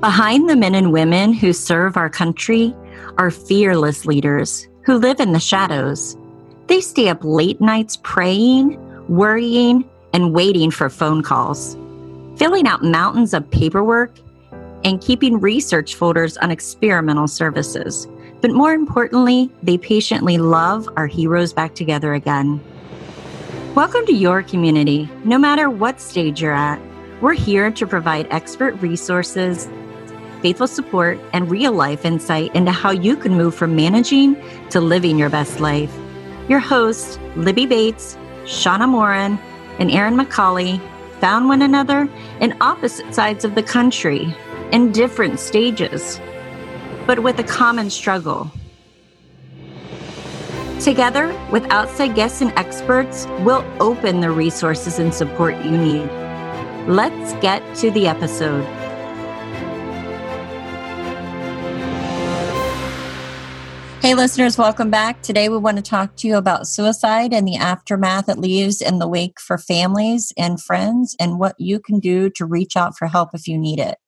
Behind 0.00 0.48
the 0.48 0.54
men 0.54 0.76
and 0.76 0.92
women 0.92 1.32
who 1.32 1.52
serve 1.52 1.96
our 1.96 2.08
country 2.08 2.72
are 3.16 3.32
fearless 3.32 4.06
leaders 4.06 4.68
who 4.84 4.96
live 4.96 5.18
in 5.18 5.32
the 5.32 5.40
shadows. 5.40 6.16
They 6.68 6.80
stay 6.80 7.08
up 7.08 7.24
late 7.24 7.60
nights 7.60 7.98
praying, 8.04 8.78
worrying, 9.08 9.90
and 10.12 10.32
waiting 10.32 10.70
for 10.70 10.88
phone 10.88 11.24
calls, 11.24 11.76
filling 12.36 12.68
out 12.68 12.84
mountains 12.84 13.34
of 13.34 13.50
paperwork, 13.50 14.12
and 14.84 15.00
keeping 15.00 15.40
research 15.40 15.96
folders 15.96 16.36
on 16.36 16.52
experimental 16.52 17.26
services. 17.26 18.06
But 18.40 18.52
more 18.52 18.74
importantly, 18.74 19.50
they 19.64 19.78
patiently 19.78 20.38
love 20.38 20.88
our 20.96 21.08
heroes 21.08 21.52
back 21.52 21.74
together 21.74 22.14
again. 22.14 22.60
Welcome 23.74 24.06
to 24.06 24.14
your 24.14 24.44
community, 24.44 25.10
no 25.24 25.38
matter 25.38 25.68
what 25.68 26.00
stage 26.00 26.40
you're 26.40 26.54
at. 26.54 26.80
We're 27.20 27.32
here 27.32 27.72
to 27.72 27.84
provide 27.84 28.28
expert 28.30 28.80
resources 28.80 29.68
faithful 30.40 30.66
support, 30.66 31.18
and 31.32 31.50
real 31.50 31.72
life 31.72 32.04
insight 32.04 32.54
into 32.54 32.72
how 32.72 32.90
you 32.90 33.16
can 33.16 33.36
move 33.36 33.54
from 33.54 33.76
managing 33.76 34.36
to 34.70 34.80
living 34.80 35.18
your 35.18 35.30
best 35.30 35.60
life. 35.60 35.92
Your 36.48 36.60
hosts, 36.60 37.18
Libby 37.36 37.66
Bates, 37.66 38.16
Shauna 38.44 38.88
Morin, 38.88 39.38
and 39.78 39.90
Aaron 39.90 40.16
McCauley, 40.16 40.80
found 41.20 41.48
one 41.48 41.62
another 41.62 42.08
in 42.40 42.56
opposite 42.60 43.14
sides 43.14 43.44
of 43.44 43.54
the 43.54 43.62
country 43.62 44.34
in 44.72 44.92
different 44.92 45.40
stages, 45.40 46.20
but 47.06 47.22
with 47.22 47.38
a 47.38 47.44
common 47.44 47.90
struggle. 47.90 48.50
Together, 50.80 51.36
with 51.50 51.68
outside 51.70 52.14
guests 52.14 52.40
and 52.40 52.52
experts, 52.56 53.26
we'll 53.40 53.64
open 53.80 54.20
the 54.20 54.30
resources 54.30 55.00
and 55.00 55.12
support 55.12 55.56
you 55.64 55.76
need. 55.76 56.08
Let's 56.86 57.32
get 57.42 57.62
to 57.76 57.90
the 57.90 58.06
episode. 58.06 58.64
Hey, 64.00 64.14
listeners, 64.14 64.56
welcome 64.56 64.90
back. 64.90 65.22
Today, 65.22 65.48
we 65.48 65.58
want 65.58 65.76
to 65.76 65.82
talk 65.82 66.14
to 66.16 66.28
you 66.28 66.36
about 66.36 66.68
suicide 66.68 67.34
and 67.34 67.46
the 67.46 67.56
aftermath 67.56 68.28
it 68.28 68.38
leaves 68.38 68.80
in 68.80 69.00
the 69.00 69.08
wake 69.08 69.40
for 69.40 69.58
families 69.58 70.32
and 70.38 70.62
friends, 70.62 71.16
and 71.18 71.40
what 71.40 71.56
you 71.58 71.80
can 71.80 71.98
do 71.98 72.30
to 72.30 72.46
reach 72.46 72.76
out 72.76 72.96
for 72.96 73.08
help 73.08 73.30
if 73.34 73.48
you 73.48 73.58
need 73.58 73.80
it. 73.80 73.98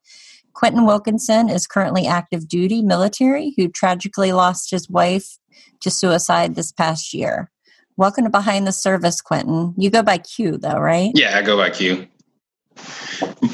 Quentin 0.53 0.87
Wilkinson 0.87 1.49
is 1.49 1.67
currently 1.67 2.07
active 2.07 2.47
duty 2.47 2.83
military 2.83 3.53
who 3.57 3.67
tragically 3.67 4.33
lost 4.33 4.71
his 4.71 4.89
wife 4.89 5.39
to 5.81 5.91
suicide 5.91 6.55
this 6.55 6.71
past 6.71 7.13
year. 7.13 7.51
Welcome 7.97 8.25
to 8.25 8.31
Behind 8.31 8.69
the 8.69 8.73
Service, 8.73 9.21
Quentin. 9.21 9.75
You 9.77 9.91
go 9.91 10.05
by 10.05 10.19
Q, 10.19 10.57
though, 10.57 10.79
right? 10.79 11.11
Yeah, 11.15 11.37
I 11.37 11.43
go 11.43 11.57
by 11.57 11.71
Q. 11.71 12.07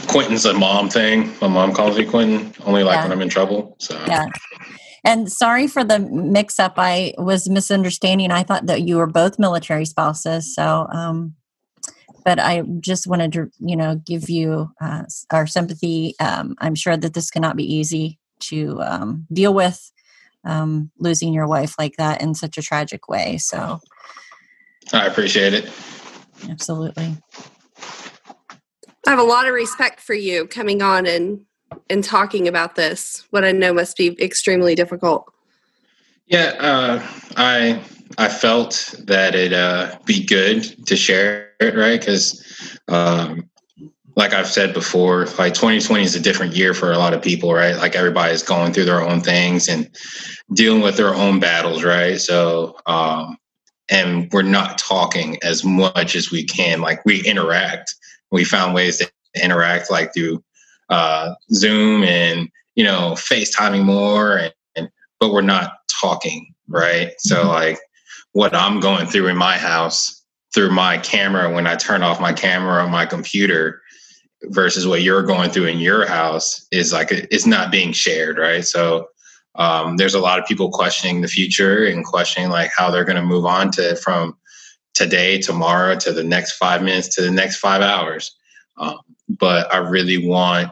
Quentin's 0.09 0.45
a 0.45 0.53
mom 0.53 0.91
thing. 0.91 1.35
My 1.41 1.49
mom 1.49 1.73
calls 1.73 1.97
me 1.97 2.05
Quentin, 2.05 2.53
only 2.67 2.85
like 2.85 2.97
yeah. 2.97 3.03
when 3.05 3.13
I'm 3.13 3.23
in 3.23 3.31
trouble. 3.31 3.75
So 3.79 3.99
yeah. 4.07 4.27
And 5.07 5.31
sorry 5.31 5.69
for 5.69 5.85
the 5.85 6.01
mix 6.01 6.59
up. 6.59 6.75
I 6.79 7.15
was 7.17 7.49
misunderstanding. 7.49 8.33
I 8.33 8.43
thought 8.43 8.67
that 8.67 8.83
you 8.83 8.97
were 8.97 9.07
both 9.07 9.39
military 9.39 9.85
spouses. 9.85 10.53
So, 10.53 10.89
um, 10.91 11.37
but 12.25 12.41
I 12.41 12.63
just 12.81 13.07
wanted 13.07 13.33
to, 13.35 13.49
you 13.61 13.77
know, 13.77 13.95
give 14.05 14.29
you 14.29 14.73
uh, 14.81 15.05
our 15.31 15.47
sympathy. 15.47 16.17
Um, 16.19 16.57
I'm 16.59 16.75
sure 16.75 16.97
that 16.97 17.15
this 17.15 17.31
cannot 17.31 17.57
be 17.57 17.73
easy 17.73 18.19
to 18.41 18.83
um, 18.83 19.29
deal 19.33 19.55
with 19.55 19.93
um, 20.45 20.91
losing 20.99 21.33
your 21.33 21.47
wife 21.47 21.77
like 21.79 21.95
that 21.99 22.21
in 22.21 22.35
such 22.35 22.59
a 22.59 22.63
tragic 22.63 23.09
way. 23.09 23.39
So, 23.39 23.79
I 24.93 25.07
appreciate 25.07 25.55
it. 25.55 25.71
Absolutely. 26.51 27.17
I 29.07 29.11
have 29.11 29.21
a 29.21 29.23
lot 29.23 29.47
of 29.47 29.55
respect 29.55 30.01
for 30.01 30.15
you 30.15 30.49
coming 30.49 30.83
on 30.83 31.07
and 31.07 31.46
in 31.89 32.03
talking 32.03 32.49
about 32.49 32.75
this 32.75 33.27
what 33.31 33.45
i 33.45 33.53
know 33.53 33.73
must 33.73 33.97
be 33.97 34.21
extremely 34.23 34.75
difficult. 34.75 35.33
Yeah 36.27 36.55
uh, 36.59 37.07
i 37.37 37.83
i 38.19 38.29
felt 38.29 38.95
that 39.05 39.35
it 39.35 39.53
uh, 39.53 39.99
be 40.05 40.25
good 40.25 40.87
to 40.87 40.97
share 40.97 41.53
it 41.61 41.75
right? 41.75 42.01
Because 42.01 42.79
um, 42.89 43.49
like 44.17 44.33
i've 44.33 44.49
said 44.49 44.75
before 44.75 45.27
like 45.39 45.55
2020 45.55 46.05
is 46.05 46.15
a 46.15 46.21
different 46.21 46.55
year 46.55 46.75
for 46.75 46.93
a 46.93 46.99
lot 46.99 47.15
of 47.15 47.23
people 47.23 47.53
right? 47.53 47.77
Like 47.77 47.95
everybody's 47.95 48.43
going 48.43 48.73
through 48.73 48.87
their 48.87 49.03
own 49.03 49.21
things 49.21 49.69
and 49.69 49.91
dealing 50.55 50.83
with 50.83 50.97
their 50.97 51.15
own 51.15 51.41
battles 51.41 51.85
right? 51.85 52.21
So 52.21 52.77
um, 52.87 53.37
and 53.89 54.31
we're 54.33 54.43
not 54.43 54.79
talking 54.79 55.39
as 55.43 55.65
much 55.65 56.17
as 56.17 56.31
we 56.31 56.45
can. 56.45 56.81
Like 56.81 57.05
we 57.05 57.25
interact. 57.25 57.95
We 58.31 58.45
found 58.45 58.75
ways 58.75 58.99
to 58.99 59.11
interact 59.43 59.91
like 59.91 60.13
through 60.13 60.43
uh, 60.89 61.35
Zoom 61.53 62.05
and 62.05 62.49
you 62.75 62.85
know 62.85 63.13
FaceTiming 63.17 63.85
more, 63.85 64.37
and, 64.37 64.55
and 64.77 64.89
but 65.21 65.33
we're 65.33 65.43
not 65.43 65.73
talking, 66.01 66.55
right? 66.69 67.13
So 67.19 67.37
mm-hmm. 67.37 67.49
like 67.49 67.79
what 68.33 68.55
I'm 68.55 68.81
going 68.81 69.07
through 69.07 69.29
in 69.29 69.37
my 69.37 69.57
house 69.57 70.25
through 70.55 70.71
my 70.71 70.99
camera 70.99 71.53
when 71.53 71.67
I 71.67 71.77
turn 71.77 72.03
off 72.03 72.21
my 72.21 72.33
camera 72.33 72.83
on 72.83 72.91
my 72.91 73.05
computer 73.05 73.83
versus 74.45 74.87
what 74.87 75.03
you're 75.03 75.23
going 75.23 75.51
through 75.51 75.67
in 75.67 75.79
your 75.79 76.07
house 76.07 76.67
is 76.71 76.93
like 76.93 77.09
it's 77.11 77.47
not 77.47 77.71
being 77.71 77.93
shared, 77.93 78.39
right? 78.39 78.65
So 78.65 79.09
um, 79.57 79.97
there's 79.97 80.15
a 80.15 80.21
lot 80.21 80.39
of 80.39 80.47
people 80.47 80.71
questioning 80.71 81.21
the 81.21 81.29
future 81.29 81.87
and 81.87 82.05
questioning 82.05 82.51
like 82.51 82.71
how 82.77 82.91
they're 82.91 83.05
going 83.05 83.17
to 83.17 83.23
move 83.23 83.47
on 83.47 83.71
to 83.73 83.97
from 83.97 84.37
today, 84.95 85.41
tomorrow, 85.41 85.97
to 85.97 86.13
the 86.13 86.25
next 86.25 86.53
five 86.53 86.83
minutes, 86.83 87.15
to 87.17 87.23
the 87.23 87.31
next 87.31 87.57
five 87.57 87.83
hours. 87.83 88.35
Um, 88.79 88.99
but 89.29 89.73
I 89.75 89.79
really 89.79 90.27
want 90.27 90.71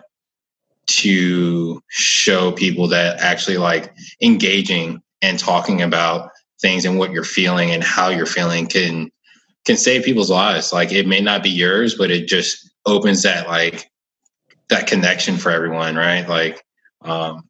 to 0.86 1.82
show 1.88 2.52
people 2.52 2.88
that 2.88 3.18
actually 3.20 3.56
like 3.56 3.94
engaging 4.20 5.02
and 5.22 5.38
talking 5.38 5.82
about 5.82 6.30
things 6.60 6.84
and 6.84 6.98
what 6.98 7.12
you're 7.12 7.24
feeling 7.24 7.70
and 7.70 7.82
how 7.82 8.08
you're 8.08 8.26
feeling 8.26 8.66
can 8.66 9.10
can 9.64 9.76
save 9.76 10.04
people's 10.04 10.30
lives. 10.30 10.72
Like 10.72 10.92
it 10.92 11.06
may 11.06 11.20
not 11.20 11.42
be 11.42 11.50
yours, 11.50 11.94
but 11.94 12.10
it 12.10 12.28
just 12.28 12.70
opens 12.86 13.22
that 13.22 13.48
like 13.48 13.90
that 14.68 14.86
connection 14.86 15.36
for 15.36 15.50
everyone, 15.50 15.96
right? 15.96 16.28
Like 16.28 16.62
um 17.02 17.48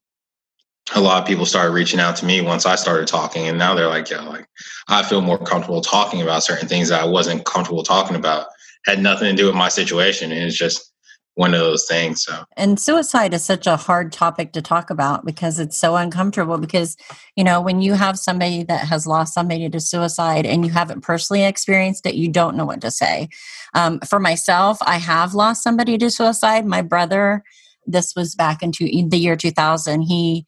a 0.95 1.01
lot 1.01 1.23
of 1.23 1.27
people 1.27 1.47
started 1.47 1.73
reaching 1.73 1.99
out 1.99 2.15
to 2.17 2.27
me 2.27 2.41
once 2.41 2.67
I 2.67 2.75
started 2.75 3.09
talking 3.09 3.49
and 3.49 3.59
now 3.59 3.75
they're 3.75 3.89
like, 3.89 4.11
yeah, 4.11 4.21
like 4.21 4.47
I 4.89 5.03
feel 5.03 5.23
more 5.23 5.39
comfortable 5.39 5.81
talking 5.81 6.21
about 6.23 6.43
certain 6.43 6.69
things 6.69 6.91
that 6.91 7.01
I 7.01 7.07
wasn't 7.07 7.45
comfortable 7.47 7.83
talking 7.83 8.17
about. 8.17 8.47
Had 8.85 9.01
nothing 9.01 9.31
to 9.31 9.37
do 9.37 9.47
with 9.47 9.55
my 9.55 9.71
situation. 9.71 10.31
And 10.31 10.43
it's 10.43 10.59
just 10.59 10.93
one 11.35 11.53
of 11.53 11.61
those 11.61 11.87
things. 11.87 12.23
So, 12.23 12.45
and 12.57 12.79
suicide 12.79 13.35
is 13.35 13.45
such 13.45 13.67
a 13.67 13.77
hard 13.77 14.13
topic 14.13 14.53
to 14.53 14.63
talk 14.63 14.91
about 14.91 15.25
because 15.25 15.59
it's 15.59 15.77
so 15.77 15.97
uncomfortable. 15.97 16.59
Because, 16.59 16.97
you 17.37 17.43
know, 17.43 17.61
when 17.61 17.81
you 17.81 17.95
have 17.95 18.19
somebody 18.19 18.63
that 18.65 18.87
has 18.87 19.07
lost 19.07 19.35
somebody 19.35 19.69
to 19.69 19.81
suicide 19.81 20.47
and 20.47 20.65
you 20.65 20.71
haven't 20.71 21.01
personally 21.01 21.45
experienced 21.45 22.07
it, 22.07 22.15
you 22.15 22.29
don't 22.29 22.57
know 22.57 22.65
what 22.65 22.81
to 22.83 22.91
say. 22.91 23.29
Um, 23.75 23.99
for 24.01 24.21
myself, 24.21 24.79
I 24.83 24.99
have 24.99 25.35
lost 25.35 25.63
somebody 25.63 25.99
to 25.99 26.11
suicide. 26.11 26.67
My 26.67 26.83
brother, 26.83 27.43
this 27.87 28.15
was 28.15 28.35
back 28.35 28.63
into 28.63 28.85
the 28.85 29.19
year 29.19 29.37
2000, 29.37 30.03
he 30.03 30.47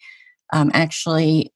um, 0.53 0.71
actually 0.73 1.53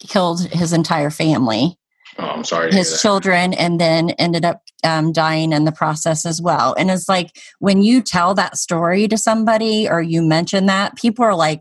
killed 0.00 0.46
his 0.48 0.72
entire 0.72 1.10
family 1.10 1.78
Oh, 2.18 2.24
I'm 2.24 2.44
sorry. 2.44 2.72
his 2.72 3.00
children, 3.00 3.54
and 3.54 3.80
then 3.80 4.10
ended 4.10 4.44
up 4.44 4.62
um, 4.84 5.12
dying 5.12 5.52
in 5.52 5.64
the 5.64 5.72
process 5.72 6.24
as 6.24 6.40
well. 6.40 6.74
And 6.78 6.90
it's 6.90 7.08
like 7.08 7.36
when 7.58 7.82
you 7.82 8.02
tell 8.02 8.34
that 8.34 8.56
story 8.56 9.08
to 9.08 9.18
somebody 9.18 9.88
or 9.88 10.00
you 10.00 10.22
mention 10.22 10.66
that, 10.66 10.96
people 10.96 11.24
are 11.24 11.34
like, 11.34 11.60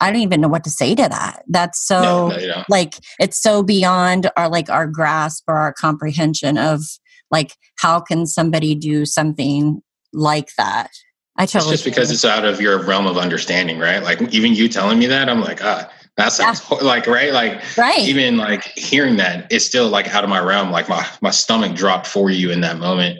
I 0.00 0.10
don't 0.10 0.22
even 0.22 0.40
know 0.40 0.48
what 0.48 0.64
to 0.64 0.70
say 0.70 0.94
to 0.94 1.08
that. 1.08 1.42
That's 1.48 1.84
so 1.86 2.28
no, 2.28 2.36
no, 2.36 2.64
like 2.68 2.94
it's 3.18 3.40
so 3.40 3.62
beyond 3.62 4.30
our 4.36 4.48
like 4.48 4.70
our 4.70 4.86
grasp 4.86 5.44
or 5.46 5.56
our 5.56 5.72
comprehension 5.74 6.56
of 6.56 6.82
like 7.30 7.52
how 7.78 8.00
can 8.00 8.26
somebody 8.26 8.74
do 8.74 9.04
something 9.04 9.82
like 10.12 10.54
that. 10.56 10.90
I 11.36 11.46
totally 11.46 11.74
it's 11.74 11.82
just 11.82 11.84
because 11.84 12.10
it's 12.10 12.24
out 12.24 12.44
of 12.44 12.60
your 12.60 12.82
realm 12.84 13.06
of 13.06 13.16
understanding, 13.16 13.78
right? 13.78 14.02
Like 14.02 14.20
even 14.32 14.54
you 14.54 14.68
telling 14.68 14.98
me 14.98 15.06
that, 15.06 15.28
I'm 15.28 15.40
like, 15.40 15.62
ah, 15.62 15.90
that 16.20 16.32
sounds 16.32 16.62
yeah. 16.70 16.78
like 16.82 17.06
right, 17.06 17.32
like 17.32 17.76
right. 17.76 18.00
Even 18.00 18.36
like 18.36 18.64
hearing 18.76 19.16
that, 19.16 19.46
it's 19.50 19.64
still 19.64 19.88
like 19.88 20.08
out 20.08 20.24
of 20.24 20.30
my 20.30 20.40
realm. 20.40 20.70
Like 20.70 20.88
my 20.88 21.06
my 21.20 21.30
stomach 21.30 21.74
dropped 21.74 22.06
for 22.06 22.30
you 22.30 22.50
in 22.50 22.60
that 22.60 22.78
moment. 22.78 23.18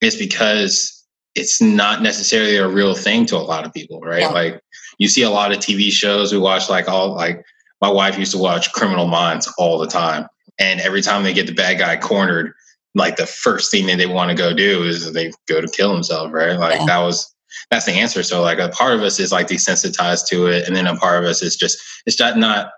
It's 0.00 0.16
because 0.16 1.04
it's 1.34 1.62
not 1.62 2.02
necessarily 2.02 2.56
a 2.56 2.68
real 2.68 2.94
thing 2.94 3.26
to 3.26 3.36
a 3.36 3.38
lot 3.38 3.64
of 3.64 3.72
people, 3.72 4.00
right? 4.00 4.22
Yeah. 4.22 4.28
Like 4.28 4.60
you 4.98 5.08
see 5.08 5.22
a 5.22 5.30
lot 5.30 5.52
of 5.52 5.58
TV 5.58 5.90
shows. 5.90 6.32
We 6.32 6.38
watch 6.38 6.68
like 6.68 6.88
all 6.88 7.14
like 7.14 7.42
my 7.80 7.90
wife 7.90 8.18
used 8.18 8.32
to 8.32 8.38
watch 8.38 8.72
Criminal 8.72 9.06
Minds 9.06 9.52
all 9.58 9.78
the 9.78 9.86
time, 9.86 10.26
and 10.58 10.80
every 10.80 11.02
time 11.02 11.22
they 11.22 11.32
get 11.32 11.46
the 11.46 11.54
bad 11.54 11.78
guy 11.78 11.96
cornered, 11.96 12.52
like 12.94 13.16
the 13.16 13.26
first 13.26 13.70
thing 13.70 13.86
that 13.86 13.96
they 13.96 14.06
want 14.06 14.30
to 14.30 14.36
go 14.36 14.52
do 14.52 14.82
is 14.84 15.12
they 15.12 15.32
go 15.48 15.60
to 15.60 15.68
kill 15.68 15.92
themselves, 15.92 16.32
right? 16.32 16.58
Like 16.58 16.80
yeah. 16.80 16.86
that 16.86 16.98
was 16.98 17.34
that's 17.70 17.86
the 17.86 17.92
answer. 17.92 18.22
So 18.22 18.42
like 18.42 18.58
a 18.58 18.68
part 18.68 18.94
of 18.94 19.02
us 19.02 19.18
is 19.18 19.32
like 19.32 19.48
desensitized 19.48 20.26
to 20.28 20.46
it, 20.46 20.66
and 20.66 20.76
then 20.76 20.86
a 20.86 20.96
part 20.96 21.22
of 21.22 21.28
us 21.28 21.42
is 21.42 21.56
just 21.56 21.78
it's 22.06 22.16
just 22.16 22.36
not 22.36 22.70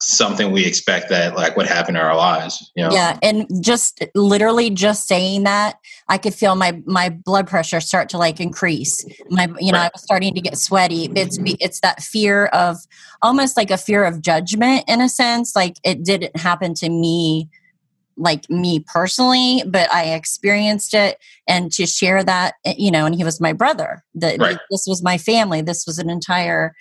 something 0.00 0.52
we 0.52 0.64
expect 0.64 1.08
that 1.08 1.34
like 1.34 1.56
would 1.56 1.66
happen 1.66 1.96
in 1.96 2.00
our 2.00 2.14
lives 2.14 2.70
you 2.76 2.84
know 2.84 2.90
yeah 2.92 3.18
and 3.20 3.48
just 3.60 4.04
literally 4.14 4.70
just 4.70 5.08
saying 5.08 5.42
that 5.42 5.74
I 6.08 6.16
could 6.16 6.34
feel 6.34 6.54
my 6.54 6.82
my 6.86 7.10
blood 7.10 7.46
pressure 7.46 7.80
start 7.80 8.08
to 8.10 8.18
like 8.18 8.40
increase. 8.40 9.04
My 9.28 9.48
you 9.58 9.72
know, 9.72 9.78
I 9.78 9.90
was 9.92 10.02
starting 10.02 10.34
to 10.34 10.40
get 10.40 10.56
sweaty. 10.56 11.10
It's 11.14 11.38
it's 11.60 11.80
that 11.80 12.02
fear 12.02 12.46
of 12.46 12.78
almost 13.20 13.56
like 13.56 13.70
a 13.70 13.76
fear 13.76 14.04
of 14.04 14.22
judgment 14.22 14.84
in 14.88 15.02
a 15.02 15.08
sense. 15.08 15.54
Like 15.54 15.76
it 15.84 16.04
didn't 16.04 16.36
happen 16.36 16.72
to 16.74 16.88
me 16.88 17.48
like 18.18 18.48
me 18.50 18.80
personally, 18.80 19.62
but 19.66 19.92
I 19.92 20.06
experienced 20.14 20.92
it 20.92 21.18
and 21.46 21.72
to 21.72 21.86
share 21.86 22.22
that, 22.24 22.54
eh, 22.64 22.74
you 22.76 22.90
know, 22.90 23.06
and 23.06 23.14
he 23.14 23.24
was 23.24 23.40
my 23.40 23.52
brother. 23.52 24.04
That 24.14 24.38
right. 24.38 24.58
this 24.70 24.84
was 24.86 25.02
my 25.02 25.16
family. 25.18 25.62
This 25.62 25.86
was 25.86 25.98
an 25.98 26.10
entire 26.10 26.74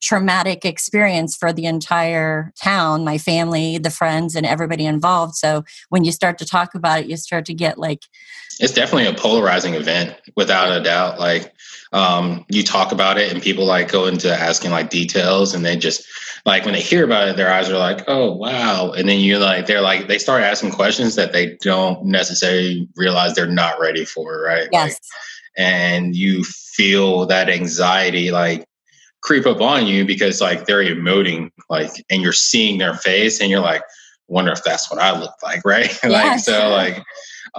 traumatic 0.00 0.64
experience 0.64 1.36
for 1.36 1.52
the 1.52 1.64
entire 1.64 2.52
town, 2.60 3.04
my 3.04 3.18
family, 3.18 3.78
the 3.78 3.90
friends, 3.90 4.34
and 4.34 4.46
everybody 4.46 4.86
involved. 4.86 5.34
So 5.34 5.64
when 5.88 6.04
you 6.04 6.12
start 6.12 6.38
to 6.38 6.46
talk 6.46 6.74
about 6.74 7.00
it, 7.00 7.06
you 7.06 7.16
start 7.16 7.44
to 7.46 7.54
get 7.54 7.78
like. 7.78 8.02
It's 8.60 8.72
definitely 8.72 9.08
a 9.08 9.14
polarizing 9.14 9.74
event, 9.74 10.16
without 10.36 10.70
a 10.70 10.82
doubt. 10.82 11.18
Like, 11.18 11.52
um, 11.92 12.44
you 12.48 12.62
talk 12.62 12.92
about 12.92 13.18
it, 13.18 13.32
and 13.32 13.42
people 13.42 13.64
like 13.64 13.90
go 13.90 14.06
into 14.06 14.32
asking 14.32 14.70
like 14.70 14.90
details, 14.90 15.54
and 15.54 15.64
they 15.64 15.76
just 15.76 16.04
like 16.46 16.64
when 16.64 16.74
they 16.74 16.80
hear 16.80 17.04
about 17.04 17.28
it, 17.28 17.36
their 17.36 17.50
eyes 17.50 17.70
are 17.70 17.78
like, 17.78 18.04
oh, 18.06 18.32
wow. 18.32 18.92
And 18.92 19.08
then 19.08 19.18
you 19.18 19.38
like, 19.38 19.66
they're 19.66 19.80
like, 19.80 20.08
they 20.08 20.18
start 20.18 20.42
asking 20.42 20.72
questions 20.72 21.14
that 21.14 21.32
they 21.32 21.56
don't 21.62 22.04
necessarily 22.04 22.86
realize 22.96 23.34
they're 23.34 23.46
not 23.46 23.80
ready 23.80 24.04
for, 24.04 24.42
right? 24.42 24.68
Yes. 24.70 24.92
Like, 24.92 24.98
and 25.56 26.14
you 26.14 26.44
feel 26.44 27.26
that 27.26 27.48
anxiety, 27.48 28.30
like, 28.30 28.66
creep 29.24 29.46
up 29.46 29.60
on 29.60 29.86
you 29.86 30.04
because 30.04 30.40
like 30.40 30.66
they're 30.66 30.84
emoting 30.84 31.50
like 31.70 31.90
and 32.10 32.22
you're 32.22 32.32
seeing 32.32 32.78
their 32.78 32.94
face 32.94 33.40
and 33.40 33.50
you're 33.50 33.60
like 33.60 33.82
wonder 34.28 34.52
if 34.52 34.62
that's 34.62 34.90
what 34.90 35.00
i 35.00 35.18
look 35.18 35.34
like 35.42 35.60
right? 35.64 35.98
Yeah, 36.04 36.10
like 36.10 36.40
so 36.40 36.68
like 36.68 37.02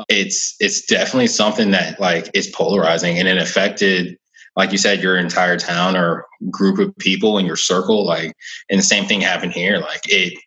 it's 0.10 0.56
it's 0.60 0.86
definitely 0.86 1.28
something 1.28 1.72
that 1.72 2.00
like 2.00 2.30
is 2.34 2.48
polarizing 2.48 3.18
and 3.18 3.28
it 3.28 3.38
affected 3.38 4.18
like 4.56 4.72
you 4.72 4.78
said 4.78 5.02
your 5.02 5.18
entire 5.18 5.58
town 5.58 5.98
or 5.98 6.26
group 6.50 6.80
of 6.80 6.96
people 6.98 7.38
in 7.40 7.46
your 7.46 7.56
circle 7.56 8.06
like 8.06 8.34
and 8.70 8.80
the 8.80 8.84
same 8.84 9.06
thing 9.06 9.22
happened 9.22 9.52
here 9.52 9.80
like 9.80 10.02
it 10.06 10.38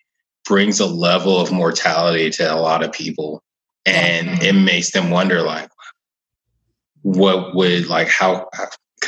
brings 0.46 0.80
a 0.80 0.86
level 0.86 1.40
of 1.40 1.50
mortality 1.52 2.30
to 2.30 2.42
a 2.42 2.56
lot 2.56 2.84
of 2.84 2.92
people 2.92 3.42
and 3.84 4.42
it 4.42 4.52
makes 4.52 4.92
them 4.92 5.10
wonder 5.10 5.42
like 5.42 5.68
what 7.02 7.54
would 7.56 7.88
like 7.88 8.08
how 8.08 8.48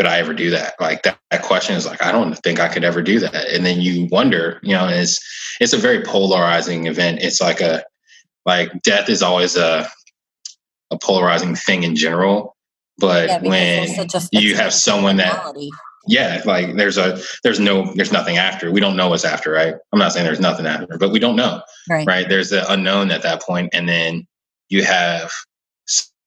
could 0.00 0.06
I 0.06 0.19
ever 0.19 0.32
do 0.32 0.49
that? 0.49 0.81
Like 0.81 1.02
that, 1.02 1.19
that 1.31 1.43
question 1.43 1.76
is 1.76 1.85
like, 1.85 2.02
I 2.02 2.11
don't 2.11 2.35
think 2.37 2.58
I 2.58 2.69
could 2.69 2.85
ever 2.85 3.02
do 3.02 3.20
that. 3.20 3.35
And 3.50 3.67
then 3.67 3.82
you 3.82 4.06
wonder, 4.06 4.58
you 4.62 4.73
know, 4.73 4.88
it's 4.88 5.20
it's 5.61 5.75
a 5.75 5.76
very 5.76 6.02
polarizing 6.02 6.87
event. 6.87 7.19
It's 7.20 7.38
like 7.38 7.61
a 7.61 7.85
like 8.47 8.70
death 8.81 9.11
is 9.11 9.23
always 9.23 9.56
a 9.58 9.87
a 10.91 10.97
polarizing 10.97 11.55
thing 11.55 11.82
in 11.82 11.97
general. 11.97 12.56
But 12.97 13.29
yeah, 13.29 13.43
when 13.43 14.08
you 14.32 14.55
have 14.55 14.73
someone 14.73 15.19
that 15.19 15.55
yeah, 16.08 16.41
like 16.46 16.76
there's 16.76 16.96
a 16.96 17.20
there's 17.43 17.61
no 17.61 17.93
there's 17.93 18.11
nothing 18.11 18.38
after. 18.38 18.73
We 18.73 18.81
don't 18.81 18.96
know 18.96 19.11
what's 19.11 19.26
after, 19.26 19.50
right? 19.50 19.75
I'm 19.93 19.99
not 19.99 20.14
saying 20.14 20.25
there's 20.25 20.41
nothing 20.41 20.64
after, 20.64 20.96
but 20.96 21.12
we 21.12 21.19
don't 21.19 21.37
know. 21.37 21.61
Right. 21.91 22.06
Right. 22.06 22.26
There's 22.26 22.49
the 22.49 22.64
unknown 22.73 23.11
at 23.11 23.20
that 23.25 23.43
point, 23.43 23.69
and 23.75 23.87
then 23.87 24.26
you 24.70 24.82
have 24.82 25.31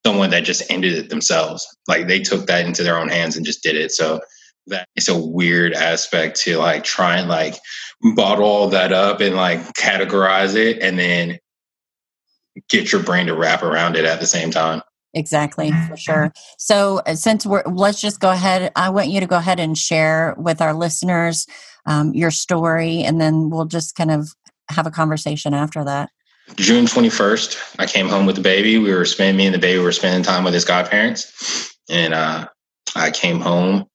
someone 0.06 0.30
that 0.30 0.44
just 0.44 0.62
ended 0.70 0.92
it 0.92 1.08
themselves. 1.08 1.66
Like 1.88 2.06
they 2.06 2.20
took 2.20 2.46
that 2.46 2.66
into 2.66 2.82
their 2.82 2.98
own 2.98 3.08
hands 3.08 3.36
and 3.36 3.46
just 3.46 3.62
did 3.62 3.76
it. 3.76 3.92
So 3.92 4.20
that 4.66 4.88
it's 4.96 5.08
a 5.08 5.18
weird 5.18 5.74
aspect 5.74 6.40
to 6.40 6.56
like 6.58 6.84
try 6.84 7.18
and 7.18 7.28
like 7.28 7.54
bottle 8.14 8.44
all 8.44 8.68
that 8.68 8.92
up 8.92 9.20
and 9.20 9.36
like 9.36 9.60
categorize 9.74 10.54
it 10.56 10.82
and 10.82 10.98
then 10.98 11.38
get 12.68 12.92
your 12.92 13.02
brain 13.02 13.26
to 13.26 13.34
wrap 13.34 13.62
around 13.62 13.96
it 13.96 14.04
at 14.04 14.20
the 14.20 14.26
same 14.26 14.50
time. 14.50 14.82
Exactly, 15.16 15.70
for 15.88 15.96
sure. 15.96 16.32
So, 16.58 17.00
uh, 17.06 17.14
since 17.14 17.46
we're, 17.46 17.62
let's 17.66 18.00
just 18.00 18.18
go 18.18 18.32
ahead. 18.32 18.72
I 18.74 18.90
want 18.90 19.10
you 19.10 19.20
to 19.20 19.28
go 19.28 19.36
ahead 19.36 19.60
and 19.60 19.78
share 19.78 20.34
with 20.36 20.60
our 20.60 20.74
listeners 20.74 21.46
um, 21.86 22.12
your 22.14 22.32
story, 22.32 23.04
and 23.04 23.20
then 23.20 23.48
we'll 23.48 23.66
just 23.66 23.94
kind 23.94 24.10
of 24.10 24.30
have 24.70 24.88
a 24.88 24.90
conversation 24.90 25.54
after 25.54 25.84
that. 25.84 26.10
June 26.56 26.84
21st, 26.84 27.76
I 27.78 27.86
came 27.86 28.08
home 28.08 28.26
with 28.26 28.36
the 28.36 28.42
baby. 28.42 28.78
We 28.78 28.92
were 28.92 29.06
spending, 29.06 29.36
me 29.36 29.46
and 29.46 29.54
the 29.54 29.58
baby 29.58 29.80
were 29.80 29.92
spending 29.92 30.22
time 30.22 30.44
with 30.44 30.54
his 30.54 30.64
godparents. 30.64 31.74
And 31.88 32.14
uh, 32.14 32.48
I 32.94 33.10
came 33.10 33.40
home 33.40 33.86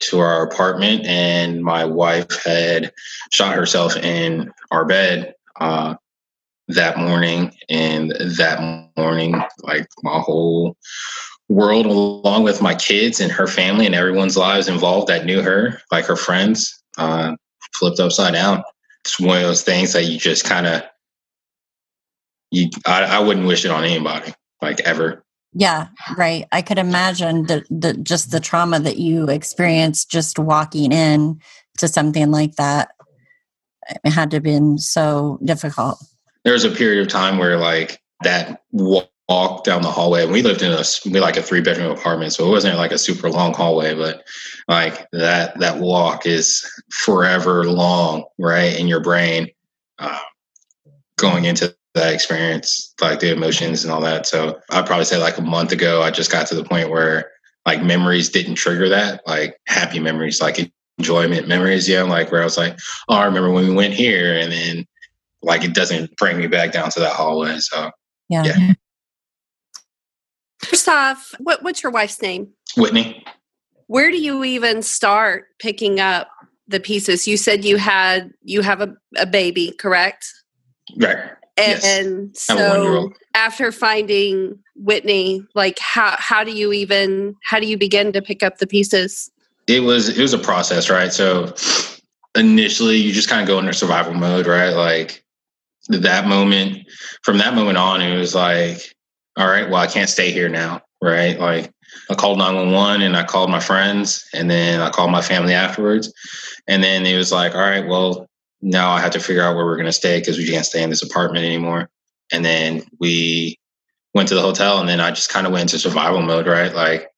to 0.00 0.18
our 0.20 0.42
apartment, 0.42 1.04
and 1.06 1.62
my 1.62 1.84
wife 1.84 2.42
had 2.42 2.92
shot 3.32 3.54
herself 3.54 3.96
in 3.96 4.50
our 4.70 4.84
bed 4.84 5.34
uh, 5.60 5.96
that 6.68 6.98
morning. 6.98 7.52
And 7.68 8.12
that 8.12 8.90
morning, 8.96 9.40
like 9.62 9.86
my 10.02 10.18
whole 10.18 10.76
world, 11.48 11.86
along 11.86 12.42
with 12.42 12.62
my 12.62 12.74
kids 12.74 13.20
and 13.20 13.30
her 13.30 13.46
family 13.46 13.86
and 13.86 13.94
everyone's 13.94 14.36
lives 14.36 14.68
involved 14.68 15.08
that 15.08 15.24
knew 15.24 15.42
her, 15.42 15.80
like 15.92 16.06
her 16.06 16.16
friends, 16.16 16.82
uh, 16.96 17.34
flipped 17.74 18.00
upside 18.00 18.34
down. 18.34 18.62
It's 19.04 19.20
one 19.20 19.36
of 19.36 19.42
those 19.42 19.62
things 19.62 19.92
that 19.92 20.04
you 20.04 20.18
just 20.18 20.44
kind 20.44 20.66
of 20.66 20.82
you 22.50 22.70
I, 22.86 23.04
I 23.04 23.18
wouldn't 23.20 23.46
wish 23.46 23.64
it 23.64 23.70
on 23.70 23.84
anybody 23.84 24.32
like 24.62 24.80
ever. 24.80 25.24
Yeah 25.54 25.88
right. 26.16 26.46
I 26.52 26.62
could 26.62 26.78
imagine 26.78 27.46
the, 27.46 27.64
the 27.70 27.94
just 27.94 28.30
the 28.30 28.40
trauma 28.40 28.80
that 28.80 28.98
you 28.98 29.28
experienced 29.28 30.10
just 30.10 30.38
walking 30.38 30.92
in 30.92 31.40
to 31.78 31.88
something 31.88 32.30
like 32.30 32.56
that. 32.56 32.90
It 34.04 34.10
had 34.10 34.30
to 34.32 34.36
have 34.36 34.42
been 34.42 34.78
so 34.78 35.38
difficult. 35.44 35.98
There 36.44 36.52
was 36.52 36.64
a 36.64 36.70
period 36.70 37.02
of 37.02 37.08
time 37.08 37.38
where 37.38 37.56
like 37.56 38.00
that 38.22 38.62
walk 38.72 39.64
down 39.64 39.82
the 39.82 39.90
hallway 39.90 40.22
and 40.22 40.32
we 40.32 40.42
lived 40.42 40.62
in 40.62 40.72
a 40.72 40.82
we 41.10 41.20
like 41.20 41.36
a 41.36 41.42
three 41.42 41.60
bedroom 41.60 41.90
apartment 41.90 42.32
so 42.32 42.46
it 42.46 42.50
wasn't 42.50 42.76
like 42.78 42.92
a 42.92 42.98
super 42.98 43.28
long 43.28 43.52
hallway 43.52 43.94
but 43.94 44.24
like 44.68 45.06
that 45.12 45.58
that 45.58 45.78
walk 45.78 46.24
is 46.24 46.66
forever 46.90 47.64
long 47.64 48.24
right 48.38 48.78
in 48.80 48.88
your 48.88 49.00
brain 49.00 49.46
uh, 49.98 50.18
going 51.18 51.44
into 51.44 51.76
that 51.94 52.12
experience, 52.12 52.94
like 53.00 53.20
the 53.20 53.32
emotions 53.32 53.84
and 53.84 53.92
all 53.92 54.00
that. 54.00 54.26
So 54.26 54.60
I'd 54.70 54.86
probably 54.86 55.04
say 55.04 55.16
like 55.16 55.38
a 55.38 55.42
month 55.42 55.72
ago, 55.72 56.02
I 56.02 56.10
just 56.10 56.30
got 56.30 56.46
to 56.48 56.54
the 56.54 56.64
point 56.64 56.90
where 56.90 57.30
like 57.66 57.82
memories 57.82 58.28
didn't 58.28 58.54
trigger 58.54 58.88
that, 58.88 59.22
like 59.26 59.56
happy 59.66 60.00
memories, 60.00 60.40
like 60.40 60.58
enjoyment 60.98 61.48
memories. 61.48 61.88
Yeah, 61.88 62.02
like 62.02 62.30
where 62.30 62.40
I 62.40 62.44
was 62.44 62.56
like, 62.56 62.78
oh, 63.08 63.16
I 63.16 63.24
remember 63.24 63.50
when 63.50 63.68
we 63.68 63.74
went 63.74 63.94
here, 63.94 64.36
and 64.38 64.52
then 64.52 64.86
like 65.42 65.64
it 65.64 65.74
doesn't 65.74 66.16
bring 66.16 66.38
me 66.38 66.46
back 66.46 66.72
down 66.72 66.90
to 66.90 67.00
that 67.00 67.12
hallway. 67.12 67.58
So 67.58 67.90
yeah. 68.28 68.44
yeah. 68.44 68.72
First 70.64 70.88
off, 70.88 71.34
what 71.38 71.62
what's 71.62 71.82
your 71.82 71.92
wife's 71.92 72.20
name? 72.20 72.48
Whitney. 72.76 73.24
Where 73.86 74.10
do 74.10 74.18
you 74.18 74.44
even 74.44 74.82
start 74.82 75.46
picking 75.58 75.98
up 75.98 76.28
the 76.66 76.80
pieces? 76.80 77.26
You 77.26 77.36
said 77.36 77.64
you 77.64 77.78
had 77.78 78.30
you 78.42 78.62
have 78.62 78.80
a, 78.80 78.94
a 79.16 79.26
baby, 79.26 79.72
correct? 79.78 80.26
Right. 80.96 81.18
And 81.58 82.30
yes. 82.34 82.42
so 82.42 83.10
after 83.34 83.72
finding 83.72 84.58
Whitney, 84.76 85.44
like 85.54 85.78
how 85.78 86.14
how 86.18 86.44
do 86.44 86.52
you 86.52 86.72
even 86.72 87.34
how 87.44 87.58
do 87.58 87.66
you 87.66 87.76
begin 87.76 88.12
to 88.12 88.22
pick 88.22 88.42
up 88.42 88.58
the 88.58 88.66
pieces? 88.66 89.30
It 89.66 89.80
was 89.80 90.08
it 90.08 90.22
was 90.22 90.32
a 90.32 90.38
process, 90.38 90.88
right? 90.88 91.12
So 91.12 91.54
initially 92.34 92.96
you 92.96 93.12
just 93.12 93.28
kind 93.28 93.42
of 93.42 93.48
go 93.48 93.58
into 93.58 93.72
survival 93.72 94.14
mode, 94.14 94.46
right? 94.46 94.70
Like 94.70 95.24
that 95.88 96.26
moment 96.26 96.86
from 97.22 97.38
that 97.38 97.54
moment 97.54 97.78
on 97.78 98.00
it 98.00 98.16
was 98.16 98.34
like, 98.34 98.94
all 99.36 99.48
right, 99.48 99.68
well 99.68 99.80
I 99.80 99.86
can't 99.86 100.08
stay 100.08 100.30
here 100.30 100.48
now, 100.48 100.82
right? 101.02 101.38
Like 101.38 101.72
I 102.10 102.14
called 102.14 102.38
911 102.38 103.02
and 103.02 103.16
I 103.16 103.24
called 103.24 103.50
my 103.50 103.60
friends 103.60 104.26
and 104.32 104.50
then 104.50 104.80
I 104.80 104.90
called 104.90 105.10
my 105.10 105.22
family 105.22 105.54
afterwards. 105.54 106.12
And 106.66 106.82
then 106.82 107.04
it 107.06 107.16
was 107.16 107.32
like, 107.32 107.54
all 107.54 107.60
right, 107.60 107.86
well, 107.86 108.28
now 108.60 108.90
I 108.90 109.00
have 109.00 109.12
to 109.12 109.20
figure 109.20 109.42
out 109.42 109.54
where 109.54 109.64
we're 109.64 109.76
going 109.76 109.86
to 109.86 109.92
stay 109.92 110.18
because 110.18 110.38
we 110.38 110.48
can't 110.48 110.66
stay 110.66 110.82
in 110.82 110.90
this 110.90 111.02
apartment 111.02 111.44
anymore. 111.44 111.88
And 112.32 112.44
then 112.44 112.82
we 112.98 113.58
went 114.14 114.28
to 114.28 114.34
the 114.34 114.42
hotel, 114.42 114.80
and 114.80 114.88
then 114.88 115.00
I 115.00 115.10
just 115.10 115.30
kind 115.30 115.46
of 115.46 115.52
went 115.52 115.62
into 115.62 115.78
survival 115.78 116.22
mode, 116.22 116.46
right? 116.46 116.74
Like 116.74 117.08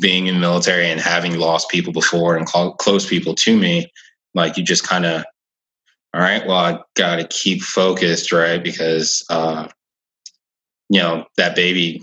being 0.00 0.26
in 0.26 0.34
the 0.34 0.40
military 0.40 0.90
and 0.90 1.00
having 1.00 1.38
lost 1.38 1.70
people 1.70 1.92
before 1.92 2.36
and 2.36 2.48
cl- 2.48 2.74
close 2.74 3.08
people 3.08 3.34
to 3.34 3.56
me, 3.56 3.90
like 4.34 4.56
you 4.56 4.64
just 4.64 4.86
kind 4.86 5.04
of, 5.04 5.24
all 6.12 6.20
right, 6.20 6.46
well, 6.46 6.56
I 6.56 6.78
got 6.96 7.16
to 7.16 7.26
keep 7.26 7.62
focused, 7.62 8.32
right? 8.32 8.62
Because, 8.62 9.24
uh, 9.30 9.68
you 10.88 11.00
know, 11.00 11.24
that 11.36 11.56
baby 11.56 12.02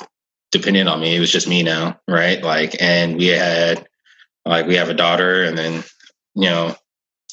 depended 0.52 0.88
on 0.88 1.00
me. 1.00 1.16
It 1.16 1.20
was 1.20 1.32
just 1.32 1.48
me 1.48 1.64
now, 1.64 2.00
right? 2.08 2.42
Like, 2.44 2.76
and 2.82 3.18
we 3.18 3.28
had, 3.28 3.88
like, 4.46 4.68
we 4.68 4.76
have 4.76 4.90
a 4.90 4.94
daughter, 4.94 5.44
and 5.44 5.58
then, 5.58 5.84
you 6.36 6.50
know, 6.50 6.76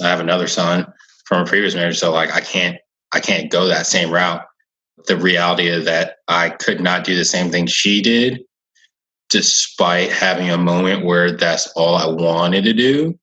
I 0.02 0.09
have 0.09 0.21
another 0.21 0.47
son 0.47 0.93
from 1.28 1.42
a 1.42 1.44
previous 1.44 1.75
marriage. 1.75 1.99
So 1.99 2.11
like 2.11 2.32
I 2.32 2.40
can't 2.40 2.78
I 3.12 3.20
can't 3.20 3.50
go 3.50 3.66
that 3.66 3.87
same 3.87 4.11
route. 4.11 4.42
The 5.06 5.16
reality 5.16 5.68
of 5.68 5.85
that 5.85 6.16
I 6.26 6.49
could 6.49 6.80
not 6.80 7.04
do 7.04 7.14
the 7.14 7.25
same 7.25 7.50
thing 7.50 7.66
she 7.66 8.00
did, 8.00 8.40
despite 9.28 10.11
having 10.11 10.50
a 10.50 10.56
moment 10.56 11.04
where 11.04 11.30
that's 11.30 11.68
all 11.76 11.94
I 11.94 12.06
wanted 12.06 12.64
to 12.64 12.73
do 12.73 13.18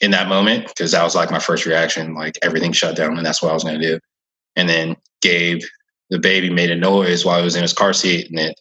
in 0.00 0.12
that 0.12 0.28
moment, 0.28 0.68
because 0.68 0.92
that 0.92 1.02
was 1.02 1.16
like 1.16 1.32
my 1.32 1.40
first 1.40 1.66
reaction, 1.66 2.14
like 2.14 2.38
everything 2.42 2.72
shut 2.72 2.96
down 2.96 3.16
and 3.16 3.26
that's 3.26 3.42
what 3.42 3.50
I 3.50 3.54
was 3.54 3.64
gonna 3.64 3.80
do. 3.80 3.98
And 4.54 4.68
then 4.68 4.96
Gabe, 5.20 5.62
the 6.10 6.20
baby, 6.20 6.48
made 6.48 6.70
a 6.70 6.76
noise 6.76 7.24
while 7.24 7.40
I 7.40 7.42
was 7.42 7.56
in 7.56 7.62
his 7.62 7.72
car 7.72 7.92
seat 7.92 8.30
and 8.30 8.38
it 8.38 8.54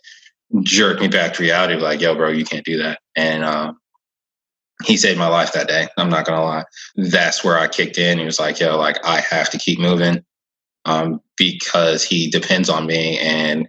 jerked 0.64 1.02
me 1.02 1.08
back 1.08 1.34
to 1.36 1.44
reality. 1.44 1.76
Like, 1.76 2.02
yo, 2.02 2.16
bro, 2.16 2.30
you 2.30 2.46
can't 2.46 2.66
do 2.66 2.78
that. 2.82 3.00
And 3.16 3.44
uh, 3.44 3.74
he 4.86 4.98
saved 4.98 5.20
my 5.20 5.28
life 5.28 5.54
that 5.54 5.68
day. 5.68 5.88
I'm 5.98 6.10
not 6.10 6.26
gonna 6.26 6.44
lie. 6.44 6.66
That's 6.96 7.44
where 7.44 7.58
I 7.58 7.68
kicked 7.68 7.98
in. 7.98 8.20
He 8.20 8.26
was 8.26 8.40
like, 8.40 8.60
yo, 8.60 8.78
like 8.78 9.04
I 9.06 9.22
have 9.22 9.50
to 9.52 9.58
keep 9.58 9.80
moving 9.80 10.24
um, 10.86 11.22
because 11.38 12.04
he 12.04 12.30
depends 12.30 12.70
on 12.70 12.86
me, 12.86 13.18
and 13.20 13.68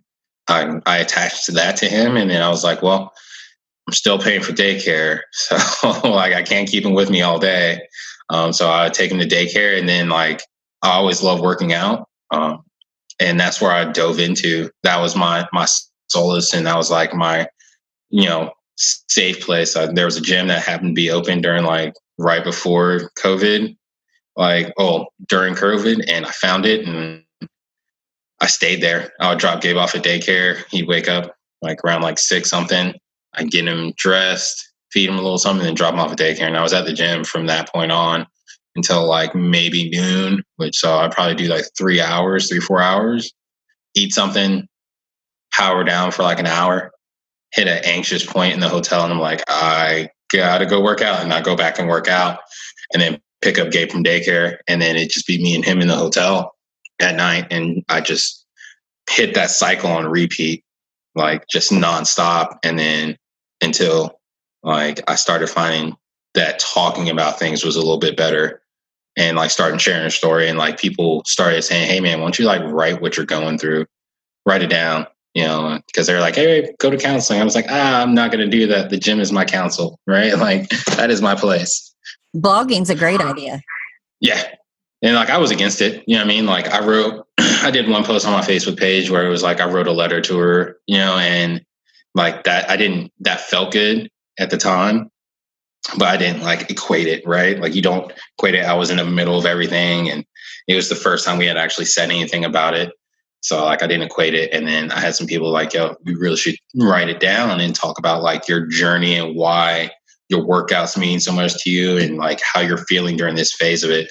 I, 0.48 0.80
I 0.86 0.98
attached 0.98 1.52
that 1.54 1.76
to 1.78 1.86
him. 1.86 2.16
And 2.16 2.30
then 2.30 2.42
I 2.42 2.48
was 2.48 2.64
like, 2.64 2.82
well, 2.82 3.12
I'm 3.86 3.94
still 3.94 4.18
paying 4.18 4.42
for 4.42 4.52
daycare, 4.52 5.20
so 5.32 5.88
like 6.08 6.32
I 6.34 6.42
can't 6.42 6.68
keep 6.68 6.84
him 6.84 6.94
with 6.94 7.10
me 7.10 7.22
all 7.22 7.38
day. 7.38 7.80
Um, 8.30 8.52
so 8.52 8.70
I 8.70 8.84
would 8.84 8.94
take 8.94 9.10
him 9.10 9.18
to 9.18 9.26
daycare, 9.26 9.78
and 9.78 9.88
then 9.88 10.08
like 10.08 10.42
I 10.82 10.92
always 10.92 11.22
love 11.22 11.40
working 11.40 11.72
out, 11.72 12.08
um, 12.30 12.62
and 13.20 13.38
that's 13.38 13.60
where 13.60 13.72
I 13.72 13.84
dove 13.90 14.18
into. 14.18 14.70
That 14.82 15.00
was 15.00 15.16
my 15.16 15.48
my 15.52 15.66
solace, 16.08 16.54
and 16.54 16.66
that 16.66 16.76
was 16.76 16.90
like 16.90 17.14
my 17.14 17.48
you 18.10 18.28
know 18.28 18.52
safe 18.76 19.40
place. 19.40 19.76
I, 19.76 19.86
there 19.86 20.06
was 20.06 20.16
a 20.16 20.22
gym 20.22 20.48
that 20.48 20.62
happened 20.62 20.90
to 20.90 21.00
be 21.00 21.10
open 21.10 21.40
during 21.40 21.64
like 21.64 21.94
right 22.18 22.44
before 22.44 23.10
COVID, 23.18 23.76
like 24.36 24.72
oh 24.78 25.06
during 25.28 25.54
COVID, 25.54 26.04
and 26.08 26.26
I 26.26 26.30
found 26.30 26.66
it 26.66 26.86
and 26.86 27.22
I 28.40 28.46
stayed 28.46 28.82
there. 28.82 29.12
I 29.20 29.30
would 29.30 29.38
drop 29.38 29.60
Gabe 29.60 29.76
off 29.76 29.94
at 29.94 30.02
daycare. 30.02 30.64
He'd 30.70 30.88
wake 30.88 31.08
up 31.08 31.36
like 31.62 31.78
around 31.84 32.02
like 32.02 32.18
six 32.18 32.50
something. 32.50 32.94
I'd 33.34 33.50
get 33.50 33.68
him 33.68 33.92
dressed, 33.96 34.72
feed 34.90 35.08
him 35.08 35.18
a 35.18 35.22
little 35.22 35.38
something, 35.38 35.66
and 35.66 35.76
drop 35.76 35.94
him 35.94 36.00
off 36.00 36.12
at 36.12 36.18
daycare. 36.18 36.48
And 36.48 36.56
I 36.56 36.62
was 36.62 36.72
at 36.72 36.84
the 36.84 36.92
gym 36.92 37.24
from 37.24 37.46
that 37.46 37.72
point 37.72 37.92
on 37.92 38.26
until 38.74 39.06
like 39.06 39.34
maybe 39.34 39.90
noon, 39.90 40.42
which 40.56 40.76
so 40.76 40.96
I'd 40.96 41.12
probably 41.12 41.34
do 41.34 41.46
like 41.46 41.66
three 41.78 42.00
hours, 42.00 42.48
three, 42.48 42.60
four 42.60 42.82
hours, 42.82 43.32
eat 43.94 44.12
something, 44.12 44.66
power 45.52 45.84
down 45.84 46.10
for 46.10 46.22
like 46.22 46.38
an 46.38 46.46
hour, 46.46 46.90
hit 47.52 47.68
an 47.68 47.82
anxious 47.84 48.24
point 48.24 48.54
in 48.54 48.60
the 48.60 48.68
hotel, 48.68 49.04
and 49.04 49.12
I'm 49.12 49.20
like, 49.20 49.42
I 49.48 50.10
gotta 50.32 50.66
go 50.66 50.80
work 50.80 51.02
out. 51.02 51.22
And 51.22 51.32
I 51.32 51.40
go 51.40 51.56
back 51.56 51.78
and 51.78 51.88
work 51.88 52.08
out 52.08 52.40
and 52.92 53.02
then 53.02 53.20
pick 53.40 53.58
up 53.58 53.70
Gabe 53.70 53.90
from 53.90 54.04
daycare. 54.04 54.58
And 54.66 54.80
then 54.80 54.96
it 54.96 55.10
just 55.10 55.26
be 55.26 55.42
me 55.42 55.54
and 55.54 55.64
him 55.64 55.80
in 55.80 55.88
the 55.88 55.96
hotel 55.96 56.54
at 57.00 57.16
night. 57.16 57.48
And 57.50 57.84
I 57.88 58.00
just 58.00 58.46
hit 59.10 59.34
that 59.34 59.50
cycle 59.50 59.90
on 59.90 60.06
repeat, 60.06 60.64
like 61.14 61.46
just 61.48 61.70
nonstop. 61.70 62.58
And 62.62 62.78
then 62.78 63.16
until 63.60 64.18
like 64.62 65.00
I 65.08 65.16
started 65.16 65.48
finding 65.48 65.96
that 66.34 66.58
talking 66.58 67.10
about 67.10 67.38
things 67.38 67.64
was 67.64 67.76
a 67.76 67.80
little 67.80 67.98
bit 67.98 68.16
better 68.16 68.62
and 69.16 69.36
like 69.36 69.50
starting 69.50 69.78
sharing 69.78 70.06
a 70.06 70.10
story 70.10 70.48
and 70.48 70.58
like 70.58 70.78
people 70.78 71.22
started 71.26 71.62
saying, 71.62 71.88
Hey 71.88 72.00
man, 72.00 72.18
why 72.18 72.24
don't 72.24 72.38
you 72.38 72.46
like 72.46 72.62
write 72.64 73.02
what 73.02 73.16
you're 73.16 73.26
going 73.26 73.58
through? 73.58 73.86
Write 74.46 74.62
it 74.62 74.70
down, 74.70 75.06
you 75.34 75.44
know, 75.44 75.80
because 75.86 76.06
they're 76.06 76.20
like, 76.20 76.34
Hey, 76.34 76.74
go 76.78 76.90
to 76.90 76.96
counseling. 76.96 77.40
I 77.40 77.44
was 77.44 77.54
like, 77.54 77.66
ah, 77.68 78.02
I'm 78.02 78.14
not 78.14 78.30
gonna 78.30 78.48
do 78.48 78.66
that. 78.68 78.90
The 78.90 78.98
gym 78.98 79.20
is 79.20 79.32
my 79.32 79.44
counsel, 79.44 79.98
right? 80.06 80.36
Like 80.36 80.68
that 80.96 81.10
is 81.10 81.22
my 81.22 81.34
place. 81.34 81.94
Blogging's 82.34 82.90
a 82.90 82.94
great 82.94 83.20
idea. 83.20 83.60
Yeah. 84.20 84.42
And 85.02 85.16
like 85.16 85.30
I 85.30 85.38
was 85.38 85.50
against 85.50 85.80
it. 85.80 86.04
You 86.06 86.16
know 86.16 86.22
what 86.22 86.30
I 86.30 86.34
mean? 86.34 86.46
Like 86.46 86.68
I 86.68 86.84
wrote 86.84 87.26
I 87.38 87.70
did 87.70 87.88
one 87.88 88.04
post 88.04 88.26
on 88.26 88.32
my 88.32 88.40
Facebook 88.40 88.78
page 88.78 89.10
where 89.10 89.26
it 89.26 89.30
was 89.30 89.42
like 89.42 89.60
I 89.60 89.68
wrote 89.68 89.88
a 89.88 89.92
letter 89.92 90.20
to 90.20 90.38
her, 90.38 90.78
you 90.86 90.98
know, 90.98 91.16
and 91.16 91.64
like 92.14 92.44
that 92.44 92.70
I 92.70 92.76
didn't 92.76 93.12
that 93.20 93.40
felt 93.40 93.72
good 93.72 94.10
at 94.38 94.50
the 94.50 94.56
time 94.56 95.10
but 95.96 96.08
I 96.08 96.16
didn't 96.16 96.42
like 96.42 96.70
equate 96.70 97.08
it, 97.08 97.26
right? 97.26 97.58
Like 97.58 97.74
you 97.74 97.82
don't 97.82 98.12
equate 98.38 98.54
it. 98.54 98.64
I 98.64 98.74
was 98.74 98.90
in 98.90 98.98
the 98.98 99.04
middle 99.04 99.38
of 99.38 99.46
everything 99.46 100.08
and 100.10 100.24
it 100.68 100.74
was 100.74 100.88
the 100.88 100.94
first 100.94 101.24
time 101.24 101.38
we 101.38 101.46
had 101.46 101.56
actually 101.56 101.86
said 101.86 102.10
anything 102.10 102.44
about 102.44 102.74
it. 102.74 102.92
So 103.42 103.64
like 103.64 103.82
I 103.82 103.86
didn't 103.86 104.04
equate 104.04 104.34
it. 104.34 104.52
And 104.52 104.66
then 104.66 104.90
I 104.92 105.00
had 105.00 105.14
some 105.14 105.26
people 105.26 105.50
like, 105.50 105.74
yo, 105.74 105.96
we 106.04 106.14
really 106.14 106.36
should 106.36 106.56
write 106.76 107.08
it 107.08 107.20
down 107.20 107.60
and 107.60 107.74
talk 107.74 107.98
about 107.98 108.22
like 108.22 108.48
your 108.48 108.66
journey 108.66 109.16
and 109.16 109.36
why 109.36 109.90
your 110.28 110.44
workouts 110.44 110.96
mean 110.96 111.20
so 111.20 111.32
much 111.32 111.62
to 111.62 111.70
you 111.70 111.98
and 111.98 112.16
like 112.16 112.40
how 112.42 112.60
you're 112.60 112.84
feeling 112.86 113.16
during 113.16 113.34
this 113.34 113.52
phase 113.52 113.82
of 113.82 113.90
it. 113.90 114.10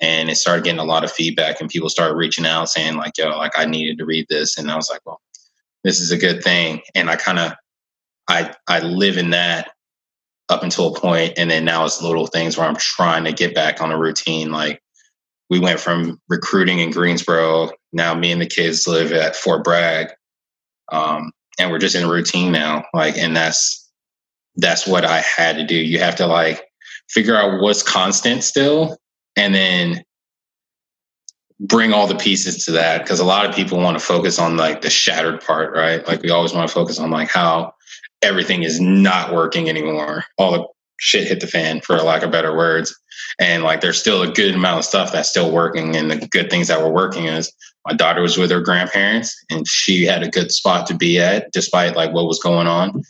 And 0.00 0.28
it 0.28 0.36
started 0.36 0.64
getting 0.64 0.80
a 0.80 0.84
lot 0.84 1.04
of 1.04 1.12
feedback 1.12 1.60
and 1.60 1.70
people 1.70 1.88
started 1.88 2.16
reaching 2.16 2.44
out 2.44 2.68
saying 2.68 2.96
like, 2.96 3.12
yo, 3.16 3.28
like 3.38 3.56
I 3.56 3.64
needed 3.64 3.98
to 3.98 4.04
read 4.04 4.26
this. 4.28 4.58
And 4.58 4.70
I 4.70 4.74
was 4.74 4.90
like, 4.90 5.00
well, 5.06 5.20
this 5.84 6.00
is 6.00 6.10
a 6.10 6.18
good 6.18 6.42
thing. 6.42 6.82
And 6.94 7.08
I 7.08 7.16
kind 7.16 7.38
of 7.38 7.52
I 8.28 8.52
I 8.68 8.80
live 8.80 9.16
in 9.16 9.30
that 9.30 9.70
up 10.48 10.62
until 10.62 10.94
a 10.94 11.00
point, 11.00 11.34
and 11.36 11.50
then 11.50 11.64
now 11.64 11.84
it's 11.84 12.02
little 12.02 12.26
things 12.26 12.56
where 12.56 12.66
I'm 12.66 12.76
trying 12.76 13.24
to 13.24 13.32
get 13.32 13.54
back 13.54 13.80
on 13.80 13.92
a 13.92 13.98
routine. 13.98 14.50
Like 14.50 14.80
we 15.50 15.58
went 15.58 15.80
from 15.80 16.20
recruiting 16.28 16.80
in 16.80 16.90
Greensboro. 16.90 17.70
Now 17.92 18.14
me 18.14 18.32
and 18.32 18.40
the 18.40 18.46
kids 18.46 18.86
live 18.86 19.12
at 19.12 19.36
Fort 19.36 19.64
Bragg, 19.64 20.08
um, 20.90 21.32
and 21.58 21.70
we're 21.70 21.78
just 21.78 21.94
in 21.94 22.04
a 22.04 22.10
routine 22.10 22.52
now. 22.52 22.84
Like, 22.94 23.16
and 23.16 23.36
that's 23.36 23.90
that's 24.56 24.86
what 24.86 25.04
I 25.04 25.20
had 25.20 25.56
to 25.56 25.64
do. 25.64 25.76
You 25.76 25.98
have 25.98 26.16
to 26.16 26.26
like 26.26 26.64
figure 27.08 27.36
out 27.36 27.60
what's 27.60 27.82
constant 27.82 28.44
still, 28.44 28.96
and 29.36 29.54
then 29.54 30.02
bring 31.60 31.92
all 31.92 32.06
the 32.06 32.16
pieces 32.16 32.64
to 32.64 32.72
that 32.72 33.02
because 33.02 33.20
a 33.20 33.24
lot 33.24 33.46
of 33.46 33.54
people 33.54 33.78
want 33.78 33.96
to 33.98 34.04
focus 34.04 34.38
on 34.38 34.56
like 34.56 34.80
the 34.80 34.90
shattered 34.90 35.40
part 35.40 35.72
right 35.76 36.04
like 36.08 36.20
we 36.20 36.28
always 36.28 36.52
want 36.52 36.66
to 36.68 36.74
focus 36.74 36.98
on 36.98 37.08
like 37.08 37.28
how 37.28 37.72
everything 38.22 38.62
is 38.62 38.80
not 38.80 39.32
working 39.32 39.68
anymore. 39.68 40.24
All 40.38 40.52
the 40.52 40.66
shit 40.98 41.26
hit 41.26 41.40
the 41.40 41.46
fan, 41.46 41.80
for 41.80 41.96
lack 41.96 42.22
of 42.22 42.30
better 42.30 42.56
words. 42.56 42.96
And 43.40 43.64
like, 43.64 43.80
there's 43.80 43.98
still 43.98 44.22
a 44.22 44.32
good 44.32 44.54
amount 44.54 44.78
of 44.78 44.84
stuff 44.84 45.12
that's 45.12 45.28
still 45.28 45.52
working. 45.52 45.96
And 45.96 46.10
the 46.10 46.28
good 46.28 46.48
things 46.48 46.68
that 46.68 46.80
were 46.80 46.92
working 46.92 47.26
is 47.26 47.52
my 47.86 47.94
daughter 47.94 48.22
was 48.22 48.36
with 48.38 48.50
her 48.50 48.60
grandparents 48.60 49.36
and 49.50 49.66
she 49.66 50.04
had 50.04 50.22
a 50.22 50.30
good 50.30 50.52
spot 50.52 50.86
to 50.86 50.94
be 50.94 51.18
at 51.18 51.50
despite 51.52 51.96
like 51.96 52.12
what 52.12 52.26
was 52.26 52.38
going 52.38 52.66
on. 52.66 53.02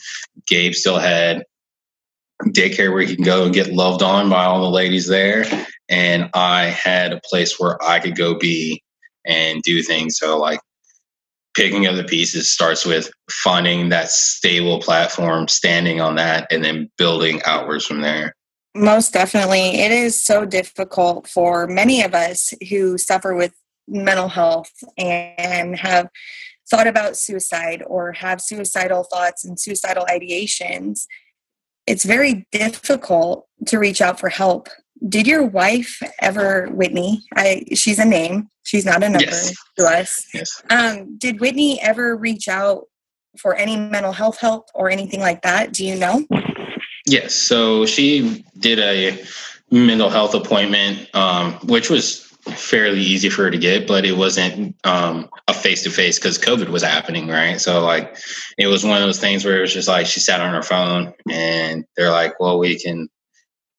Gabe 0.47 0.73
still 0.73 0.99
had 0.99 1.45
daycare 2.47 2.93
where 2.93 3.03
he 3.03 3.15
can 3.15 3.25
go 3.25 3.45
and 3.45 3.55
get 3.55 3.73
loved 3.73 4.03
on 4.03 4.29
by 4.29 4.45
all 4.45 4.63
the 4.63 4.71
ladies 4.71 5.07
there. 5.07 5.45
And 5.89 6.31
I 6.35 6.65
had 6.65 7.13
a 7.13 7.21
place 7.25 7.61
where 7.61 7.83
I 7.83 8.01
could 8.01 8.17
go 8.17 8.39
be 8.39 8.83
and 9.27 9.63
do 9.63 9.83
things. 9.83 10.17
So 10.17 10.39
like 10.39 10.61
picking 11.55 11.87
up 11.87 11.97
the 11.97 12.05
pieces 12.05 12.51
starts 12.51 12.85
with 12.87 13.11
finding 13.31 13.91
that 13.91 14.11
stable 14.11 14.81
platform, 14.81 15.49
standing 15.49 16.01
on 16.01 16.15
that, 16.17 16.51
and 16.51 16.65
then 16.65 16.91
building 16.97 17.43
outwards 17.45 17.85
from 17.85 18.01
there. 18.01 18.35
Most 18.75 19.13
definitely. 19.13 19.81
It 19.81 19.93
is 19.93 20.23
so 20.23 20.47
difficult 20.47 21.29
for 21.29 21.67
many 21.67 22.03
of 22.03 22.15
us 22.15 22.55
who 22.71 22.97
suffer 22.97 23.35
with 23.35 23.53
mental 23.89 24.29
health 24.29 24.73
and 24.97 25.77
have 25.77 26.09
thought 26.71 26.87
about 26.87 27.17
suicide 27.17 27.83
or 27.87 28.13
have 28.13 28.41
suicidal 28.41 29.05
thoughts 29.05 29.45
and 29.45 29.59
suicidal 29.59 30.07
ideations. 30.07 31.07
It's 31.87 32.05
very 32.05 32.47
difficult 32.53 33.47
to 33.67 33.79
reach 33.79 34.01
out 34.01 34.19
for 34.21 34.29
help 34.29 34.69
did 35.09 35.27
your 35.27 35.43
wife 35.45 36.01
ever 36.21 36.69
whitney 36.69 37.23
i 37.35 37.65
she's 37.75 37.99
a 37.99 38.05
name 38.05 38.49
she's 38.65 38.85
not 38.85 39.03
a 39.03 39.09
number 39.09 39.25
yes. 39.25 39.55
to 39.79 39.85
us 39.85 40.27
yes. 40.33 40.63
um, 40.71 41.17
did 41.19 41.41
whitney 41.41 41.81
ever 41.83 42.17
reach 42.17 42.49
out 42.49 42.85
for 43.39 43.55
any 43.55 43.77
mental 43.77 44.13
health 44.13 44.39
help 44.39 44.69
or 44.75 44.91
anything 44.91 45.21
like 45.21 45.43
that 45.43 45.73
do 45.73 45.85
you 45.85 45.97
know 45.97 46.25
yes 47.07 47.35
so 47.35 47.85
she 47.87 48.45
did 48.59 48.79
a 48.79 49.23
mental 49.71 50.11
health 50.11 50.35
appointment 50.35 51.09
um, 51.15 51.55
which 51.65 51.91
was 51.91 52.32
fairly 52.43 53.01
easy 53.01 53.29
for 53.29 53.45
her 53.45 53.51
to 53.51 53.59
get 53.59 53.87
but 53.87 54.05
it 54.05 54.17
wasn't 54.17 54.75
um, 54.85 55.29
a 55.47 55.55
face-to-face 55.55 56.19
because 56.19 56.39
covid 56.39 56.69
was 56.69 56.83
happening 56.83 57.29
right 57.29 57.61
so 57.61 57.85
like 57.85 58.17
it 58.59 58.67
was 58.67 58.85
one 58.85 58.97
of 58.97 59.03
those 59.03 59.21
things 59.21 59.45
where 59.45 59.59
it 59.59 59.61
was 59.61 59.73
just 59.73 59.87
like 59.87 60.07
she 60.07 60.19
sat 60.19 60.41
on 60.41 60.53
her 60.53 60.63
phone 60.63 61.13
and 61.31 61.85
they're 61.97 62.11
like 62.11 62.39
well 62.41 62.59
we 62.59 62.79
can 62.79 63.09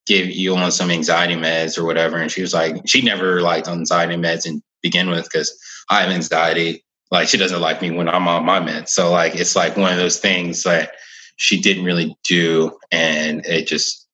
give 0.05 0.29
you 0.29 0.55
on 0.55 0.71
some 0.71 0.91
anxiety 0.91 1.35
meds 1.35 1.77
or 1.77 1.85
whatever. 1.85 2.17
And 2.17 2.31
she 2.31 2.41
was 2.41 2.53
like, 2.53 2.75
she 2.85 3.01
never 3.01 3.41
liked 3.41 3.67
anxiety 3.67 4.15
meds 4.15 4.45
and 4.45 4.61
begin 4.81 5.09
with 5.09 5.23
because 5.23 5.57
I 5.89 6.01
have 6.01 6.09
anxiety. 6.09 6.83
Like 7.11 7.27
she 7.27 7.37
doesn't 7.37 7.61
like 7.61 7.81
me 7.81 7.91
when 7.91 8.09
I'm 8.09 8.27
on 8.27 8.45
my 8.45 8.59
meds. 8.59 8.89
So 8.89 9.11
like 9.11 9.35
it's 9.35 9.55
like 9.55 9.77
one 9.77 9.91
of 9.91 9.99
those 9.99 10.19
things 10.19 10.63
that 10.63 10.93
she 11.37 11.59
didn't 11.59 11.85
really 11.85 12.15
do, 12.23 12.77
and 12.91 13.45
it 13.45 13.67
just 13.67 14.07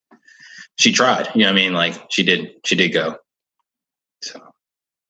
she 0.78 0.92
tried. 0.92 1.30
You 1.34 1.42
know 1.42 1.48
what 1.48 1.54
I 1.54 1.56
mean? 1.56 1.74
Like 1.74 1.96
she 2.10 2.24
did. 2.24 2.52
She 2.66 2.76
did 2.76 2.90
go. 2.90 3.18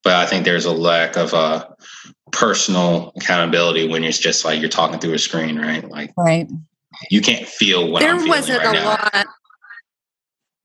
So, 0.04 0.12
but 0.12 0.14
I 0.14 0.26
think 0.26 0.46
there's 0.46 0.66
a 0.66 0.72
lack 0.72 1.18
of 1.18 1.34
uh 1.34 1.68
personal 2.32 3.12
accountability 3.16 3.88
when 3.88 4.04
it's 4.04 4.20
just 4.20 4.46
like 4.46 4.60
you're 4.60 4.70
talking 4.70 5.00
through 5.00 5.14
a 5.14 5.20
screen, 5.20 5.58
right? 5.58 5.88
Like 5.88 6.14
right. 6.18 6.50
You 7.10 7.22
can't 7.22 7.48
feel 7.48 7.92
what 7.92 8.00
there 8.02 8.16
I'm 8.16 8.28
wasn't 8.28 8.60
right 8.60 8.76
a 8.76 8.80
now. 8.80 8.90
lot 8.90 9.26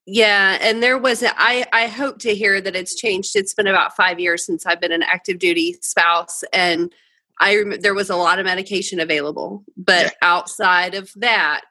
yeah, 0.06 0.58
and 0.60 0.82
there 0.82 0.98
was 0.98 1.22
a, 1.22 1.30
I 1.34 1.64
I 1.72 1.86
hope 1.86 2.18
to 2.20 2.34
hear 2.34 2.60
that 2.60 2.76
it's 2.76 2.94
changed. 2.94 3.36
It's 3.36 3.54
been 3.54 3.66
about 3.66 3.96
5 3.96 4.20
years 4.20 4.44
since 4.44 4.66
I've 4.66 4.80
been 4.80 4.92
an 4.92 5.02
active 5.02 5.38
duty 5.38 5.78
spouse 5.80 6.44
and 6.52 6.92
I 7.40 7.56
rem- 7.56 7.80
there 7.80 7.94
was 7.94 8.10
a 8.10 8.16
lot 8.16 8.38
of 8.38 8.44
medication 8.44 9.00
available, 9.00 9.64
but 9.76 10.04
yeah. 10.04 10.10
outside 10.22 10.94
of 10.94 11.10
that 11.16 11.62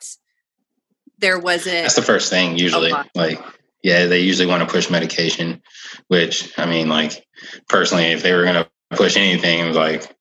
there 1.20 1.40
wasn't 1.40 1.84
That's 1.84 1.96
the 1.96 2.02
first 2.02 2.30
thing 2.30 2.58
usually. 2.58 2.92
Like 3.16 3.40
yeah, 3.84 4.06
they 4.06 4.20
usually 4.20 4.48
want 4.48 4.68
to 4.68 4.74
push 4.74 4.90
medication, 4.90 5.62
which 6.08 6.58
I 6.58 6.66
mean 6.66 6.90
like 6.90 7.26
personally 7.70 8.06
if 8.06 8.24
they 8.24 8.34
were 8.34 8.44
going 8.44 8.56
to 8.56 8.70
push 8.96 9.18
anything 9.18 9.60
it 9.60 9.68
was 9.68 9.76
like 9.76 10.16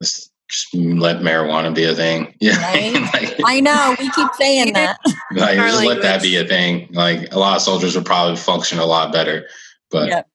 just 0.00 0.74
let 0.74 1.18
marijuana 1.18 1.74
be 1.74 1.84
a 1.84 1.94
thing. 1.94 2.34
Yeah, 2.40 2.60
right? 2.62 2.94
like, 3.12 3.36
I 3.44 3.60
know 3.60 3.96
we 3.98 4.10
keep 4.10 4.32
saying 4.34 4.74
that. 4.74 4.98
Like, 5.30 5.58
just 5.58 5.84
let 5.84 6.02
that 6.02 6.22
be 6.22 6.36
a 6.36 6.46
thing. 6.46 6.88
Like 6.92 7.34
a 7.34 7.38
lot 7.38 7.56
of 7.56 7.62
soldiers 7.62 7.94
would 7.94 8.06
probably 8.06 8.36
function 8.36 8.78
a 8.78 8.86
lot 8.86 9.12
better. 9.12 9.46
But 9.90 10.08
yep. 10.08 10.28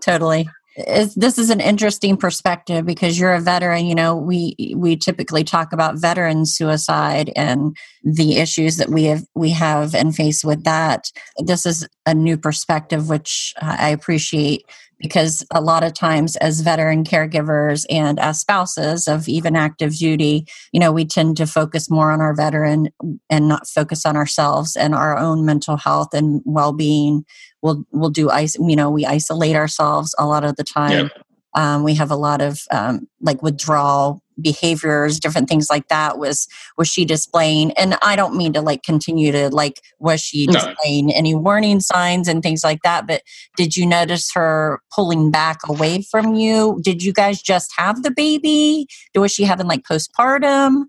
totally 0.00 0.48
it's, 0.76 1.14
this 1.14 1.38
is 1.38 1.50
an 1.50 1.60
interesting 1.60 2.16
perspective 2.16 2.84
because 2.84 3.18
you're 3.18 3.34
a 3.34 3.40
veteran 3.40 3.86
you 3.86 3.94
know 3.94 4.16
we 4.16 4.74
we 4.76 4.96
typically 4.96 5.44
talk 5.44 5.72
about 5.72 5.98
veteran 5.98 6.46
suicide 6.46 7.32
and 7.36 7.76
the 8.02 8.36
issues 8.36 8.76
that 8.76 8.90
we 8.90 9.04
have 9.04 9.24
we 9.34 9.50
have 9.50 9.94
and 9.94 10.14
face 10.14 10.44
with 10.44 10.64
that. 10.64 11.10
This 11.38 11.64
is 11.64 11.88
a 12.06 12.14
new 12.14 12.36
perspective 12.36 13.08
which 13.08 13.54
uh, 13.62 13.76
i 13.78 13.88
appreciate 13.88 14.64
because 14.98 15.44
a 15.52 15.60
lot 15.60 15.84
of 15.84 15.92
times 15.94 16.36
as 16.36 16.60
veteran 16.60 17.04
caregivers 17.04 17.84
and 17.90 18.18
as 18.18 18.40
spouses 18.40 19.06
of 19.06 19.28
even 19.28 19.56
active 19.56 19.94
duty 19.96 20.46
you 20.72 20.80
know 20.80 20.92
we 20.92 21.04
tend 21.04 21.36
to 21.36 21.46
focus 21.46 21.90
more 21.90 22.10
on 22.10 22.20
our 22.20 22.34
veteran 22.34 22.88
and 23.30 23.48
not 23.48 23.66
focus 23.68 24.06
on 24.06 24.16
ourselves 24.16 24.76
and 24.76 24.94
our 24.94 25.16
own 25.16 25.44
mental 25.44 25.76
health 25.76 26.14
and 26.14 26.42
well-being 26.44 27.24
we'll 27.62 27.84
we'll 27.92 28.10
do 28.10 28.30
ice 28.30 28.56
you 28.58 28.76
know 28.76 28.90
we 28.90 29.04
isolate 29.04 29.56
ourselves 29.56 30.14
a 30.18 30.26
lot 30.26 30.44
of 30.44 30.56
the 30.56 30.64
time 30.64 31.10
yep. 31.14 31.24
um, 31.54 31.84
we 31.84 31.94
have 31.94 32.10
a 32.10 32.16
lot 32.16 32.40
of 32.40 32.60
um, 32.70 33.06
like 33.20 33.42
withdrawal 33.42 34.22
behaviors 34.40 35.20
different 35.20 35.48
things 35.48 35.68
like 35.70 35.88
that 35.88 36.18
was 36.18 36.48
was 36.76 36.88
she 36.88 37.04
displaying 37.04 37.72
and 37.72 37.96
i 38.02 38.16
don't 38.16 38.36
mean 38.36 38.52
to 38.52 38.60
like 38.60 38.82
continue 38.82 39.30
to 39.32 39.48
like 39.50 39.80
was 39.98 40.20
she 40.20 40.46
displaying 40.46 41.06
no. 41.06 41.12
any 41.14 41.34
warning 41.34 41.80
signs 41.80 42.28
and 42.28 42.42
things 42.42 42.64
like 42.64 42.80
that 42.82 43.06
but 43.06 43.22
did 43.56 43.76
you 43.76 43.86
notice 43.86 44.32
her 44.32 44.80
pulling 44.94 45.30
back 45.30 45.58
away 45.68 46.02
from 46.02 46.34
you? 46.34 46.80
Did 46.82 47.02
you 47.02 47.12
guys 47.12 47.40
just 47.42 47.72
have 47.76 48.02
the 48.02 48.10
baby? 48.10 48.86
Was 49.14 49.32
she 49.32 49.44
having 49.44 49.66
like 49.66 49.82
postpartum 49.82 50.84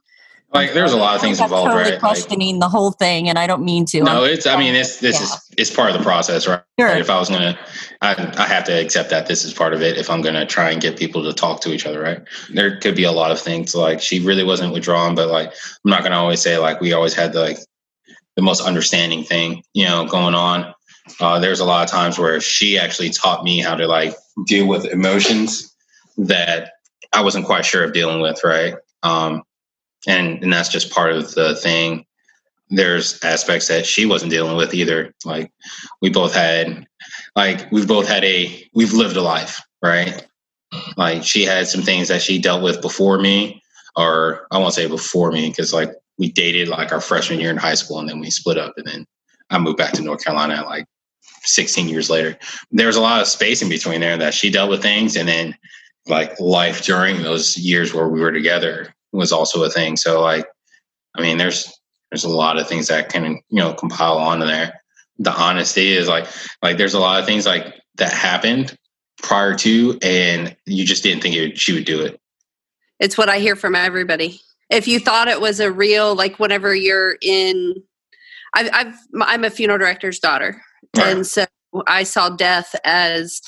like 0.56 0.74
there's 0.74 0.94
a 0.94 0.98
lot 0.98 1.16
of 1.16 1.22
things 1.22 1.40
involved, 1.40 1.72
totally 1.72 1.92
right? 1.92 2.00
Questioning 2.00 2.56
like, 2.56 2.62
the 2.62 2.70
whole 2.70 2.92
thing, 2.92 3.30
and 3.30 3.38
I 3.38 3.48
don't 3.48 3.64
mean 3.64 3.86
to. 3.88 4.02
No, 4.02 4.24
it's. 4.24 4.48
I 4.48 4.58
mean, 4.58 4.74
it's 4.74 5.00
this 5.00 5.18
yeah. 5.18 5.24
is 5.24 5.54
it's 5.58 5.76
part 5.76 5.92
of 5.92 5.98
the 5.98 6.04
process, 6.04 6.48
right? 6.48 6.62
Sure. 6.80 6.90
If 6.90 7.10
I 7.10 7.20
was 7.20 7.30
gonna, 7.30 7.58
I 8.02 8.34
I 8.38 8.48
have 8.48 8.64
to 8.66 8.74
accept 8.74 9.10
that 9.12 9.28
this 9.28 9.44
is 9.44 9.54
part 9.54 9.74
of 9.74 9.82
it. 9.82 9.98
If 9.98 10.10
I'm 10.10 10.22
gonna 10.22 10.46
try 10.46 10.72
and 10.72 10.82
get 10.82 10.98
people 10.98 11.24
to 11.24 11.34
talk 11.34 11.62
to 11.62 11.74
each 11.74 11.86
other, 11.86 12.02
right? 12.02 12.22
There 12.52 12.80
could 12.80 12.96
be 12.96 13.04
a 13.04 13.12
lot 13.12 13.32
of 13.32 13.40
things. 13.40 13.76
Like 13.76 14.02
she 14.02 14.20
really 14.20 14.44
wasn't 14.44 14.74
withdrawn, 14.74 15.16
but 15.16 15.30
like 15.30 15.48
I'm 15.50 15.92
not 15.92 16.04
gonna 16.04 16.18
always 16.18 16.42
say 16.42 16.58
like 16.58 16.82
we 16.82 16.94
always 16.94 17.14
had 17.14 17.34
the 17.34 17.42
like 17.42 17.60
the 18.36 18.42
most 18.42 18.62
understanding 18.62 19.24
thing, 19.24 19.64
you 19.74 19.86
know, 19.86 20.06
going 20.06 20.36
on. 20.36 20.74
Uh, 21.20 21.40
there's 21.40 21.60
a 21.60 21.66
lot 21.66 21.84
of 21.84 21.90
times 21.90 22.18
where 22.18 22.42
she 22.42 22.78
actually 22.78 23.10
taught 23.10 23.44
me 23.44 23.60
how 23.60 23.76
to 23.76 23.88
like 23.88 24.16
deal 24.46 24.68
with 24.68 24.86
emotions 24.86 25.76
that 26.18 26.72
I 27.14 27.22
wasn't 27.22 27.46
quite 27.46 27.66
sure 27.66 27.84
of 27.84 27.94
dealing 27.94 28.22
with, 28.22 28.44
right? 28.44 28.76
Um, 29.04 29.44
and 30.08 30.44
and 30.44 30.52
that's 30.52 30.70
just 30.70 30.92
part 30.92 31.12
of 31.12 31.34
the 31.34 31.56
thing. 31.56 32.06
There's 32.70 33.24
aspects 33.24 33.68
that 33.68 33.86
she 33.86 34.06
wasn't 34.06 34.32
dealing 34.32 34.58
with 34.58 34.74
either. 34.74 35.14
Like 35.24 35.52
we 36.02 36.10
both 36.10 36.34
had 36.34 36.88
like 37.36 37.72
we've 37.72 37.88
both 37.88 38.08
had 38.08 38.24
a 38.24 38.68
we've 38.74 38.94
lived 38.94 39.18
a 39.18 39.22
life 39.22 39.62
right? 39.84 40.26
Like 40.98 41.24
she 41.24 41.44
had 41.44 41.68
some 41.68 41.84
things 41.84 42.08
that 42.08 42.22
she 42.22 42.40
dealt 42.40 42.64
with 42.64 42.82
before 42.82 43.20
me 43.20 43.62
or 43.96 44.46
i 44.52 44.58
won't 44.58 44.74
say 44.74 44.88
before 44.88 45.32
me 45.32 45.50
because 45.50 45.72
like 45.72 45.90
we 46.18 46.30
dated 46.32 46.68
like 46.68 46.92
our 46.92 47.00
freshman 47.00 47.40
year 47.40 47.50
in 47.50 47.56
high 47.56 47.76
school 47.76 48.00
and 48.00 48.10
then 48.10 48.20
we 48.20 48.30
split 48.30 48.58
up 48.58 48.74
and 48.76 48.86
then 48.86 49.06
i 49.52 49.58
moved 49.58 49.78
back 49.78 49.94
to 49.94 50.02
north 50.02 50.22
carolina 50.22 50.66
like 50.66 50.86
16 51.46 51.88
years 51.88 52.10
later. 52.10 52.38
There 52.72 52.88
was 52.88 52.96
a 52.96 53.02
lot 53.02 53.22
of 53.22 53.28
space 53.28 53.62
in 53.62 53.70
between 53.70 54.02
there 54.02 54.18
that 54.18 54.34
she 54.34 54.50
dealt 54.50 54.70
with 54.70 54.82
things 54.82 55.16
and 55.16 55.28
then 55.28 55.56
like 56.08 56.40
life 56.40 56.84
during 56.84 57.24
those 57.24 57.58
years 57.58 57.94
where 57.94 58.08
we 58.08 58.22
were 58.22 58.32
together 58.32 58.94
was 59.16 59.32
also 59.32 59.64
a 59.64 59.70
thing. 59.70 59.98
So 59.98 60.22
like, 60.22 60.46
I 61.16 61.22
mean, 61.22 61.38
there's 61.38 61.72
there's 62.12 62.24
a 62.24 62.30
lot 62.30 62.60
of 62.60 62.68
things 62.68 62.88
that 62.88 63.10
can 63.10 63.26
you 63.26 63.60
know 63.60 63.74
compile 63.74 64.18
onto 64.18 64.46
there. 64.46 64.82
The 65.20 65.32
honesty 65.32 65.94
is 65.94 66.08
like 66.08 66.28
like 66.62 66.78
there's 66.78 66.94
a 66.94 67.00
lot 67.00 67.20
of 67.20 67.26
things 67.26 67.46
like 67.46 67.74
that 67.96 68.12
happened 68.12 68.78
prior 69.22 69.56
to, 69.56 69.98
and 70.02 70.56
you 70.66 70.86
just 70.86 71.04
didn't 71.04 71.24
think 71.24 71.36
it, 71.36 71.60
she 71.60 71.74
would 71.74 71.86
do 71.86 72.02
it. 72.02 72.20
It's 73.00 73.18
what 73.18 73.30
I 73.30 73.40
hear 73.40 73.56
from 73.56 73.76
everybody. 73.76 74.40
If 74.70 74.88
you 74.88 75.00
thought 75.00 75.28
it 75.28 75.42
was 75.42 75.60
a 75.60 75.72
real 75.72 76.16
like 76.16 76.40
whenever 76.40 76.74
you're 76.76 77.18
in, 77.22 77.76
I've, 78.54 78.70
I've 78.74 78.96
I'm 79.22 79.44
a 79.44 79.50
funeral 79.50 79.80
director's 79.80 80.20
daughter, 80.20 80.62
right. 80.98 81.08
and 81.08 81.28
so 81.28 81.46
I 81.88 82.04
saw 82.04 82.30
death 82.30 82.76
as 82.84 83.42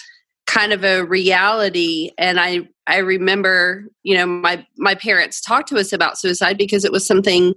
kind 0.48 0.74
of 0.74 0.84
a 0.84 1.04
reality 1.04 2.10
and 2.18 2.40
i 2.40 2.62
i 2.88 2.98
remember 2.98 3.86
you 4.04 4.16
know 4.16 4.26
my 4.26 4.66
my 4.78 4.96
parents 4.96 5.42
talked 5.42 5.68
to 5.70 5.78
us 5.78 5.94
about 5.94 6.18
suicide 6.18 6.58
because 6.58 6.84
it 6.86 6.92
was 6.92 7.06
something 7.06 7.54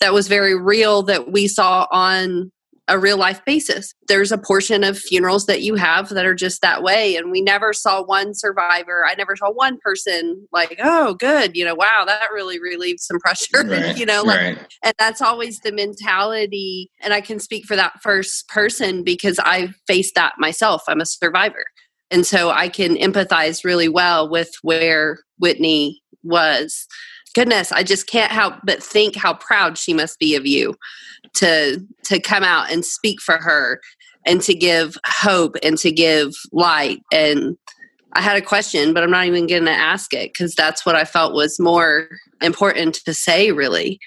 that 0.00 0.12
was 0.12 0.26
very 0.26 0.58
real 0.58 1.02
that 1.02 1.30
we 1.30 1.46
saw 1.46 1.86
on 1.92 2.50
a 2.90 2.98
real 2.98 3.16
life 3.16 3.42
basis. 3.44 3.94
There's 4.08 4.32
a 4.32 4.38
portion 4.38 4.82
of 4.82 4.98
funerals 4.98 5.46
that 5.46 5.62
you 5.62 5.76
have 5.76 6.08
that 6.08 6.26
are 6.26 6.34
just 6.34 6.60
that 6.60 6.82
way 6.82 7.14
and 7.14 7.30
we 7.30 7.40
never 7.40 7.72
saw 7.72 8.02
one 8.02 8.34
survivor. 8.34 9.06
I 9.06 9.14
never 9.14 9.36
saw 9.36 9.52
one 9.52 9.78
person 9.78 10.46
like 10.52 10.78
oh 10.82 11.14
good 11.14 11.56
you 11.56 11.64
know 11.64 11.74
wow 11.74 12.04
that 12.06 12.32
really 12.32 12.58
relieved 12.58 13.00
some 13.00 13.20
pressure 13.20 13.64
right, 13.64 13.96
you 13.96 14.04
know 14.04 14.22
like 14.22 14.40
right. 14.40 14.58
and 14.82 14.94
that's 14.98 15.22
always 15.22 15.60
the 15.60 15.70
mentality 15.72 16.90
and 17.00 17.14
i 17.14 17.20
can 17.20 17.38
speak 17.38 17.64
for 17.64 17.76
that 17.76 17.92
first 18.02 18.48
person 18.48 19.04
because 19.04 19.38
i 19.44 19.68
faced 19.86 20.14
that 20.16 20.34
myself. 20.38 20.82
I'm 20.88 21.00
a 21.00 21.06
survivor 21.06 21.64
and 22.10 22.26
so 22.26 22.50
I 22.50 22.68
can 22.68 22.96
empathize 22.96 23.64
really 23.64 23.88
well 23.88 24.28
with 24.28 24.50
where 24.62 25.20
Whitney 25.38 26.00
was. 26.22 26.86
Goodness, 27.34 27.70
I 27.70 27.82
just 27.82 28.06
can't 28.06 28.32
help 28.32 28.54
but 28.64 28.82
think 28.82 29.16
how 29.16 29.34
proud 29.34 29.78
she 29.78 29.94
must 29.94 30.18
be 30.18 30.34
of 30.34 30.46
you 30.46 30.74
to 31.34 31.80
to 32.04 32.20
come 32.20 32.42
out 32.42 32.70
and 32.70 32.84
speak 32.84 33.20
for 33.20 33.36
her 33.38 33.80
and 34.26 34.40
to 34.42 34.54
give 34.54 34.96
hope 35.06 35.56
and 35.62 35.78
to 35.78 35.92
give 35.92 36.32
light 36.52 37.00
and 37.12 37.56
I 38.14 38.22
had 38.22 38.36
a 38.36 38.42
question, 38.42 38.92
but 38.92 39.02
I'm 39.02 39.10
not 39.10 39.26
even 39.26 39.46
going 39.46 39.66
to 39.66 39.70
ask 39.70 40.12
it 40.12 40.32
because 40.32 40.54
that's 40.54 40.84
what 40.84 40.96
I 40.96 41.04
felt 41.04 41.34
was 41.34 41.60
more 41.60 42.08
important 42.40 42.96
to 43.04 43.14
say, 43.14 43.52
really. 43.52 44.00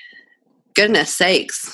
Goodness 0.75 1.15
sakes. 1.15 1.73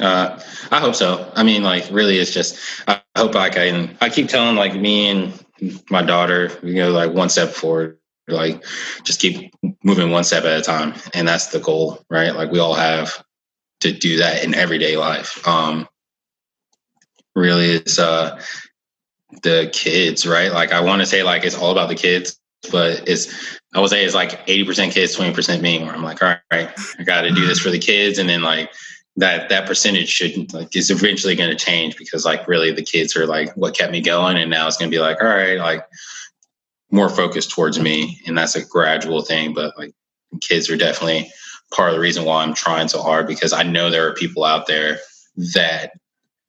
Uh, 0.00 0.40
I 0.70 0.80
hope 0.80 0.94
so. 0.94 1.30
I 1.34 1.42
mean, 1.42 1.62
like, 1.62 1.86
really, 1.90 2.18
it's 2.18 2.32
just 2.32 2.58
I 2.88 3.00
hope 3.16 3.36
I 3.36 3.50
can. 3.50 3.96
I 4.00 4.08
keep 4.08 4.28
telling 4.28 4.56
like 4.56 4.74
me 4.74 5.08
and 5.08 5.44
my 5.90 6.02
daughter, 6.02 6.50
you 6.62 6.74
know, 6.74 6.90
like 6.90 7.12
one 7.12 7.28
step 7.28 7.50
forward, 7.50 7.98
like 8.28 8.64
just 9.04 9.20
keep 9.20 9.52
moving 9.84 10.10
one 10.10 10.24
step 10.24 10.44
at 10.44 10.58
a 10.58 10.62
time, 10.62 10.94
and 11.14 11.28
that's 11.28 11.48
the 11.48 11.60
goal, 11.60 12.02
right? 12.08 12.34
Like 12.34 12.50
we 12.50 12.58
all 12.58 12.74
have 12.74 13.22
to 13.80 13.92
do 13.92 14.18
that 14.18 14.44
in 14.44 14.54
everyday 14.54 14.96
life. 14.96 15.46
Um, 15.46 15.88
really, 17.34 17.70
it's 17.72 17.98
uh 17.98 18.40
the 19.42 19.70
kids, 19.72 20.26
right? 20.26 20.52
Like 20.52 20.72
I 20.72 20.80
want 20.80 21.00
to 21.02 21.06
say 21.06 21.22
like 21.22 21.44
it's 21.44 21.56
all 21.56 21.72
about 21.72 21.88
the 21.88 21.94
kids, 21.94 22.38
but 22.70 23.08
it's 23.08 23.58
I 23.74 23.80
would 23.80 23.90
say 23.90 24.04
it's 24.04 24.14
like 24.14 24.40
eighty 24.46 24.64
percent 24.64 24.92
kids, 24.92 25.14
twenty 25.14 25.34
percent 25.34 25.62
me. 25.62 25.78
Where 25.78 25.92
I'm 25.92 26.02
like, 26.02 26.22
all 26.22 26.36
right, 26.52 26.70
I 26.98 27.02
got 27.02 27.22
to 27.22 27.30
do 27.30 27.46
this 27.46 27.58
for 27.58 27.70
the 27.70 27.78
kids, 27.78 28.18
and 28.18 28.28
then 28.28 28.42
like 28.42 28.70
that 29.16 29.48
that 29.48 29.66
percentage 29.66 30.08
should 30.08 30.52
like 30.52 30.74
is 30.74 30.90
eventually 30.90 31.34
going 31.34 31.50
to 31.50 31.64
change 31.64 31.96
because 31.96 32.24
like 32.24 32.46
really 32.46 32.72
the 32.72 32.82
kids 32.82 33.16
are 33.16 33.26
like 33.26 33.52
what 33.56 33.76
kept 33.76 33.92
me 33.92 34.00
going 34.00 34.36
and 34.36 34.50
now 34.50 34.66
it's 34.66 34.76
going 34.76 34.90
to 34.90 34.94
be 34.94 35.00
like 35.00 35.20
all 35.20 35.28
right 35.28 35.58
like 35.58 35.84
more 36.92 37.08
focused 37.08 37.50
towards 37.50 37.78
me. 37.78 38.20
And 38.26 38.36
that's 38.36 38.56
a 38.56 38.64
gradual 38.64 39.22
thing 39.22 39.52
but 39.52 39.76
like 39.76 39.92
kids 40.40 40.70
are 40.70 40.76
definitely 40.76 41.30
part 41.74 41.90
of 41.90 41.94
the 41.94 42.00
reason 42.00 42.24
why 42.24 42.42
I'm 42.42 42.54
trying 42.54 42.88
so 42.88 43.02
hard 43.02 43.26
because 43.26 43.52
I 43.52 43.62
know 43.62 43.90
there 43.90 44.08
are 44.08 44.14
people 44.14 44.44
out 44.44 44.66
there 44.66 44.98
that 45.54 45.92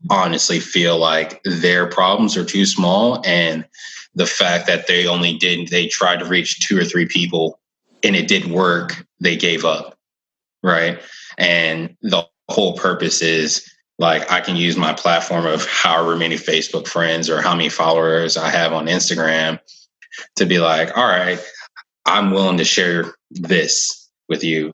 honestly 0.09 0.59
feel 0.59 0.97
like 0.97 1.41
their 1.43 1.87
problems 1.87 2.35
are 2.35 2.45
too 2.45 2.65
small 2.65 3.21
and 3.25 3.65
the 4.15 4.25
fact 4.25 4.67
that 4.67 4.87
they 4.87 5.07
only 5.07 5.37
did 5.37 5.67
they 5.69 5.87
tried 5.87 6.19
to 6.19 6.25
reach 6.25 6.65
two 6.67 6.77
or 6.77 6.83
three 6.83 7.05
people 7.05 7.59
and 8.03 8.15
it 8.15 8.27
didn't 8.27 8.51
work 8.51 9.05
they 9.19 9.35
gave 9.35 9.63
up 9.63 9.97
right? 10.63 10.99
And 11.37 11.95
the 12.01 12.27
whole 12.51 12.73
purpose 12.73 13.21
is 13.21 13.67
like 13.97 14.31
I 14.31 14.41
can 14.41 14.55
use 14.55 14.77
my 14.77 14.93
platform 14.93 15.45
of 15.45 15.65
however 15.67 16.15
many 16.15 16.35
Facebook 16.35 16.87
friends 16.87 17.29
or 17.29 17.41
how 17.41 17.55
many 17.55 17.69
followers 17.69 18.37
I 18.37 18.49
have 18.49 18.73
on 18.73 18.87
Instagram 18.87 19.59
to 20.37 20.45
be 20.45 20.59
like, 20.59 20.97
all 20.97 21.07
right, 21.07 21.39
I'm 22.05 22.31
willing 22.31 22.57
to 22.57 22.65
share 22.65 23.13
this 23.29 24.09
with 24.27 24.43
you. 24.43 24.71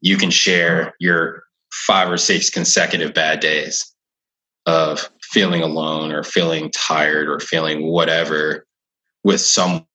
You 0.00 0.16
can 0.16 0.30
share 0.30 0.94
your 1.00 1.44
five 1.72 2.10
or 2.10 2.18
six 2.18 2.50
consecutive 2.50 3.14
bad 3.14 3.40
days 3.40 3.92
of 4.66 5.10
feeling 5.22 5.62
alone 5.62 6.12
or 6.12 6.22
feeling 6.22 6.70
tired 6.70 7.28
or 7.28 7.40
feeling 7.40 7.86
whatever 7.86 8.66
with 9.24 9.40
someone, 9.40 9.86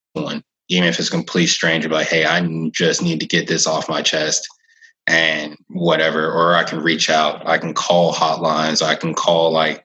even 0.69 0.87
if 0.87 0.99
it's 0.99 1.07
a 1.07 1.11
complete 1.11 1.47
stranger, 1.47 1.87
like, 1.87 2.07
hey, 2.07 2.25
I 2.25 2.45
just 2.71 3.01
need 3.01 3.19
to 3.19 3.27
get 3.27 3.47
this 3.47 3.67
off 3.67 3.89
my 3.89 4.01
chest 4.01 4.47
and 5.09 5.57
whatever, 5.69 6.31
or 6.31 6.55
I 6.55 6.63
can 6.63 6.79
reach 6.81 7.09
out, 7.09 7.45
I 7.47 7.57
can 7.57 7.73
call 7.73 8.13
hotlines, 8.13 8.85
I 8.85 8.93
can 8.93 9.15
call 9.15 9.51
like 9.51 9.83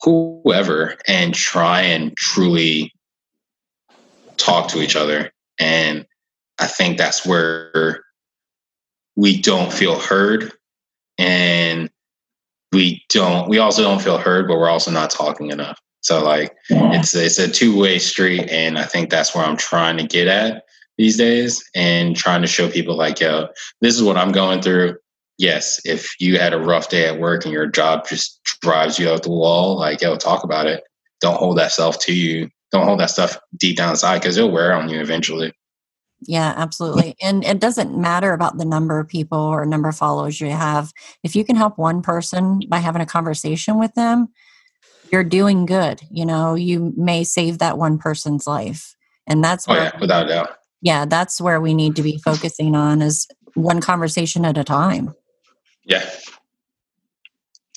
whoever 0.00 0.96
and 1.06 1.34
try 1.34 1.82
and 1.82 2.16
truly 2.16 2.92
talk 4.38 4.68
to 4.68 4.80
each 4.80 4.96
other. 4.96 5.30
And 5.60 6.06
I 6.58 6.66
think 6.66 6.96
that's 6.96 7.26
where 7.26 8.02
we 9.14 9.40
don't 9.42 9.70
feel 9.70 9.98
heard 9.98 10.52
and 11.18 11.90
we 12.72 13.04
don't 13.10 13.50
we 13.50 13.58
also 13.58 13.82
don't 13.82 14.00
feel 14.00 14.16
heard 14.16 14.48
but 14.48 14.56
we're 14.56 14.70
also 14.70 14.90
not 14.90 15.10
talking 15.10 15.50
enough. 15.50 15.78
So 16.00 16.24
like 16.24 16.56
it's 16.70 17.14
it's 17.14 17.38
a 17.38 17.46
two-way 17.46 17.98
street 17.98 18.48
and 18.48 18.78
i 18.78 18.84
think 18.84 19.08
that's 19.08 19.34
where 19.34 19.44
i'm 19.44 19.56
trying 19.56 19.98
to 19.98 20.06
get 20.06 20.26
at 20.26 20.64
these 21.02 21.16
days 21.16 21.68
and 21.74 22.16
trying 22.16 22.42
to 22.42 22.46
show 22.46 22.70
people 22.70 22.96
like 22.96 23.18
yo 23.18 23.48
this 23.80 23.96
is 23.96 24.04
what 24.04 24.16
i'm 24.16 24.30
going 24.30 24.62
through 24.62 24.96
yes 25.36 25.80
if 25.84 26.08
you 26.20 26.38
had 26.38 26.52
a 26.52 26.60
rough 26.60 26.88
day 26.88 27.08
at 27.08 27.18
work 27.18 27.44
and 27.44 27.52
your 27.52 27.66
job 27.66 28.06
just 28.06 28.40
drives 28.62 29.00
you 29.00 29.10
out 29.10 29.24
the 29.24 29.28
wall 29.28 29.76
like 29.76 30.00
yo 30.00 30.14
talk 30.16 30.44
about 30.44 30.66
it 30.66 30.84
don't 31.20 31.38
hold 31.38 31.58
that 31.58 31.72
self 31.72 31.98
to 31.98 32.14
you 32.14 32.48
don't 32.70 32.86
hold 32.86 33.00
that 33.00 33.10
stuff 33.10 33.36
deep 33.56 33.76
down 33.76 33.90
inside 33.90 34.20
because 34.20 34.36
it'll 34.36 34.52
wear 34.52 34.72
on 34.72 34.88
you 34.88 35.00
eventually 35.00 35.52
yeah, 36.28 36.54
absolutely. 36.56 37.16
And 37.20 37.42
it 37.42 37.58
doesn't 37.58 38.00
matter 38.00 38.32
about 38.32 38.56
the 38.56 38.64
number 38.64 39.00
of 39.00 39.08
people 39.08 39.40
or 39.40 39.66
number 39.66 39.88
of 39.88 39.96
followers 39.96 40.40
you 40.40 40.50
have. 40.50 40.92
If 41.24 41.34
you 41.34 41.44
can 41.44 41.56
help 41.56 41.78
one 41.78 42.00
person 42.00 42.60
by 42.68 42.78
having 42.78 43.02
a 43.02 43.06
conversation 43.06 43.76
with 43.76 43.92
them, 43.94 44.28
you're 45.10 45.24
doing 45.24 45.66
good. 45.66 46.00
You 46.12 46.24
know, 46.24 46.54
you 46.54 46.92
may 46.96 47.24
save 47.24 47.58
that 47.58 47.76
one 47.76 47.98
person's 47.98 48.46
life. 48.46 48.94
And 49.26 49.42
that's 49.42 49.68
oh, 49.68 49.72
where, 49.72 49.82
yeah, 49.82 50.00
without 50.00 50.28
doubt. 50.28 50.58
Yeah, 50.82 51.04
that's 51.04 51.40
where 51.40 51.60
we 51.60 51.74
need 51.74 51.96
to 51.96 52.02
be 52.02 52.18
focusing 52.18 52.74
on 52.74 53.00
is 53.00 53.28
one 53.54 53.80
conversation 53.80 54.44
at 54.44 54.58
a 54.58 54.64
time. 54.64 55.14
Yeah. 55.84 56.08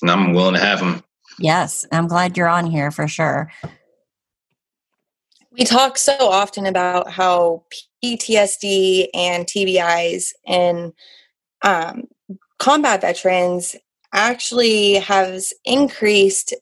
And 0.02 0.10
I'm 0.10 0.34
willing 0.34 0.54
to 0.54 0.60
have 0.60 0.80
them. 0.80 1.02
Yes, 1.38 1.86
I'm 1.92 2.08
glad 2.08 2.36
you're 2.36 2.48
on 2.48 2.66
here 2.66 2.90
for 2.90 3.08
sure. 3.08 3.50
We 5.52 5.64
talk 5.64 5.96
so 5.96 6.16
often 6.18 6.66
about 6.66 7.10
how 7.10 7.64
PTSD 8.04 9.08
and 9.14 9.46
TBIs 9.46 10.32
and 10.46 10.92
um, 11.62 12.04
combat 12.58 13.00
veterans 13.00 13.76
actually 14.12 14.94
has 14.94 15.52
increased 15.64 16.54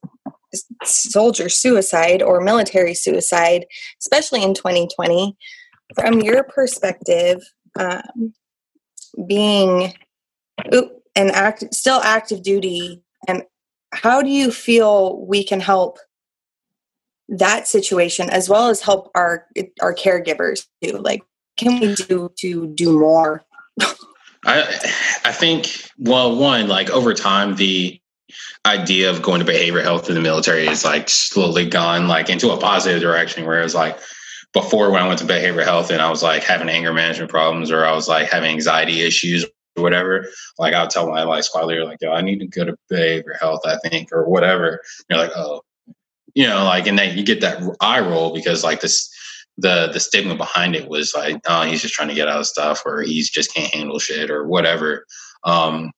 soldier 0.84 1.48
suicide 1.48 2.22
or 2.22 2.40
military 2.40 2.94
suicide, 2.94 3.66
especially 4.00 4.42
in 4.42 4.54
2020. 4.54 5.36
From 5.94 6.20
your 6.20 6.44
perspective, 6.44 7.42
um, 7.78 8.34
being 9.26 9.94
an 11.16 11.30
act, 11.30 11.72
still 11.74 12.00
active 12.02 12.42
duty, 12.42 13.02
and 13.28 13.44
how 13.92 14.22
do 14.22 14.28
you 14.28 14.50
feel 14.50 15.24
we 15.26 15.44
can 15.44 15.60
help 15.60 15.98
that 17.28 17.66
situation 17.66 18.28
as 18.28 18.48
well 18.48 18.68
as 18.68 18.80
help 18.80 19.10
our 19.14 19.46
our 19.80 19.94
caregivers 19.94 20.66
too? 20.82 20.98
Like 20.98 21.22
can 21.56 21.80
we 21.80 21.94
do 21.94 22.30
to 22.38 22.66
do 22.68 22.98
more? 22.98 23.42
I 24.46 24.62
i 25.24 25.32
think 25.32 25.90
well 25.98 26.36
one 26.36 26.68
like 26.68 26.90
over 26.90 27.14
time 27.14 27.56
the 27.56 27.98
idea 28.66 29.10
of 29.10 29.22
going 29.22 29.44
to 29.44 29.50
behavioral 29.50 29.82
health 29.82 30.08
in 30.08 30.14
the 30.14 30.20
military 30.20 30.66
is 30.66 30.84
like 30.84 31.08
slowly 31.08 31.66
gone 31.66 32.08
like 32.08 32.28
into 32.28 32.50
a 32.50 32.58
positive 32.58 33.00
direction 33.00 33.46
where 33.46 33.62
it's 33.62 33.74
like 33.74 33.98
before 34.54 34.90
when 34.90 35.02
i 35.02 35.06
went 35.06 35.18
to 35.18 35.26
behavioral 35.26 35.64
health 35.64 35.90
and 35.90 36.00
i 36.00 36.08
was 36.08 36.22
like 36.22 36.42
having 36.42 36.68
anger 36.68 36.92
management 36.92 37.30
problems 37.30 37.70
or 37.70 37.84
i 37.84 37.92
was 37.92 38.08
like 38.08 38.30
having 38.30 38.50
anxiety 38.50 39.02
issues 39.02 39.44
or 39.76 39.82
whatever 39.82 40.26
like 40.58 40.72
i 40.72 40.80
would 40.80 40.90
tell 40.90 41.10
my 41.10 41.22
like 41.24 41.44
squad 41.44 41.66
leader 41.66 41.84
like 41.84 41.98
yo 42.00 42.12
i 42.12 42.22
need 42.22 42.38
to 42.38 42.46
go 42.46 42.64
to 42.64 42.76
behavioral 42.90 43.38
health 43.38 43.60
i 43.66 43.76
think 43.88 44.08
or 44.12 44.28
whatever 44.28 44.68
and 44.68 44.80
you're 45.10 45.18
like 45.18 45.32
oh 45.36 45.60
you 46.34 46.46
know, 46.46 46.64
like, 46.64 46.86
and 46.86 46.98
then 46.98 47.16
you 47.16 47.24
get 47.24 47.40
that 47.40 47.62
eye 47.80 48.00
roll 48.00 48.34
because 48.34 48.64
like 48.64 48.80
this, 48.80 49.10
the 49.56 49.88
the 49.92 50.00
stigma 50.00 50.34
behind 50.34 50.74
it 50.74 50.88
was 50.88 51.14
like, 51.14 51.40
oh, 51.46 51.62
he's 51.62 51.80
just 51.80 51.94
trying 51.94 52.08
to 52.08 52.14
get 52.14 52.28
out 52.28 52.40
of 52.40 52.46
stuff, 52.46 52.82
or 52.84 53.02
he's 53.02 53.30
just 53.30 53.54
can't 53.54 53.72
handle 53.72 54.00
shit, 54.00 54.30
or 54.30 54.46
whatever. 54.46 55.06
Um, 55.44 55.92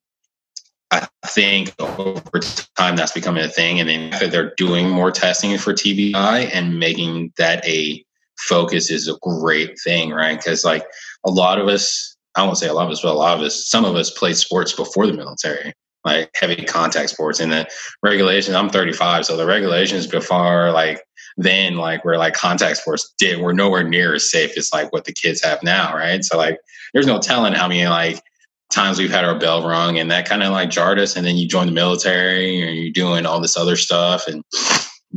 I 0.90 1.08
think 1.26 1.74
over 1.80 2.40
time 2.76 2.96
that's 2.96 3.12
becoming 3.12 3.44
a 3.44 3.48
thing, 3.48 3.80
and 3.80 3.88
then 3.88 4.30
they're 4.30 4.54
doing 4.56 4.90
more 4.90 5.10
testing 5.10 5.56
for 5.56 5.72
TBI 5.72 6.50
and 6.52 6.78
making 6.78 7.32
that 7.38 7.66
a 7.66 8.04
focus 8.38 8.90
is 8.90 9.08
a 9.08 9.16
great 9.22 9.78
thing, 9.82 10.10
right? 10.10 10.38
Because 10.38 10.64
like 10.64 10.84
a 11.24 11.30
lot 11.30 11.58
of 11.58 11.68
us, 11.68 12.16
I 12.34 12.44
won't 12.44 12.58
say 12.58 12.68
a 12.68 12.74
lot 12.74 12.86
of 12.86 12.92
us, 12.92 13.02
but 13.02 13.12
a 13.12 13.18
lot 13.18 13.36
of 13.36 13.42
us, 13.42 13.68
some 13.68 13.84
of 13.84 13.94
us 13.94 14.10
played 14.10 14.36
sports 14.36 14.72
before 14.72 15.06
the 15.06 15.12
military, 15.12 15.72
like 16.04 16.30
heavy 16.34 16.64
contact 16.64 17.10
sports. 17.10 17.40
And 17.40 17.50
the 17.50 17.68
regulations, 18.02 18.54
I'm 18.54 18.70
35, 18.70 19.26
so 19.26 19.36
the 19.36 19.46
regulations 19.46 20.06
before 20.06 20.70
like 20.70 21.02
then 21.36 21.76
like 21.76 22.04
where 22.04 22.18
like 22.18 22.34
contact 22.34 22.78
sports 22.78 23.12
did 23.18 23.40
were 23.40 23.52
nowhere 23.52 23.82
near 23.82 24.14
as 24.14 24.30
safe 24.30 24.56
as 24.56 24.72
like 24.72 24.92
what 24.92 25.04
the 25.04 25.12
kids 25.12 25.42
have 25.42 25.62
now, 25.62 25.94
right? 25.94 26.24
So 26.24 26.36
like 26.36 26.58
there's 26.94 27.06
no 27.06 27.18
telling 27.18 27.52
how 27.52 27.68
many 27.68 27.86
like 27.86 28.22
times 28.70 28.98
we've 28.98 29.10
had 29.10 29.24
our 29.24 29.38
bell 29.38 29.66
rung 29.66 29.98
and 29.98 30.10
that 30.10 30.28
kind 30.28 30.42
of 30.42 30.50
like 30.50 30.70
jarred 30.70 30.98
us 30.98 31.16
and 31.16 31.26
then 31.26 31.36
you 31.36 31.46
join 31.46 31.66
the 31.66 31.72
military 31.72 32.62
and 32.62 32.76
you're 32.76 32.92
doing 32.92 33.24
all 33.24 33.40
this 33.40 33.56
other 33.56 33.76
stuff 33.76 34.26
and 34.26 34.42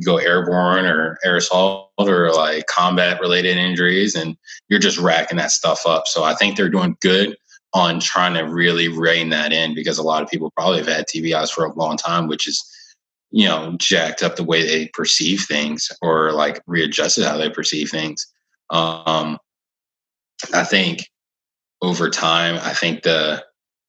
go 0.05 0.17
airborne 0.17 0.85
or 0.85 1.17
assault 1.23 1.91
or 1.97 2.31
like 2.31 2.67
combat 2.67 3.19
related 3.19 3.57
injuries 3.57 4.15
and 4.15 4.37
you're 4.69 4.79
just 4.79 4.97
racking 4.97 5.37
that 5.37 5.51
stuff 5.51 5.85
up. 5.85 6.07
So 6.07 6.23
I 6.23 6.35
think 6.35 6.55
they're 6.55 6.69
doing 6.69 6.95
good 7.01 7.35
on 7.73 7.99
trying 7.99 8.33
to 8.33 8.41
really 8.41 8.87
rein 8.87 9.29
that 9.29 9.51
in 9.51 9.75
because 9.75 9.97
a 9.97 10.03
lot 10.03 10.23
of 10.23 10.29
people 10.29 10.51
probably 10.51 10.79
have 10.79 10.87
had 10.87 11.05
TBIs 11.07 11.51
for 11.51 11.65
a 11.65 11.73
long 11.73 11.97
time, 11.97 12.27
which 12.27 12.47
is, 12.47 12.63
you 13.31 13.47
know, 13.47 13.75
jacked 13.77 14.23
up 14.23 14.35
the 14.35 14.43
way 14.43 14.65
they 14.65 14.89
perceive 14.93 15.45
things 15.47 15.89
or 16.01 16.31
like 16.31 16.61
readjusted 16.65 17.25
how 17.25 17.37
they 17.37 17.49
perceive 17.49 17.89
things. 17.89 18.25
Um, 18.69 19.37
I 20.53 20.63
think 20.63 21.07
over 21.81 22.09
time, 22.09 22.55
I 22.61 22.73
think 22.73 23.03
the 23.03 23.43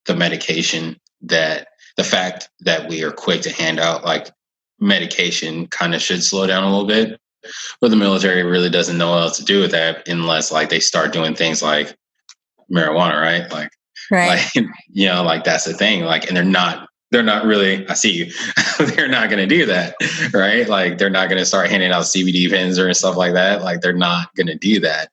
the 0.07 0.17
medication 0.17 0.99
that 1.23 1.69
the 1.97 2.05
fact 2.05 2.49
that 2.61 2.89
we 2.89 3.03
are 3.03 3.13
quick 3.13 3.43
to 3.43 3.53
hand 3.53 3.79
out 3.79 4.05
like 4.05 4.31
medication 4.81 5.67
kind 5.69 5.95
of 5.95 6.03
should 6.03 6.23
slow 6.23 6.47
down 6.47 6.65
a 6.65 6.71
little 6.71 6.87
bit. 6.87 7.21
But 7.81 7.91
the 7.91 7.97
military 7.97 8.43
really 8.43 8.69
doesn't 8.69 8.99
know 8.99 9.11
what 9.11 9.23
else 9.23 9.39
to 9.39 9.45
do 9.45 9.61
with 9.61 9.71
that 9.71 10.07
unless 10.09 10.53
like 10.53 10.69
they 10.69 10.81
start 10.81 11.13
doing 11.13 11.35
things 11.35 11.63
like 11.63 11.97
marijuana, 12.71 13.21
right? 13.21 13.51
Like, 13.51 13.71
right. 14.11 14.29
like 14.55 14.67
you 14.89 15.07
know, 15.07 15.23
like 15.23 15.45
that's 15.45 15.65
the 15.65 15.75
thing. 15.75 16.05
Like, 16.05 16.29
and 16.29 16.37
they're 16.37 16.45
not 16.45 16.91
they're 17.11 17.23
not 17.23 17.45
really 17.45 17.87
i 17.89 17.95
see 17.95 18.13
you 18.13 18.33
they're 18.95 19.09
not 19.09 19.29
going 19.29 19.39
to 19.41 19.47
do 19.47 19.67
that 19.67 19.95
right 20.33 20.69
like 20.69 20.99
they're 20.99 21.11
not 21.11 21.29
going 21.29 21.39
to 21.39 21.47
start 21.47 21.69
handing 21.69 21.91
out 21.91 22.05
cbd 22.05 22.49
pens 22.49 22.79
or 22.79 22.93
stuff 22.95 23.17
like 23.17 23.33
that 23.33 23.63
like 23.63 23.81
they're 23.81 23.93
not 23.93 24.35
going 24.35 24.47
to 24.47 24.57
do 24.57 24.81
that 24.81 25.11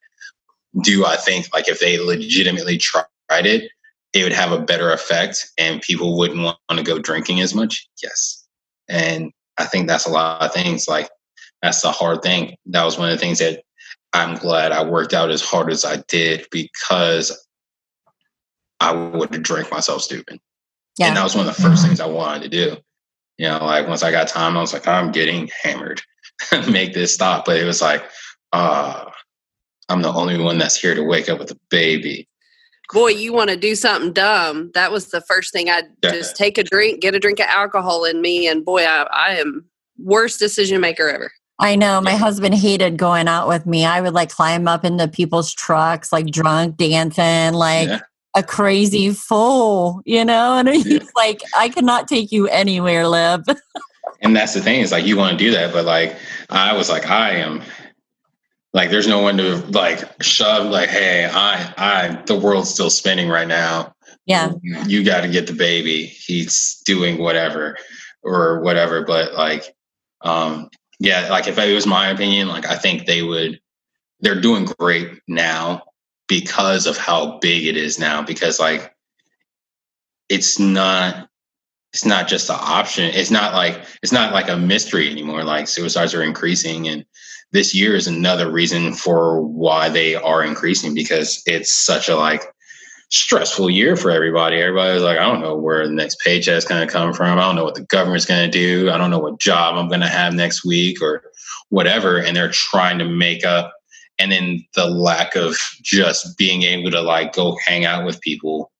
do 0.83 1.05
i 1.05 1.15
think 1.15 1.47
like 1.53 1.67
if 1.67 1.79
they 1.79 1.99
legitimately 1.99 2.77
tried 2.77 3.05
it 3.29 3.71
it 4.13 4.23
would 4.23 4.33
have 4.33 4.51
a 4.51 4.59
better 4.59 4.91
effect 4.91 5.51
and 5.57 5.81
people 5.81 6.17
wouldn't 6.17 6.41
want 6.41 6.57
to 6.71 6.83
go 6.83 6.99
drinking 6.99 7.41
as 7.41 7.53
much 7.53 7.87
yes 8.01 8.45
and 8.87 9.31
i 9.57 9.65
think 9.65 9.87
that's 9.87 10.05
a 10.05 10.11
lot 10.11 10.41
of 10.41 10.53
things 10.53 10.87
like 10.87 11.09
that's 11.61 11.81
the 11.81 11.91
hard 11.91 12.21
thing 12.21 12.55
that 12.65 12.83
was 12.83 12.97
one 12.97 13.09
of 13.09 13.15
the 13.15 13.19
things 13.19 13.39
that 13.39 13.63
i'm 14.13 14.35
glad 14.35 14.71
i 14.71 14.83
worked 14.83 15.13
out 15.13 15.31
as 15.31 15.41
hard 15.41 15.71
as 15.71 15.85
i 15.85 15.97
did 16.07 16.45
because 16.51 17.31
I 18.79 18.91
would 18.91 19.33
have 19.33 19.43
drank 19.43 19.71
myself 19.71 20.01
stupid. 20.01 20.39
Yeah. 20.97 21.07
And 21.07 21.17
that 21.17 21.23
was 21.23 21.35
one 21.35 21.47
of 21.47 21.55
the 21.55 21.61
1st 21.61 21.67
mm-hmm. 21.67 21.85
things 21.87 21.99
I 21.99 22.07
wanted 22.07 22.43
to 22.43 22.49
do. 22.49 22.77
You 23.37 23.49
know, 23.49 23.65
like 23.65 23.87
once 23.87 24.03
I 24.03 24.11
got 24.11 24.27
time, 24.27 24.57
I 24.57 24.61
was 24.61 24.73
like, 24.73 24.87
I'm 24.87 25.11
getting 25.11 25.49
hammered. 25.63 26.01
Make 26.69 26.93
this 26.93 27.13
stop. 27.13 27.45
But 27.45 27.57
it 27.57 27.65
was 27.65 27.81
like, 27.81 28.03
uh, 28.53 29.05
I'm 29.89 30.01
the 30.01 30.11
only 30.11 30.41
one 30.41 30.57
that's 30.57 30.79
here 30.79 30.95
to 30.95 31.03
wake 31.03 31.29
up 31.29 31.39
with 31.39 31.51
a 31.51 31.59
baby. 31.69 32.27
Boy, 32.93 33.09
you 33.09 33.33
want 33.33 33.49
to 33.49 33.57
do 33.57 33.75
something 33.75 34.13
dumb. 34.13 34.71
That 34.73 34.91
was 34.91 35.07
the 35.07 35.21
first 35.21 35.51
thing 35.51 35.69
I'd 35.69 35.85
yeah. 36.03 36.11
just 36.11 36.35
take 36.37 36.57
a 36.57 36.63
drink, 36.63 37.01
get 37.01 37.15
a 37.15 37.19
drink 37.19 37.39
of 37.39 37.47
alcohol 37.49 38.05
in 38.05 38.21
me, 38.21 38.47
and 38.47 38.63
boy, 38.63 38.85
I, 38.85 39.07
I 39.11 39.35
am 39.35 39.65
worst 39.97 40.39
decision 40.39 40.79
maker 40.79 41.09
ever. 41.09 41.31
I 41.59 41.75
know 41.75 41.99
my 42.01 42.15
husband 42.15 42.53
hated 42.53 42.97
going 42.97 43.27
out 43.27 43.47
with 43.47 43.65
me. 43.65 43.83
I 43.83 43.99
would 43.99 44.13
like 44.13 44.29
climb 44.29 44.67
up 44.67 44.85
into 44.85 45.07
people's 45.07 45.51
trucks, 45.53 46.13
like 46.13 46.27
drunk, 46.27 46.77
dancing, 46.77 47.53
like 47.53 47.87
yeah 47.87 47.99
a 48.37 48.43
crazy 48.43 49.11
fool, 49.11 50.01
you 50.05 50.23
know? 50.23 50.57
And 50.57 50.69
he's 50.73 50.85
yeah. 50.85 50.99
like, 51.15 51.41
I 51.57 51.69
cannot 51.69 52.07
take 52.07 52.31
you 52.31 52.47
anywhere, 52.47 53.07
Lib. 53.07 53.43
and 54.21 54.35
that's 54.35 54.53
the 54.53 54.61
thing, 54.61 54.81
is 54.81 54.91
like 54.91 55.05
you 55.05 55.17
want 55.17 55.37
to 55.37 55.43
do 55.43 55.51
that, 55.51 55.73
but 55.73 55.85
like 55.85 56.15
I 56.49 56.73
was 56.73 56.89
like, 56.89 57.07
I 57.07 57.31
am 57.31 57.61
like 58.73 58.89
there's 58.89 59.07
no 59.07 59.19
one 59.19 59.37
to 59.37 59.57
like 59.67 60.03
shove 60.21 60.67
like, 60.67 60.89
hey, 60.89 61.25
I 61.25 61.73
I 61.77 62.21
the 62.25 62.37
world's 62.37 62.69
still 62.69 62.89
spinning 62.89 63.29
right 63.29 63.47
now. 63.47 63.93
Yeah. 64.25 64.51
You 64.61 65.03
gotta 65.03 65.29
get 65.29 65.47
the 65.47 65.53
baby. 65.53 66.05
He's 66.05 66.81
doing 66.85 67.17
whatever 67.17 67.77
or 68.23 68.61
whatever. 68.61 69.03
But 69.03 69.33
like 69.33 69.73
um 70.21 70.69
yeah, 70.99 71.29
like 71.29 71.47
if 71.47 71.57
it 71.57 71.73
was 71.73 71.87
my 71.87 72.09
opinion, 72.09 72.47
like 72.47 72.65
I 72.65 72.75
think 72.75 73.05
they 73.05 73.21
would 73.21 73.59
they're 74.19 74.41
doing 74.41 74.65
great 74.79 75.21
now 75.27 75.83
because 76.27 76.87
of 76.87 76.97
how 76.97 77.37
big 77.39 77.65
it 77.65 77.77
is 77.77 77.99
now 77.99 78.21
because 78.21 78.59
like 78.59 78.93
it's 80.29 80.59
not 80.59 81.29
it's 81.93 82.05
not 82.05 82.27
just 82.27 82.49
an 82.49 82.57
option 82.59 83.05
it's 83.13 83.31
not 83.31 83.53
like 83.53 83.81
it's 84.03 84.11
not 84.11 84.33
like 84.33 84.49
a 84.49 84.57
mystery 84.57 85.09
anymore 85.09 85.43
like 85.43 85.67
suicides 85.67 86.13
are 86.13 86.23
increasing 86.23 86.87
and 86.87 87.05
this 87.51 87.73
year 87.73 87.95
is 87.95 88.07
another 88.07 88.51
reason 88.51 88.93
for 88.93 89.41
why 89.41 89.89
they 89.89 90.15
are 90.15 90.43
increasing 90.43 90.93
because 90.93 91.41
it's 91.45 91.73
such 91.73 92.09
a 92.09 92.15
like 92.15 92.43
stressful 93.09 93.69
year 93.69 93.95
for 93.95 94.11
everybody. 94.11 94.57
Everybody's 94.57 95.01
like, 95.01 95.17
I 95.17 95.25
don't 95.25 95.41
know 95.41 95.55
where 95.55 95.87
the 95.87 95.93
next 95.93 96.19
paycheck's 96.23 96.65
going 96.65 96.85
to 96.85 96.91
come 96.91 97.13
from. 97.13 97.37
I 97.37 97.41
don't 97.41 97.55
know 97.55 97.63
what 97.63 97.75
the 97.75 97.85
government's 97.85 98.25
going 98.25 98.49
to 98.49 98.57
do. 98.59 98.89
I 98.91 98.97
don't 98.97 99.11
know 99.11 99.19
what 99.19 99.39
job 99.39 99.75
I'm 99.75 99.87
going 99.87 100.01
to 100.01 100.07
have 100.07 100.33
next 100.33 100.65
week 100.65 101.01
or 101.01 101.23
whatever. 101.69 102.21
And 102.21 102.35
they're 102.35 102.51
trying 102.51 102.99
to 102.99 103.05
make 103.05 103.45
up. 103.45 103.73
And 104.19 104.31
then 104.31 104.65
the 104.73 104.87
lack 104.87 105.35
of 105.35 105.55
just 105.81 106.37
being 106.37 106.63
able 106.63 106.91
to 106.91 107.01
like 107.01 107.33
go 107.33 107.57
hang 107.65 107.85
out 107.85 108.05
with 108.05 108.19
people 108.21 108.71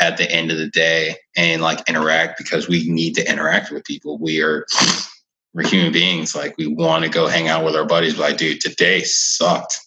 at 0.00 0.18
the 0.18 0.30
end 0.30 0.50
of 0.50 0.58
the 0.58 0.68
day 0.68 1.16
and 1.36 1.62
like 1.62 1.88
interact 1.88 2.36
because 2.36 2.68
we 2.68 2.88
need 2.88 3.14
to 3.14 3.28
interact 3.28 3.70
with 3.70 3.84
people. 3.84 4.18
We 4.18 4.42
are 4.42 4.66
we're 5.54 5.66
human 5.66 5.92
beings. 5.92 6.34
Like 6.34 6.56
we 6.58 6.66
want 6.66 7.04
to 7.04 7.10
go 7.10 7.26
hang 7.26 7.48
out 7.48 7.64
with 7.64 7.76
our 7.76 7.86
buddies. 7.86 8.14
But 8.14 8.22
like, 8.22 8.36
dude, 8.36 8.60
today 8.60 9.02
sucked. 9.02 9.80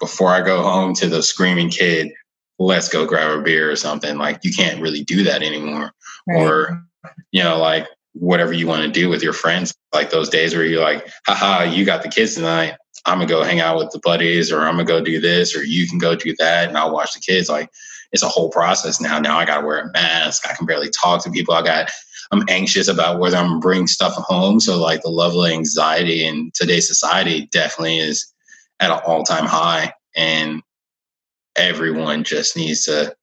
Before 0.00 0.30
I 0.30 0.42
go 0.42 0.62
home 0.62 0.94
to 0.94 1.08
the 1.08 1.22
screaming 1.22 1.70
kid, 1.70 2.12
let's 2.60 2.88
go 2.88 3.04
grab 3.04 3.36
a 3.36 3.42
beer 3.42 3.70
or 3.70 3.76
something. 3.76 4.16
Like 4.16 4.38
you 4.44 4.52
can't 4.52 4.80
really 4.80 5.02
do 5.02 5.24
that 5.24 5.42
anymore. 5.42 5.90
Right. 6.28 6.40
Or, 6.40 6.84
you 7.32 7.42
know, 7.42 7.58
like 7.58 7.88
whatever 8.12 8.52
you 8.52 8.68
want 8.68 8.82
to 8.82 8.90
do 8.90 9.08
with 9.08 9.22
your 9.22 9.32
friends, 9.32 9.74
like 9.92 10.10
those 10.10 10.28
days 10.28 10.54
where 10.54 10.64
you're 10.64 10.82
like, 10.82 11.08
haha, 11.26 11.64
you 11.64 11.84
got 11.84 12.02
the 12.02 12.08
kids 12.08 12.34
tonight. 12.34 12.74
I'm 13.06 13.18
gonna 13.18 13.28
go 13.28 13.42
hang 13.42 13.60
out 13.60 13.78
with 13.78 13.90
the 13.90 14.00
buddies, 14.02 14.52
or 14.52 14.60
I'm 14.60 14.74
gonna 14.74 14.84
go 14.84 15.00
do 15.00 15.20
this, 15.20 15.56
or 15.56 15.64
you 15.64 15.88
can 15.88 15.98
go 15.98 16.14
do 16.14 16.34
that, 16.38 16.68
and 16.68 16.76
I'll 16.76 16.92
watch 16.92 17.14
the 17.14 17.20
kids. 17.20 17.48
Like 17.48 17.70
it's 18.12 18.22
a 18.22 18.28
whole 18.28 18.50
process 18.50 19.00
now. 19.00 19.18
Now 19.18 19.38
I 19.38 19.44
gotta 19.44 19.66
wear 19.66 19.80
a 19.80 19.90
mask. 19.92 20.48
I 20.48 20.54
can 20.54 20.66
barely 20.66 20.90
talk 20.90 21.22
to 21.24 21.30
people. 21.30 21.54
I 21.54 21.62
got 21.62 21.90
I'm 22.30 22.44
anxious 22.48 22.88
about 22.88 23.18
whether 23.18 23.36
I'm 23.36 23.60
bringing 23.60 23.86
stuff 23.86 24.14
home. 24.14 24.60
So 24.60 24.78
like 24.78 25.02
the 25.02 25.08
level 25.08 25.44
of 25.44 25.50
anxiety 25.50 26.26
in 26.26 26.50
today's 26.54 26.86
society 26.86 27.48
definitely 27.52 27.98
is 27.98 28.32
at 28.80 28.90
an 28.90 29.00
all 29.06 29.24
time 29.24 29.46
high. 29.46 29.92
And 30.14 30.62
everyone 31.56 32.24
just 32.24 32.56
needs 32.56 32.84
to 32.84 33.14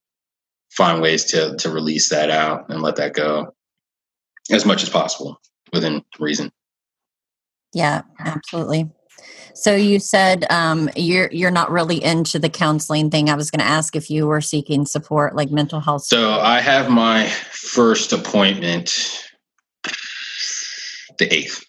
find 0.72 1.02
ways 1.02 1.26
to 1.26 1.56
to 1.58 1.70
release 1.70 2.10
that 2.10 2.30
out 2.30 2.70
and 2.70 2.82
let 2.82 2.96
that 2.98 3.14
go 3.14 3.54
as 4.52 4.66
much 4.66 4.84
as 4.84 4.90
possible 4.90 5.40
within 5.74 6.04
reason. 6.20 6.52
Yeah, 7.74 8.04
absolutely. 8.20 8.90
So 9.56 9.74
you 9.74 10.00
said 10.00 10.46
um, 10.52 10.90
you're 10.96 11.30
you're 11.32 11.52
not 11.52 11.72
really 11.72 12.04
into 12.04 12.40
the 12.40 12.50
counseling 12.50 13.10
thing. 13.10 13.30
I 13.30 13.36
was 13.36 13.50
going 13.50 13.62
to 13.62 13.66
ask 13.66 13.96
if 13.96 14.10
you 14.10 14.28
were 14.28 14.42
seeking 14.42 14.86
support, 14.86 15.36
like 15.36 15.50
mental 15.50 15.80
health. 15.80 16.04
So 16.04 16.40
I 16.40 16.60
have 16.60 16.90
my 16.90 17.28
first 17.28 18.12
appointment 18.12 19.26
the 21.18 21.34
eighth. 21.34 21.64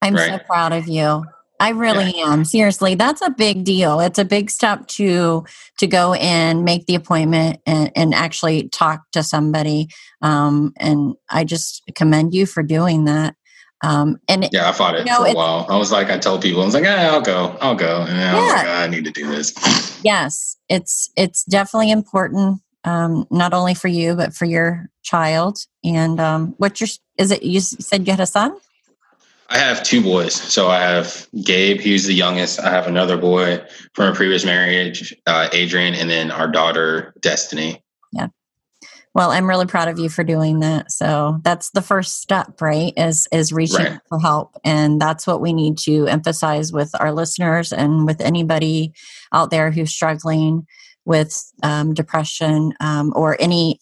I'm 0.00 0.14
right? 0.14 0.30
so 0.30 0.38
proud 0.46 0.72
of 0.72 0.88
you. 0.88 1.24
I 1.58 1.70
really 1.70 2.16
yeah. 2.16 2.32
am. 2.32 2.44
Seriously, 2.46 2.94
that's 2.94 3.20
a 3.20 3.30
big 3.30 3.64
deal. 3.64 4.00
It's 4.00 4.18
a 4.18 4.24
big 4.24 4.48
step 4.48 4.86
to 4.88 5.44
to 5.78 5.86
go 5.86 6.14
in, 6.14 6.64
make 6.64 6.86
the 6.86 6.94
appointment, 6.94 7.60
and, 7.66 7.92
and 7.94 8.14
actually 8.14 8.68
talk 8.70 9.02
to 9.12 9.22
somebody. 9.22 9.88
Um, 10.22 10.72
and 10.78 11.14
I 11.28 11.44
just 11.44 11.82
commend 11.94 12.32
you 12.32 12.46
for 12.46 12.62
doing 12.62 13.04
that. 13.04 13.34
Um, 13.82 14.20
and 14.28 14.48
yeah, 14.52 14.68
I 14.68 14.72
fought 14.72 14.94
it 14.94 15.00
you 15.00 15.04
know, 15.06 15.24
for 15.24 15.28
a 15.28 15.32
while. 15.32 15.66
I 15.70 15.76
was 15.76 15.90
like, 15.90 16.10
I 16.10 16.18
told 16.18 16.42
people, 16.42 16.62
I 16.62 16.66
was 16.66 16.74
like, 16.74 16.84
ah, 16.86 17.14
I'll 17.14 17.22
go, 17.22 17.56
I'll 17.60 17.74
go, 17.74 18.02
and 18.02 18.16
yeah. 18.16 18.36
I 18.36 18.42
was 18.42 18.52
like, 18.52 18.66
I 18.66 18.86
need 18.88 19.04
to 19.06 19.10
do 19.10 19.28
this. 19.28 20.00
yes, 20.04 20.56
it's 20.68 21.10
it's 21.16 21.44
definitely 21.44 21.90
important, 21.90 22.60
um, 22.84 23.26
not 23.30 23.54
only 23.54 23.74
for 23.74 23.88
you 23.88 24.14
but 24.14 24.34
for 24.34 24.44
your 24.44 24.88
child. 25.02 25.58
And 25.82 26.20
um, 26.20 26.54
what's 26.58 26.80
your 26.80 26.88
is 27.16 27.30
it? 27.30 27.42
You 27.42 27.60
said 27.60 28.06
you 28.06 28.12
had 28.12 28.20
a 28.20 28.26
son. 28.26 28.56
I 29.50 29.58
have 29.58 29.82
two 29.82 30.00
boys. 30.00 30.34
So 30.34 30.68
I 30.68 30.78
have 30.78 31.26
Gabe, 31.42 31.80
he's 31.80 32.06
the 32.06 32.14
youngest. 32.14 32.60
I 32.60 32.70
have 32.70 32.86
another 32.86 33.16
boy 33.16 33.60
from 33.94 34.12
a 34.12 34.14
previous 34.14 34.44
marriage, 34.44 35.14
uh, 35.26 35.48
Adrian, 35.52 35.94
and 35.94 36.08
then 36.08 36.30
our 36.30 36.46
daughter, 36.46 37.12
Destiny. 37.20 37.82
Well, 39.12 39.32
I'm 39.32 39.48
really 39.48 39.66
proud 39.66 39.88
of 39.88 39.98
you 39.98 40.08
for 40.08 40.22
doing 40.22 40.60
that. 40.60 40.92
So 40.92 41.40
that's 41.42 41.70
the 41.70 41.82
first 41.82 42.20
step, 42.20 42.60
right? 42.60 42.92
Is 42.96 43.26
is 43.32 43.52
reaching 43.52 43.84
right. 43.84 44.00
for 44.08 44.20
help, 44.20 44.56
and 44.64 45.00
that's 45.00 45.26
what 45.26 45.40
we 45.40 45.52
need 45.52 45.78
to 45.78 46.06
emphasize 46.06 46.72
with 46.72 46.90
our 47.00 47.12
listeners 47.12 47.72
and 47.72 48.06
with 48.06 48.20
anybody 48.20 48.92
out 49.32 49.50
there 49.50 49.72
who's 49.72 49.90
struggling 49.90 50.66
with 51.04 51.36
um, 51.64 51.92
depression 51.92 52.72
um, 52.80 53.12
or 53.16 53.36
any, 53.40 53.80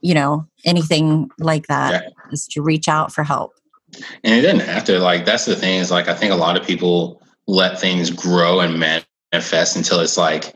you 0.00 0.14
know, 0.14 0.46
anything 0.64 1.28
like 1.38 1.66
that. 1.66 2.02
Yeah. 2.02 2.08
Is 2.32 2.46
to 2.48 2.62
reach 2.62 2.88
out 2.88 3.12
for 3.12 3.24
help. 3.24 3.52
And 4.24 4.34
it 4.34 4.42
didn't 4.42 4.60
have 4.60 4.84
to. 4.84 4.98
Like 4.98 5.26
that's 5.26 5.44
the 5.44 5.56
thing 5.56 5.78
is 5.78 5.90
like 5.90 6.08
I 6.08 6.14
think 6.14 6.32
a 6.32 6.36
lot 6.36 6.56
of 6.56 6.66
people 6.66 7.22
let 7.46 7.78
things 7.78 8.10
grow 8.10 8.60
and 8.60 8.78
manifest 8.78 9.76
until 9.76 10.00
it's 10.00 10.16
like 10.16 10.54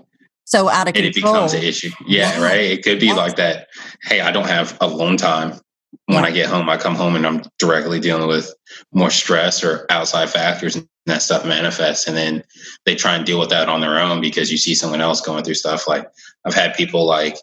so 0.52 0.68
out 0.68 0.86
of 0.86 0.92
control. 0.92 1.08
it 1.08 1.14
becomes 1.14 1.54
an 1.54 1.62
issue. 1.62 1.90
Yeah, 2.06 2.38
yeah. 2.38 2.44
right. 2.44 2.60
It 2.60 2.84
could 2.84 3.00
be 3.00 3.06
yeah. 3.06 3.14
like 3.14 3.36
that. 3.36 3.68
Hey, 4.02 4.20
I 4.20 4.30
don't 4.30 4.46
have 4.48 4.76
alone 4.82 5.16
time. 5.16 5.58
When 6.06 6.24
yeah. 6.24 6.28
I 6.28 6.30
get 6.30 6.50
home, 6.50 6.68
I 6.68 6.76
come 6.76 6.94
home 6.94 7.16
and 7.16 7.26
I'm 7.26 7.42
directly 7.58 8.00
dealing 8.00 8.28
with 8.28 8.52
more 8.92 9.10
stress 9.10 9.64
or 9.64 9.86
outside 9.88 10.28
factors, 10.28 10.76
and 10.76 10.86
that 11.06 11.22
stuff 11.22 11.46
manifests. 11.46 12.06
And 12.06 12.16
then 12.16 12.44
they 12.84 12.94
try 12.94 13.16
and 13.16 13.24
deal 13.24 13.40
with 13.40 13.48
that 13.48 13.70
on 13.70 13.80
their 13.80 13.98
own 13.98 14.20
because 14.20 14.52
you 14.52 14.58
see 14.58 14.74
someone 14.74 15.00
else 15.00 15.22
going 15.22 15.42
through 15.42 15.54
stuff. 15.54 15.88
Like 15.88 16.06
I've 16.44 16.54
had 16.54 16.74
people 16.74 17.06
like 17.06 17.38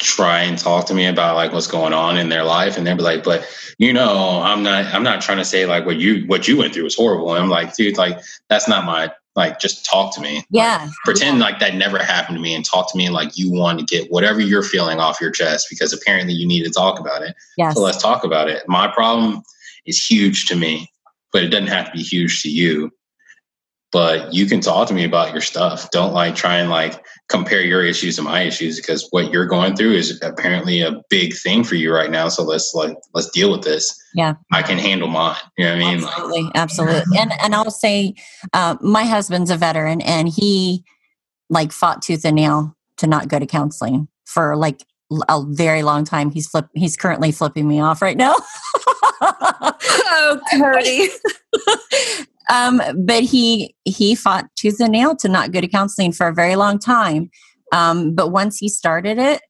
try 0.00 0.42
and 0.42 0.56
talk 0.56 0.86
to 0.86 0.94
me 0.94 1.06
about 1.06 1.34
like 1.34 1.52
what's 1.52 1.66
going 1.66 1.92
on 1.92 2.16
in 2.16 2.28
their 2.28 2.44
life 2.44 2.76
and 2.76 2.84
they'll 2.84 2.96
be 2.96 3.02
like 3.02 3.22
but 3.22 3.46
you 3.78 3.92
know 3.92 4.42
i'm 4.42 4.60
not 4.60 4.84
i'm 4.86 5.04
not 5.04 5.22
trying 5.22 5.38
to 5.38 5.44
say 5.44 5.66
like 5.66 5.86
what 5.86 5.96
you 5.98 6.26
what 6.26 6.48
you 6.48 6.56
went 6.56 6.74
through 6.74 6.82
was 6.82 6.96
horrible 6.96 7.32
and 7.32 7.44
i'm 7.44 7.48
like 7.48 7.72
dude 7.76 7.96
like 7.96 8.18
that's 8.48 8.66
not 8.66 8.84
my 8.84 9.08
like 9.36 9.58
just 9.58 9.84
talk 9.84 10.14
to 10.14 10.20
me. 10.20 10.44
Yeah. 10.50 10.82
like, 10.84 10.92
pretend 11.04 11.38
yeah. 11.38 11.44
like 11.44 11.58
that 11.60 11.74
never 11.74 11.98
happened 11.98 12.36
to 12.36 12.42
me 12.42 12.54
and 12.54 12.64
talk 12.64 12.90
to 12.92 12.98
me 12.98 13.08
like 13.10 13.36
you 13.36 13.50
want 13.50 13.78
to 13.80 13.84
get 13.84 14.10
whatever 14.10 14.40
you're 14.40 14.62
feeling 14.62 15.00
off 15.00 15.20
your 15.20 15.30
chest 15.30 15.66
because 15.68 15.92
apparently 15.92 16.34
you 16.34 16.46
need 16.46 16.64
to 16.64 16.70
talk 16.70 17.00
about 17.00 17.22
it. 17.22 17.34
Yes. 17.56 17.74
so 17.74 17.80
let's 17.80 18.00
talk 18.00 18.24
about 18.24 18.48
it. 18.48 18.62
My 18.68 18.88
problem 18.88 19.42
is 19.86 20.04
huge 20.04 20.46
to 20.46 20.56
me 20.56 20.90
but 21.34 21.42
it 21.42 21.48
doesn't 21.48 21.66
have 21.66 21.86
to 21.86 21.92
be 21.92 22.02
huge 22.02 22.40
to 22.42 22.48
you 22.48 22.90
but 23.94 24.34
you 24.34 24.44
can 24.46 24.60
talk 24.60 24.88
to 24.88 24.92
me 24.92 25.04
about 25.04 25.30
your 25.30 25.40
stuff. 25.40 25.88
Don't 25.92 26.12
like 26.12 26.34
try 26.34 26.56
and 26.56 26.68
like 26.68 27.00
compare 27.28 27.60
your 27.62 27.84
issues 27.84 28.16
to 28.16 28.22
my 28.22 28.42
issues 28.42 28.80
because 28.80 29.06
what 29.12 29.30
you're 29.30 29.46
going 29.46 29.76
through 29.76 29.92
is 29.92 30.20
apparently 30.20 30.80
a 30.80 31.00
big 31.10 31.32
thing 31.32 31.62
for 31.62 31.76
you 31.76 31.94
right 31.94 32.10
now. 32.10 32.28
So 32.28 32.42
let's 32.42 32.74
like 32.74 32.96
let's 33.14 33.30
deal 33.30 33.52
with 33.52 33.62
this. 33.62 33.96
Yeah, 34.12 34.34
I 34.52 34.62
can 34.62 34.78
handle 34.78 35.06
mine. 35.06 35.36
You 35.56 35.66
know 35.66 35.76
what 35.76 35.76
I 35.76 35.94
mean? 35.94 36.04
Absolutely, 36.04 36.42
like, 36.42 36.52
absolutely. 36.56 37.18
And 37.18 37.32
and 37.40 37.54
I'll 37.54 37.70
say, 37.70 38.14
uh, 38.52 38.76
my 38.80 39.04
husband's 39.04 39.52
a 39.52 39.56
veteran, 39.56 40.00
and 40.00 40.28
he 40.28 40.82
like 41.48 41.70
fought 41.70 42.02
tooth 42.02 42.24
and 42.24 42.34
nail 42.34 42.76
to 42.96 43.06
not 43.06 43.28
go 43.28 43.38
to 43.38 43.46
counseling 43.46 44.08
for 44.24 44.56
like 44.56 44.82
a 45.28 45.40
very 45.46 45.84
long 45.84 46.04
time. 46.04 46.32
He's 46.32 46.48
flip. 46.48 46.66
He's 46.74 46.96
currently 46.96 47.30
flipping 47.30 47.68
me 47.68 47.78
off 47.78 48.02
right 48.02 48.16
now. 48.16 48.34
oh, 49.20 50.40
Curdy. 50.50 51.10
Um, 52.52 52.82
but 52.96 53.22
he 53.22 53.74
he 53.84 54.14
fought 54.14 54.46
tooth 54.56 54.80
and 54.80 54.92
nail 54.92 55.16
to 55.16 55.28
not 55.28 55.52
go 55.52 55.60
to 55.60 55.68
counseling 55.68 56.12
for 56.12 56.28
a 56.28 56.34
very 56.34 56.56
long 56.56 56.78
time. 56.78 57.30
Um, 57.72 58.14
but 58.14 58.28
once 58.28 58.58
he 58.58 58.68
started 58.68 59.18
it, 59.18 59.40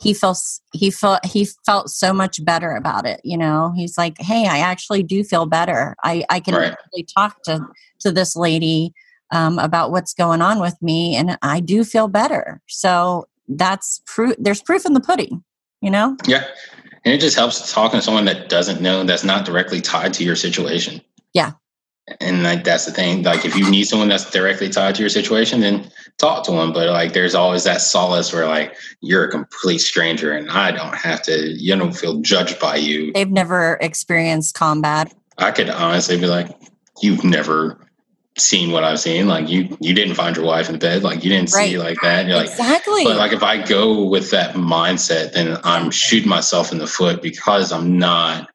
he 0.00 0.14
felt 0.14 0.38
he 0.72 0.90
felt 0.90 1.24
he 1.26 1.46
felt 1.66 1.90
so 1.90 2.12
much 2.12 2.44
better 2.44 2.74
about 2.74 3.06
it. 3.06 3.20
You 3.22 3.36
know, 3.36 3.72
he's 3.76 3.98
like, 3.98 4.16
"Hey, 4.18 4.46
I 4.46 4.58
actually 4.58 5.02
do 5.02 5.22
feel 5.22 5.46
better. 5.46 5.94
I 6.02 6.24
I 6.30 6.40
can 6.40 6.54
right. 6.54 6.72
actually 6.72 7.06
talk 7.14 7.42
to 7.44 7.66
to 8.00 8.10
this 8.10 8.34
lady 8.34 8.94
um, 9.30 9.58
about 9.58 9.90
what's 9.90 10.14
going 10.14 10.40
on 10.40 10.58
with 10.58 10.80
me, 10.80 11.16
and 11.16 11.38
I 11.42 11.60
do 11.60 11.84
feel 11.84 12.08
better." 12.08 12.60
So 12.66 13.28
that's 13.48 14.00
proof. 14.06 14.36
There's 14.38 14.62
proof 14.62 14.86
in 14.86 14.94
the 14.94 15.00
pudding. 15.00 15.44
You 15.82 15.90
know. 15.90 16.16
Yeah, 16.26 16.46
and 17.04 17.14
it 17.14 17.20
just 17.20 17.36
helps 17.36 17.72
talking 17.72 17.98
to 17.98 18.02
someone 18.02 18.24
that 18.24 18.48
doesn't 18.48 18.80
know 18.80 19.04
that's 19.04 19.24
not 19.24 19.44
directly 19.44 19.80
tied 19.82 20.14
to 20.14 20.24
your 20.24 20.36
situation. 20.36 21.02
Yeah, 21.34 21.52
and 22.20 22.42
like 22.42 22.64
that's 22.64 22.86
the 22.86 22.92
thing. 22.92 23.22
Like 23.22 23.44
if 23.44 23.56
you 23.56 23.70
need 23.70 23.84
someone 23.84 24.08
that's 24.08 24.30
directly 24.30 24.68
tied 24.68 24.94
to 24.96 25.02
your 25.02 25.10
situation 25.10 25.60
then 25.60 25.90
talk 26.20 26.44
to 26.44 26.52
them 26.52 26.72
but 26.72 26.88
like 26.88 27.14
there's 27.14 27.34
always 27.34 27.64
that 27.64 27.80
solace 27.80 28.32
where 28.32 28.46
like 28.46 28.76
you're 29.00 29.24
a 29.24 29.30
complete 29.30 29.78
stranger 29.78 30.32
and 30.32 30.50
i 30.50 30.70
don't 30.70 30.94
have 30.94 31.22
to 31.22 31.48
you 31.58 31.74
don't 31.74 31.96
feel 31.96 32.20
judged 32.20 32.60
by 32.60 32.76
you. 32.76 33.12
They've 33.12 33.30
never 33.30 33.78
experienced 33.80 34.54
combat. 34.54 35.12
I 35.38 35.50
could 35.50 35.70
honestly 35.70 36.18
be 36.18 36.26
like 36.26 36.54
you've 37.00 37.24
never 37.24 37.86
seen 38.36 38.70
what 38.70 38.84
i've 38.84 39.00
seen. 39.00 39.26
Like 39.26 39.48
you 39.48 39.76
you 39.80 39.94
didn't 39.94 40.14
find 40.14 40.36
your 40.36 40.44
wife 40.44 40.68
in 40.68 40.78
bed. 40.78 41.02
Like 41.02 41.24
you 41.24 41.30
didn't 41.30 41.52
right. 41.52 41.70
see 41.70 41.78
like 41.78 41.98
that. 42.02 42.26
You're 42.26 42.36
like 42.36 42.50
exactly. 42.50 43.04
but 43.04 43.16
like 43.16 43.32
if 43.32 43.42
i 43.42 43.62
go 43.62 44.04
with 44.04 44.30
that 44.30 44.54
mindset 44.54 45.32
then 45.32 45.58
i'm 45.64 45.90
shooting 45.90 46.28
myself 46.28 46.70
in 46.72 46.78
the 46.78 46.86
foot 46.86 47.22
because 47.22 47.72
i'm 47.72 47.98
not 47.98 48.50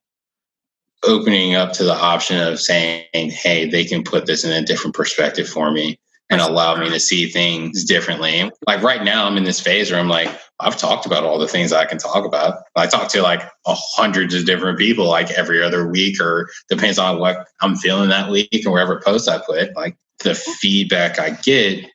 opening 1.07 1.55
up 1.55 1.73
to 1.73 1.83
the 1.83 1.93
option 1.93 2.39
of 2.39 2.59
saying, 2.59 3.05
hey, 3.13 3.69
they 3.69 3.85
can 3.85 4.03
put 4.03 4.25
this 4.25 4.43
in 4.43 4.51
a 4.51 4.65
different 4.65 4.95
perspective 4.95 5.47
for 5.47 5.71
me. 5.71 5.99
and 6.29 6.41
allow 6.41 6.75
me 6.75 6.89
to 6.89 6.99
see 6.99 7.29
things 7.29 7.83
differently. 7.83 8.49
Like 8.65 8.81
right 8.81 9.03
now, 9.03 9.25
I'm 9.25 9.37
in 9.37 9.43
this 9.43 9.59
phase 9.59 9.91
where 9.91 9.99
I'm 9.99 10.09
like, 10.09 10.29
I've 10.59 10.77
talked 10.77 11.05
about 11.05 11.23
all 11.23 11.37
the 11.37 11.47
things 11.47 11.71
I 11.71 11.85
can 11.85 11.97
talk 11.97 12.25
about. 12.25 12.63
I 12.75 12.87
talk 12.87 13.09
to 13.09 13.21
like 13.21 13.43
hundreds 13.67 14.33
of 14.33 14.45
different 14.45 14.79
people 14.79 15.07
like 15.07 15.29
every 15.31 15.61
other 15.61 15.87
week, 15.87 16.19
or 16.19 16.49
depends 16.69 16.97
on 16.97 17.19
what 17.19 17.47
I'm 17.61 17.75
feeling 17.75 18.09
that 18.09 18.31
week 18.31 18.49
and 18.51 18.73
wherever 18.73 18.99
post 19.01 19.29
I 19.29 19.39
put. 19.39 19.75
Like 19.75 19.97
the 20.23 20.33
feedback 20.33 21.19
I 21.19 21.31
get 21.31 21.85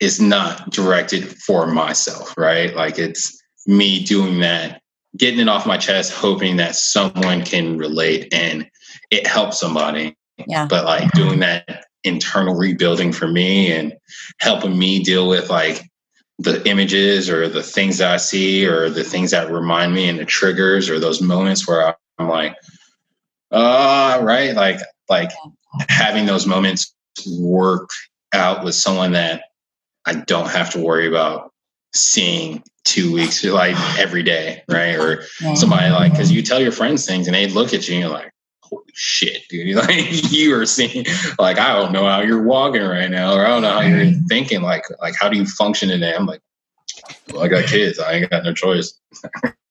is 0.00 0.20
not 0.20 0.70
directed 0.70 1.24
for 1.42 1.66
myself, 1.66 2.36
right? 2.36 2.74
Like 2.74 2.98
it's 2.98 3.40
me 3.66 4.04
doing 4.04 4.40
that, 4.40 4.81
getting 5.16 5.40
it 5.40 5.48
off 5.48 5.66
my 5.66 5.76
chest, 5.76 6.12
hoping 6.12 6.56
that 6.56 6.74
someone 6.74 7.44
can 7.44 7.78
relate 7.78 8.32
and 8.32 8.68
it 9.10 9.26
helps 9.26 9.60
somebody. 9.60 10.16
Yeah. 10.46 10.66
But 10.66 10.84
like 10.84 11.10
doing 11.12 11.40
that 11.40 11.84
internal 12.04 12.54
rebuilding 12.54 13.12
for 13.12 13.28
me 13.28 13.72
and 13.72 13.94
helping 14.40 14.76
me 14.76 15.02
deal 15.02 15.28
with 15.28 15.50
like 15.50 15.82
the 16.38 16.66
images 16.68 17.30
or 17.30 17.48
the 17.48 17.62
things 17.62 17.98
that 17.98 18.12
I 18.12 18.16
see 18.16 18.66
or 18.66 18.90
the 18.90 19.04
things 19.04 19.30
that 19.30 19.50
remind 19.50 19.94
me 19.94 20.08
and 20.08 20.18
the 20.18 20.24
triggers 20.24 20.90
or 20.90 20.98
those 20.98 21.20
moments 21.20 21.68
where 21.68 21.94
I'm 22.18 22.28
like, 22.28 22.56
uh, 23.50 24.18
right. 24.22 24.54
Like, 24.54 24.80
like 25.08 25.30
having 25.88 26.26
those 26.26 26.46
moments 26.46 26.94
work 27.38 27.90
out 28.32 28.64
with 28.64 28.74
someone 28.74 29.12
that 29.12 29.42
I 30.06 30.14
don't 30.14 30.48
have 30.48 30.70
to 30.70 30.80
worry 30.80 31.06
about 31.06 31.51
seeing 31.94 32.62
two 32.84 33.12
weeks, 33.12 33.44
like 33.44 33.76
every 33.98 34.22
day, 34.22 34.62
right? 34.68 34.96
Or 34.96 35.22
somebody 35.54 35.90
like, 35.90 36.12
because 36.12 36.32
you 36.32 36.42
tell 36.42 36.60
your 36.60 36.72
friends 36.72 37.06
things 37.06 37.26
and 37.26 37.34
they 37.34 37.46
look 37.48 37.72
at 37.74 37.88
you 37.88 37.94
and 37.94 38.02
you're 38.02 38.12
like, 38.12 38.32
holy 38.60 38.84
shit, 38.94 39.42
dude. 39.48 39.76
Like 39.82 40.32
you 40.32 40.54
are 40.54 40.66
seeing, 40.66 41.06
like, 41.38 41.58
I 41.58 41.74
don't 41.74 41.92
know 41.92 42.04
how 42.04 42.20
you're 42.20 42.42
walking 42.42 42.82
right 42.82 43.10
now, 43.10 43.34
or 43.34 43.44
I 43.44 43.48
don't 43.48 43.62
know 43.62 43.72
how 43.72 43.80
you're 43.80 44.12
thinking. 44.28 44.62
Like, 44.62 44.84
like 45.00 45.14
how 45.18 45.28
do 45.28 45.38
you 45.38 45.46
function 45.46 45.88
today? 45.88 46.14
I'm 46.14 46.26
like, 46.26 46.40
well, 47.32 47.42
I 47.42 47.48
got 47.48 47.66
kids. 47.66 47.98
I 47.98 48.12
ain't 48.14 48.30
got 48.30 48.44
no 48.44 48.52
choice. 48.52 48.98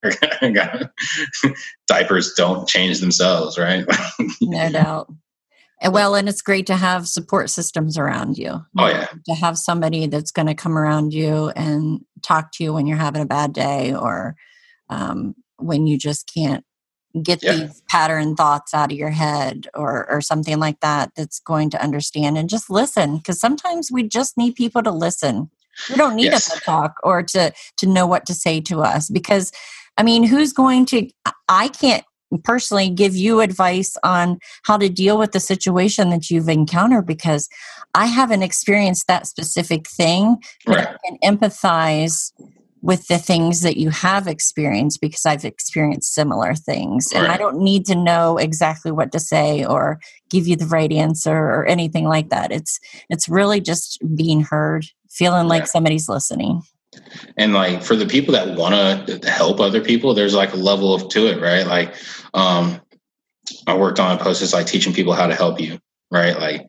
diapers 1.87 2.33
don't 2.35 2.67
change 2.67 2.99
themselves, 2.99 3.57
right? 3.57 3.85
no 4.41 4.69
doubt. 4.71 5.11
Well, 5.89 6.15
and 6.15 6.29
it's 6.29 6.41
great 6.41 6.67
to 6.67 6.75
have 6.75 7.07
support 7.07 7.49
systems 7.49 7.97
around 7.97 8.37
you. 8.37 8.63
Oh 8.77 8.87
yeah. 8.87 9.07
To 9.27 9.33
have 9.33 9.57
somebody 9.57 10.07
that's 10.07 10.31
going 10.31 10.47
to 10.47 10.53
come 10.53 10.77
around 10.77 11.13
you 11.13 11.49
and 11.49 12.01
talk 12.21 12.51
to 12.53 12.63
you 12.63 12.73
when 12.73 12.85
you're 12.85 12.97
having 12.97 13.21
a 13.21 13.25
bad 13.25 13.53
day 13.53 13.93
or 13.93 14.35
um, 14.89 15.35
when 15.57 15.87
you 15.87 15.97
just 15.97 16.31
can't 16.31 16.63
get 17.23 17.43
yeah. 17.43 17.53
these 17.53 17.81
pattern 17.89 18.35
thoughts 18.35 18.73
out 18.73 18.91
of 18.91 18.97
your 18.97 19.09
head 19.09 19.67
or 19.73 20.09
or 20.09 20.21
something 20.21 20.59
like 20.59 20.79
that 20.79 21.11
that's 21.15 21.39
going 21.39 21.69
to 21.69 21.81
understand 21.81 22.37
and 22.37 22.49
just 22.49 22.69
listen 22.69 23.17
because 23.17 23.39
sometimes 23.39 23.91
we 23.91 24.03
just 24.03 24.37
need 24.37 24.55
people 24.55 24.81
to 24.81 24.91
listen 24.91 25.49
we 25.89 25.95
don't 25.95 26.15
need 26.15 26.25
yes. 26.25 26.47
them 26.47 26.57
to 26.57 26.63
talk 26.63 26.95
or 27.03 27.21
to 27.21 27.51
to 27.75 27.85
know 27.85 28.07
what 28.07 28.25
to 28.25 28.33
say 28.33 28.61
to 28.61 28.81
us 28.81 29.09
because 29.09 29.51
i 29.97 30.03
mean 30.03 30.23
who's 30.23 30.53
going 30.53 30.85
to 30.85 31.09
i 31.49 31.67
can't 31.67 32.05
personally 32.39 32.89
give 32.89 33.15
you 33.15 33.41
advice 33.41 33.95
on 34.03 34.39
how 34.63 34.77
to 34.77 34.89
deal 34.89 35.17
with 35.17 35.31
the 35.31 35.39
situation 35.39 36.09
that 36.09 36.29
you've 36.29 36.49
encountered 36.49 37.05
because 37.05 37.49
i 37.93 38.05
haven't 38.05 38.43
experienced 38.43 39.07
that 39.07 39.27
specific 39.27 39.87
thing 39.87 40.37
but 40.65 40.77
right. 40.77 40.87
i 40.87 40.97
can 41.05 41.17
empathize 41.37 42.31
with 42.81 43.07
the 43.07 43.17
things 43.17 43.61
that 43.61 43.77
you 43.77 43.89
have 43.91 44.27
experienced 44.27 45.01
because 45.01 45.25
I've 45.25 45.45
experienced 45.45 46.13
similar 46.13 46.55
things. 46.55 47.11
And. 47.13 47.27
I 47.27 47.37
don't 47.37 47.59
need 47.59 47.85
to 47.85 47.95
know 47.95 48.37
exactly 48.37 48.91
what 48.91 49.11
to 49.11 49.19
say 49.19 49.63
or 49.63 49.99
give 50.29 50.47
you 50.47 50.55
the 50.55 50.65
right 50.65 50.91
answer 50.91 51.31
or 51.35 51.65
anything 51.65 52.05
like 52.05 52.29
that. 52.29 52.51
It's 52.51 52.79
it's 53.09 53.29
really 53.29 53.61
just 53.61 53.99
being 54.15 54.41
heard, 54.41 54.85
feeling 55.09 55.47
like 55.47 55.67
somebody's 55.67 56.09
listening. 56.09 56.63
And 57.37 57.53
like 57.53 57.83
for 57.83 57.95
the 57.95 58.05
people 58.05 58.33
that 58.33 58.55
want 58.57 59.07
to 59.07 59.29
help 59.29 59.59
other 59.59 59.81
people, 59.81 60.13
there's 60.13 60.35
like 60.35 60.53
a 60.53 60.57
level 60.57 60.93
of 60.93 61.09
to 61.09 61.27
it, 61.27 61.41
right? 61.41 61.65
Like 61.65 61.95
um 62.33 62.81
I 63.67 63.75
worked 63.75 63.99
on 63.99 64.15
a 64.15 64.23
post 64.23 64.41
that's 64.41 64.53
like 64.53 64.67
teaching 64.67 64.93
people 64.93 65.13
how 65.13 65.27
to 65.27 65.35
help 65.35 65.59
you, 65.59 65.79
right? 66.09 66.37
Like 66.37 66.67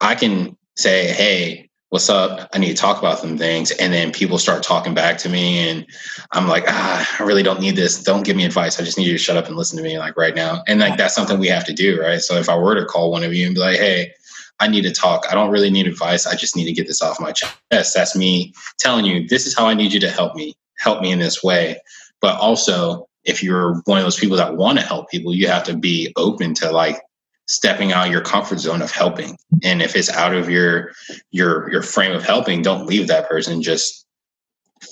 I 0.00 0.14
can 0.14 0.56
say, 0.76 1.12
hey, 1.12 1.68
what's 1.90 2.10
up? 2.10 2.48
I 2.52 2.58
need 2.58 2.68
to 2.68 2.74
talk 2.74 2.98
about 2.98 3.18
some 3.18 3.38
things. 3.38 3.70
And 3.72 3.92
then 3.92 4.12
people 4.12 4.38
start 4.38 4.62
talking 4.62 4.94
back 4.94 5.16
to 5.18 5.28
me 5.28 5.68
and 5.68 5.86
I'm 6.32 6.46
like, 6.46 6.64
ah, 6.68 7.16
I 7.18 7.22
really 7.22 7.42
don't 7.42 7.60
need 7.60 7.76
this. 7.76 8.02
Don't 8.02 8.24
give 8.24 8.36
me 8.36 8.44
advice. 8.44 8.78
I 8.78 8.84
just 8.84 8.98
need 8.98 9.06
you 9.06 9.12
to 9.12 9.18
shut 9.18 9.36
up 9.36 9.46
and 9.46 9.56
listen 9.56 9.78
to 9.78 9.82
me 9.82 9.98
like 9.98 10.16
right 10.16 10.34
now. 10.34 10.62
And 10.66 10.80
like, 10.80 10.98
that's 10.98 11.14
something 11.14 11.38
we 11.38 11.48
have 11.48 11.64
to 11.64 11.72
do. 11.72 12.00
Right. 12.00 12.20
So 12.20 12.34
if 12.34 12.48
I 12.48 12.56
were 12.56 12.74
to 12.74 12.84
call 12.84 13.10
one 13.10 13.24
of 13.24 13.32
you 13.32 13.46
and 13.46 13.54
be 13.54 13.60
like, 13.60 13.78
Hey, 13.78 14.12
I 14.60 14.68
need 14.68 14.82
to 14.82 14.92
talk. 14.92 15.24
I 15.30 15.34
don't 15.34 15.50
really 15.50 15.70
need 15.70 15.86
advice. 15.86 16.26
I 16.26 16.34
just 16.34 16.56
need 16.56 16.64
to 16.64 16.72
get 16.72 16.86
this 16.86 17.02
off 17.02 17.20
my 17.20 17.32
chest. 17.32 17.94
That's 17.94 18.16
me 18.16 18.52
telling 18.78 19.04
you, 19.04 19.26
this 19.28 19.46
is 19.46 19.56
how 19.56 19.66
I 19.66 19.74
need 19.74 19.92
you 19.92 20.00
to 20.00 20.10
help 20.10 20.34
me, 20.34 20.54
help 20.78 21.00
me 21.00 21.12
in 21.12 21.18
this 21.18 21.42
way. 21.42 21.80
But 22.20 22.38
also 22.40 23.08
if 23.24 23.42
you're 23.42 23.80
one 23.84 23.98
of 23.98 24.04
those 24.04 24.18
people 24.18 24.36
that 24.38 24.56
want 24.56 24.78
to 24.78 24.84
help 24.84 25.10
people, 25.10 25.34
you 25.34 25.48
have 25.48 25.64
to 25.64 25.76
be 25.76 26.12
open 26.16 26.54
to 26.54 26.72
like 26.72 27.00
stepping 27.48 27.92
out 27.92 28.10
your 28.10 28.20
comfort 28.20 28.58
zone 28.58 28.82
of 28.82 28.90
helping 28.90 29.36
and 29.64 29.80
if 29.80 29.96
it's 29.96 30.10
out 30.10 30.34
of 30.34 30.50
your 30.50 30.92
your 31.30 31.70
your 31.72 31.82
frame 31.82 32.12
of 32.12 32.22
helping 32.22 32.60
don't 32.60 32.86
leave 32.86 33.08
that 33.08 33.26
person 33.26 33.62
just 33.62 34.06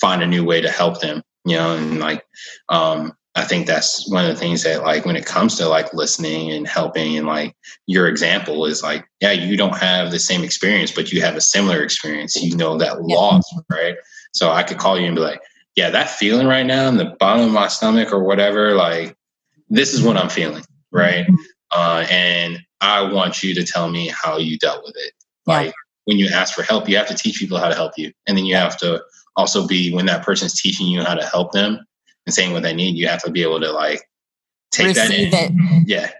find 0.00 0.22
a 0.22 0.26
new 0.26 0.42
way 0.42 0.62
to 0.62 0.70
help 0.70 0.98
them 1.00 1.22
you 1.44 1.55
know 1.55 1.76
and 1.76 2.00
like 2.00 2.24
um 2.70 3.12
i 3.37 3.44
think 3.44 3.66
that's 3.66 4.09
one 4.11 4.25
of 4.25 4.31
the 4.31 4.38
things 4.38 4.64
that 4.64 4.83
like 4.83 5.05
when 5.05 5.16
it 5.16 5.25
comes 5.25 5.57
to 5.57 5.68
like 5.68 5.92
listening 5.94 6.51
and 6.51 6.66
helping 6.66 7.16
and 7.16 7.27
like 7.27 7.55
your 7.87 8.09
example 8.09 8.66
is 8.66 8.83
like 8.83 9.07
yeah 9.20 9.33
you 9.33 9.57
don't 9.57 9.77
have 9.77 10.11
the 10.11 10.18
same 10.18 10.42
experience 10.42 10.90
but 10.90 11.12
you 11.12 11.20
have 11.20 11.37
a 11.37 11.40
similar 11.40 11.83
experience 11.83 12.37
you 12.37 12.57
know 12.57 12.77
that 12.77 12.96
yeah. 13.07 13.16
loss 13.16 13.44
right 13.70 13.96
so 14.33 14.51
i 14.51 14.62
could 14.62 14.79
call 14.79 14.99
you 14.99 15.07
and 15.07 15.16
be 15.16 15.22
like 15.22 15.40
yeah 15.77 15.90
that 15.90 16.11
feeling 16.11 16.46
right 16.46 16.66
now 16.66 16.88
in 16.88 16.96
the 16.96 17.16
bottom 17.20 17.46
of 17.46 17.53
my 17.53 17.68
stomach 17.68 18.12
or 18.12 18.25
whatever 18.25 18.75
like 18.75 19.16
this 19.68 19.94
is 19.94 20.03
what 20.03 20.16
i'm 20.16 20.29
feeling 20.29 20.64
right 20.90 21.27
uh, 21.72 22.07
and 22.11 22.59
I 22.81 23.03
want 23.03 23.42
you 23.42 23.55
to 23.55 23.64
tell 23.64 23.90
me 23.90 24.09
how 24.09 24.38
you 24.38 24.59
dealt 24.59 24.85
with 24.85 24.94
it. 24.96 25.12
Yeah. 25.46 25.55
Like 25.55 25.75
when 26.05 26.18
you 26.18 26.29
ask 26.29 26.55
for 26.55 26.62
help, 26.62 26.88
you 26.88 26.96
have 26.96 27.09
to 27.09 27.14
teach 27.14 27.38
people 27.38 27.59
how 27.59 27.68
to 27.68 27.75
help 27.75 27.92
you. 27.96 28.12
And 28.27 28.37
then 28.37 28.46
you 28.46 28.55
have 28.55 28.77
to 28.79 29.03
also 29.37 29.66
be 29.66 29.92
when 29.92 30.07
that 30.07 30.25
person's 30.25 30.61
teaching 30.61 30.87
you 30.87 31.03
how 31.03 31.14
to 31.14 31.25
help 31.25 31.53
them 31.53 31.85
and 32.27 32.35
saying 32.35 32.53
what 32.53 32.62
they 32.62 32.75
need, 32.75 32.97
you 32.97 33.09
have 33.09 33.23
to 33.23 33.31
be 33.31 33.43
able 33.43 33.61
to 33.61 33.73
like 33.73 34.03
take 34.73 34.89
Receive 34.89 35.31
that 35.31 35.51
in. 35.51 35.59
It. 35.61 35.89
Yeah. 35.89 36.11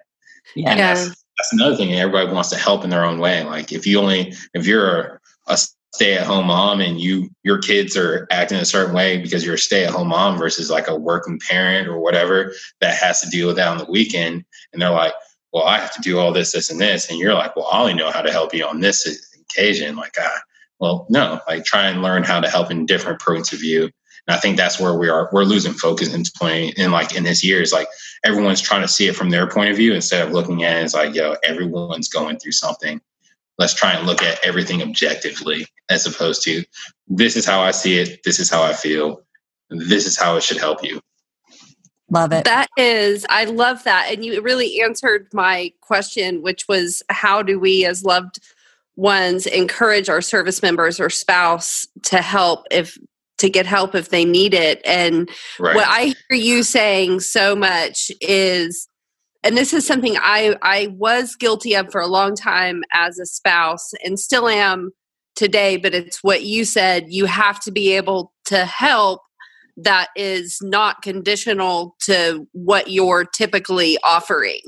Yeah. 0.55 0.71
And 0.71 0.81
that's, 0.81 1.09
that's 1.09 1.53
another 1.53 1.77
thing. 1.77 1.93
Everybody 1.93 2.33
wants 2.33 2.51
to 2.51 2.57
help 2.57 2.85
in 2.85 2.91
their 2.91 3.05
own 3.05 3.19
way. 3.19 3.45
Like 3.45 3.73
if 3.73 3.87
you 3.87 3.99
only, 3.99 4.33
if 4.55 4.67
you're 4.67 5.21
a 5.49 5.59
stay 5.93 6.15
at 6.15 6.27
home 6.27 6.47
mom 6.47 6.81
and 6.81 7.01
you, 7.01 7.29
your 7.43 7.59
kids 7.59 7.97
are 7.97 8.27
acting 8.31 8.59
a 8.59 8.65
certain 8.65 8.95
way 8.95 9.19
because 9.19 9.45
you're 9.45 9.55
a 9.55 9.59
stay 9.59 9.85
at 9.85 9.91
home 9.91 10.09
mom 10.09 10.39
versus 10.39 10.71
like 10.71 10.89
a 10.89 10.97
working 10.97 11.39
parent 11.49 11.89
or 11.89 11.99
whatever 11.99 12.53
that 12.81 12.95
has 12.95 13.21
to 13.21 13.31
deal 13.31 13.47
with 13.47 13.57
that 13.57 13.69
on 13.69 13.79
the 13.79 13.91
weekend. 13.91 14.45
And 14.73 14.81
they're 14.81 14.91
like, 14.91 15.15
well, 15.53 15.65
I 15.65 15.79
have 15.79 15.95
to 15.95 16.03
do 16.03 16.19
all 16.19 16.33
this, 16.33 16.53
this, 16.53 16.71
and 16.71 16.81
this. 16.81 17.09
And 17.09 17.19
you're 17.19 17.35
like, 17.35 17.57
well, 17.57 17.69
I 17.73 17.81
only 17.81 17.95
know 17.95 18.11
how 18.11 18.21
to 18.21 18.31
help 18.31 18.53
you 18.53 18.67
on 18.67 18.81
this 18.81 19.07
occasion. 19.41 19.97
Like, 19.97 20.15
ah, 20.19 20.41
well, 20.79 21.07
no, 21.09 21.41
like 21.49 21.65
try 21.65 21.89
and 21.89 22.03
learn 22.03 22.25
how 22.25 22.41
to 22.41 22.51
help 22.51 22.71
in 22.71 22.85
different 22.85 23.21
points 23.21 23.53
of 23.53 23.61
view. 23.61 23.91
And 24.27 24.37
I 24.37 24.41
think 24.41 24.57
that's 24.57 24.81
where 24.81 24.95
we 24.95 25.09
are. 25.09 25.29
We're 25.33 25.45
losing 25.45 25.73
focus 25.73 26.13
in 26.13 26.25
20 26.25 26.71
in 26.77 26.91
like 26.91 27.15
in 27.15 27.25
this 27.25 27.45
year. 27.45 27.63
It's 27.63 27.73
like 27.73 27.89
everyone's 28.25 28.61
trying 28.61 28.83
to 28.83 28.89
see 28.89 29.07
it 29.09 29.17
from 29.17 29.31
their 29.31 29.49
point 29.49 29.71
of 29.71 29.77
view 29.77 29.95
instead 29.95 30.27
of 30.27 30.33
looking 30.33 30.65
at 30.65 30.77
it 30.77 30.85
as 30.85 30.95
like, 30.95 31.15
yo, 31.15 31.37
everyone's 31.45 32.09
going 32.09 32.39
through 32.39 32.53
something. 32.53 33.01
Let's 33.59 33.75
try 33.75 33.93
and 33.93 34.07
look 34.07 34.23
at 34.23 34.45
everything 34.45 34.83
objectively 34.83 35.67
as 35.89 36.07
opposed 36.07 36.43
to 36.45 36.65
this 37.09 37.37
is 37.37 37.47
how 37.47 37.61
I 37.61 37.71
see 37.71 37.99
it. 37.99 38.23
This 38.25 38.39
is 38.39 38.51
how 38.51 38.63
I 38.63 38.73
feel. 38.73 39.23
This 39.71 40.07
is 40.07 40.19
how 40.19 40.37
it 40.37 40.43
should 40.43 40.59
help 40.59 40.83
you. 40.85 41.01
Love 42.11 42.33
it. 42.33 42.45
That 42.45 42.69
is, 42.77 43.27
I 43.29 43.45
love 43.45 43.83
that. 43.85 44.09
And 44.13 44.25
you 44.25 44.41
really 44.41 44.81
answered 44.81 45.29
my 45.33 45.73
question, 45.81 46.43
which 46.43 46.69
was 46.69 47.03
how 47.09 47.43
do 47.43 47.59
we, 47.59 47.85
as 47.85 48.05
loved 48.05 48.39
ones, 48.95 49.47
encourage 49.47 50.09
our 50.09 50.21
service 50.21 50.63
members 50.63 51.01
or 51.01 51.11
spouse 51.11 51.87
to 52.03 52.23
help 52.23 52.67
if 52.71 52.97
to 53.39 53.51
get 53.51 53.67
help 53.67 53.95
if 53.95 54.09
they 54.09 54.25
need 54.25 54.55
it. 54.55 54.81
And 54.85 55.29
right. 55.59 55.75
what 55.75 55.87
I 55.89 56.15
hear 56.29 56.39
you 56.39 56.63
saying 56.63 57.21
so 57.21 57.55
much 57.55 58.11
is, 58.21 58.89
and 59.43 59.57
this 59.57 59.73
is 59.73 59.87
something 59.87 60.17
I 60.19 60.57
I 60.63 60.89
was 60.97 61.37
guilty 61.37 61.75
of 61.75 61.91
for 61.93 62.01
a 62.01 62.07
long 62.07 62.35
time 62.35 62.83
as 62.93 63.19
a 63.19 63.27
spouse, 63.27 63.93
and 64.05 64.19
still 64.19 64.49
am 64.49 64.91
today. 65.37 65.77
But 65.77 65.95
it's 65.95 66.23
what 66.23 66.45
you 66.45 66.65
said. 66.65 67.07
You 67.09 67.27
have 67.27 67.61
to 67.61 67.71
be 67.71 67.93
able 67.93 68.33
to 68.47 68.65
help 68.65 69.21
that 69.77 70.09
is 70.17 70.59
not 70.63 71.03
conditional 71.03 71.97
to 72.01 72.49
what 72.53 72.91
you're 72.91 73.25
typically 73.25 73.99
offering. 74.03 74.61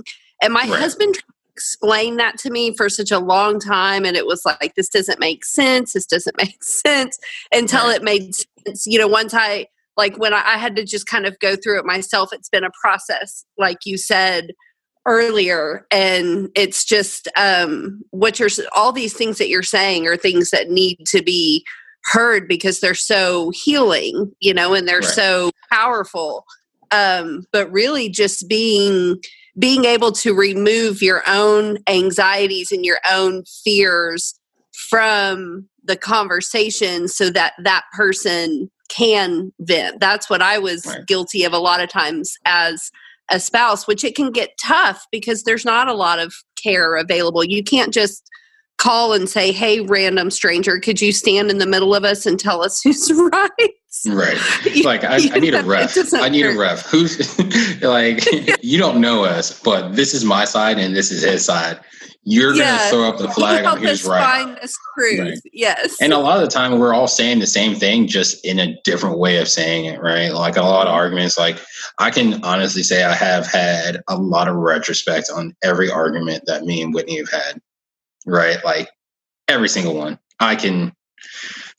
And 0.42 0.52
my 0.52 0.60
right. 0.60 0.78
husband 0.80 1.16
explained 1.58 2.20
that 2.20 2.38
to 2.38 2.50
me 2.50 2.72
for 2.76 2.88
such 2.88 3.10
a 3.10 3.18
long 3.18 3.58
time 3.58 4.04
and 4.04 4.16
it 4.16 4.26
was 4.26 4.44
like 4.44 4.76
this 4.76 4.88
doesn't 4.88 5.18
make 5.18 5.44
sense 5.44 5.92
this 5.92 6.06
doesn't 6.06 6.36
make 6.40 6.62
sense 6.62 7.18
until 7.52 7.88
right. 7.88 7.96
it 7.96 8.02
made 8.04 8.32
sense 8.32 8.46
you 8.86 8.98
know 8.98 9.08
once 9.08 9.34
i 9.34 9.66
like 9.96 10.16
when 10.16 10.32
I, 10.32 10.54
I, 10.54 10.58
had 10.58 10.76
to 10.76 10.84
just 10.84 11.06
kind 11.06 11.26
of 11.26 11.36
go 11.40 11.56
through 11.56 11.80
it 11.80 11.84
myself 11.84 12.32
it's 12.32 12.48
been 12.48 12.64
a 12.64 12.70
process 12.80 13.44
like 13.56 13.78
you 13.84 13.98
said 13.98 14.52
earlier 15.06 15.86
and 15.90 16.50
it's 16.54 16.84
just 16.84 17.28
um 17.36 18.02
what 18.10 18.38
you're 18.38 18.50
all 18.76 18.92
these 18.92 19.14
things 19.14 19.38
that 19.38 19.48
you're 19.48 19.62
saying 19.62 20.06
are 20.06 20.16
things 20.16 20.50
that 20.50 20.68
need 20.68 20.98
to 21.06 21.22
be 21.22 21.64
heard 22.04 22.46
because 22.46 22.80
they're 22.80 22.94
so 22.94 23.50
healing 23.50 24.30
you 24.40 24.52
know 24.52 24.74
and 24.74 24.86
they're 24.86 24.98
right. 24.98 25.08
so 25.08 25.50
powerful 25.72 26.44
um 26.90 27.44
but 27.52 27.70
really 27.72 28.08
just 28.08 28.48
being 28.48 29.16
being 29.58 29.84
able 29.84 30.12
to 30.12 30.34
remove 30.34 31.02
your 31.02 31.22
own 31.26 31.78
anxieties 31.88 32.70
and 32.70 32.84
your 32.84 32.98
own 33.10 33.42
fears 33.64 34.38
from 34.90 35.68
the 35.88 35.96
conversation 35.96 37.08
so 37.08 37.30
that 37.30 37.54
that 37.62 37.82
person 37.92 38.70
can 38.88 39.52
vent 39.60 40.00
that's 40.00 40.30
what 40.30 40.40
i 40.40 40.58
was 40.58 40.86
right. 40.86 41.06
guilty 41.06 41.44
of 41.44 41.52
a 41.52 41.58
lot 41.58 41.80
of 41.80 41.90
times 41.90 42.36
as 42.46 42.90
a 43.30 43.40
spouse, 43.40 43.86
which 43.86 44.04
it 44.04 44.14
can 44.14 44.30
get 44.30 44.56
tough 44.58 45.06
because 45.10 45.42
there's 45.42 45.64
not 45.64 45.88
a 45.88 45.94
lot 45.94 46.18
of 46.18 46.34
care 46.56 46.96
available. 46.96 47.44
You 47.44 47.62
can't 47.62 47.92
just 47.92 48.28
call 48.78 49.12
and 49.12 49.28
say, 49.28 49.52
"Hey, 49.52 49.80
random 49.80 50.30
stranger, 50.30 50.78
could 50.78 51.00
you 51.00 51.12
stand 51.12 51.50
in 51.50 51.58
the 51.58 51.66
middle 51.66 51.94
of 51.94 52.04
us 52.04 52.26
and 52.26 52.38
tell 52.38 52.62
us 52.62 52.80
who's 52.82 53.10
right?" 53.12 53.70
Right. 54.06 54.38
Like 54.84 55.02
I, 55.04 55.16
I 55.34 55.38
need 55.40 55.54
a 55.54 55.62
ref. 55.62 55.96
I 56.14 56.28
need 56.28 56.46
a 56.46 56.56
ref. 56.56 56.86
Who's 56.86 57.38
like 57.82 58.24
you 58.62 58.78
don't 58.78 59.00
know 59.00 59.24
us, 59.24 59.60
but 59.60 59.96
this 59.96 60.14
is 60.14 60.24
my 60.24 60.44
side 60.44 60.78
and 60.78 60.94
this 60.94 61.10
is 61.10 61.22
his 61.22 61.44
side. 61.44 61.80
You're 62.30 62.54
yeah. 62.54 62.76
gonna 62.76 62.90
throw 62.90 63.08
up 63.08 63.16
the 63.16 63.30
flag 63.30 63.64
on 63.64 63.78
who's 63.78 64.04
right. 64.04 64.22
Find 64.22 64.58
this 64.60 64.76
truth. 64.94 65.18
Right. 65.18 65.38
Yes. 65.50 65.96
And 66.02 66.12
a 66.12 66.18
lot 66.18 66.36
of 66.36 66.42
the 66.42 66.50
time 66.50 66.78
we're 66.78 66.92
all 66.92 67.08
saying 67.08 67.38
the 67.38 67.46
same 67.46 67.74
thing, 67.74 68.06
just 68.06 68.44
in 68.44 68.58
a 68.58 68.78
different 68.84 69.18
way 69.18 69.38
of 69.38 69.48
saying 69.48 69.86
it, 69.86 69.98
right? 70.02 70.28
Like 70.28 70.58
a 70.58 70.62
lot 70.62 70.86
of 70.86 70.92
arguments, 70.92 71.38
like 71.38 71.58
I 71.98 72.10
can 72.10 72.44
honestly 72.44 72.82
say 72.82 73.02
I 73.02 73.14
have 73.14 73.46
had 73.46 74.02
a 74.08 74.16
lot 74.18 74.46
of 74.46 74.56
retrospect 74.56 75.30
on 75.34 75.56
every 75.62 75.90
argument 75.90 76.44
that 76.44 76.64
me 76.64 76.82
and 76.82 76.92
Whitney 76.92 77.16
have 77.16 77.30
had. 77.30 77.62
Right? 78.26 78.62
Like 78.62 78.90
every 79.48 79.70
single 79.70 79.94
one. 79.94 80.18
I 80.38 80.54
can 80.54 80.92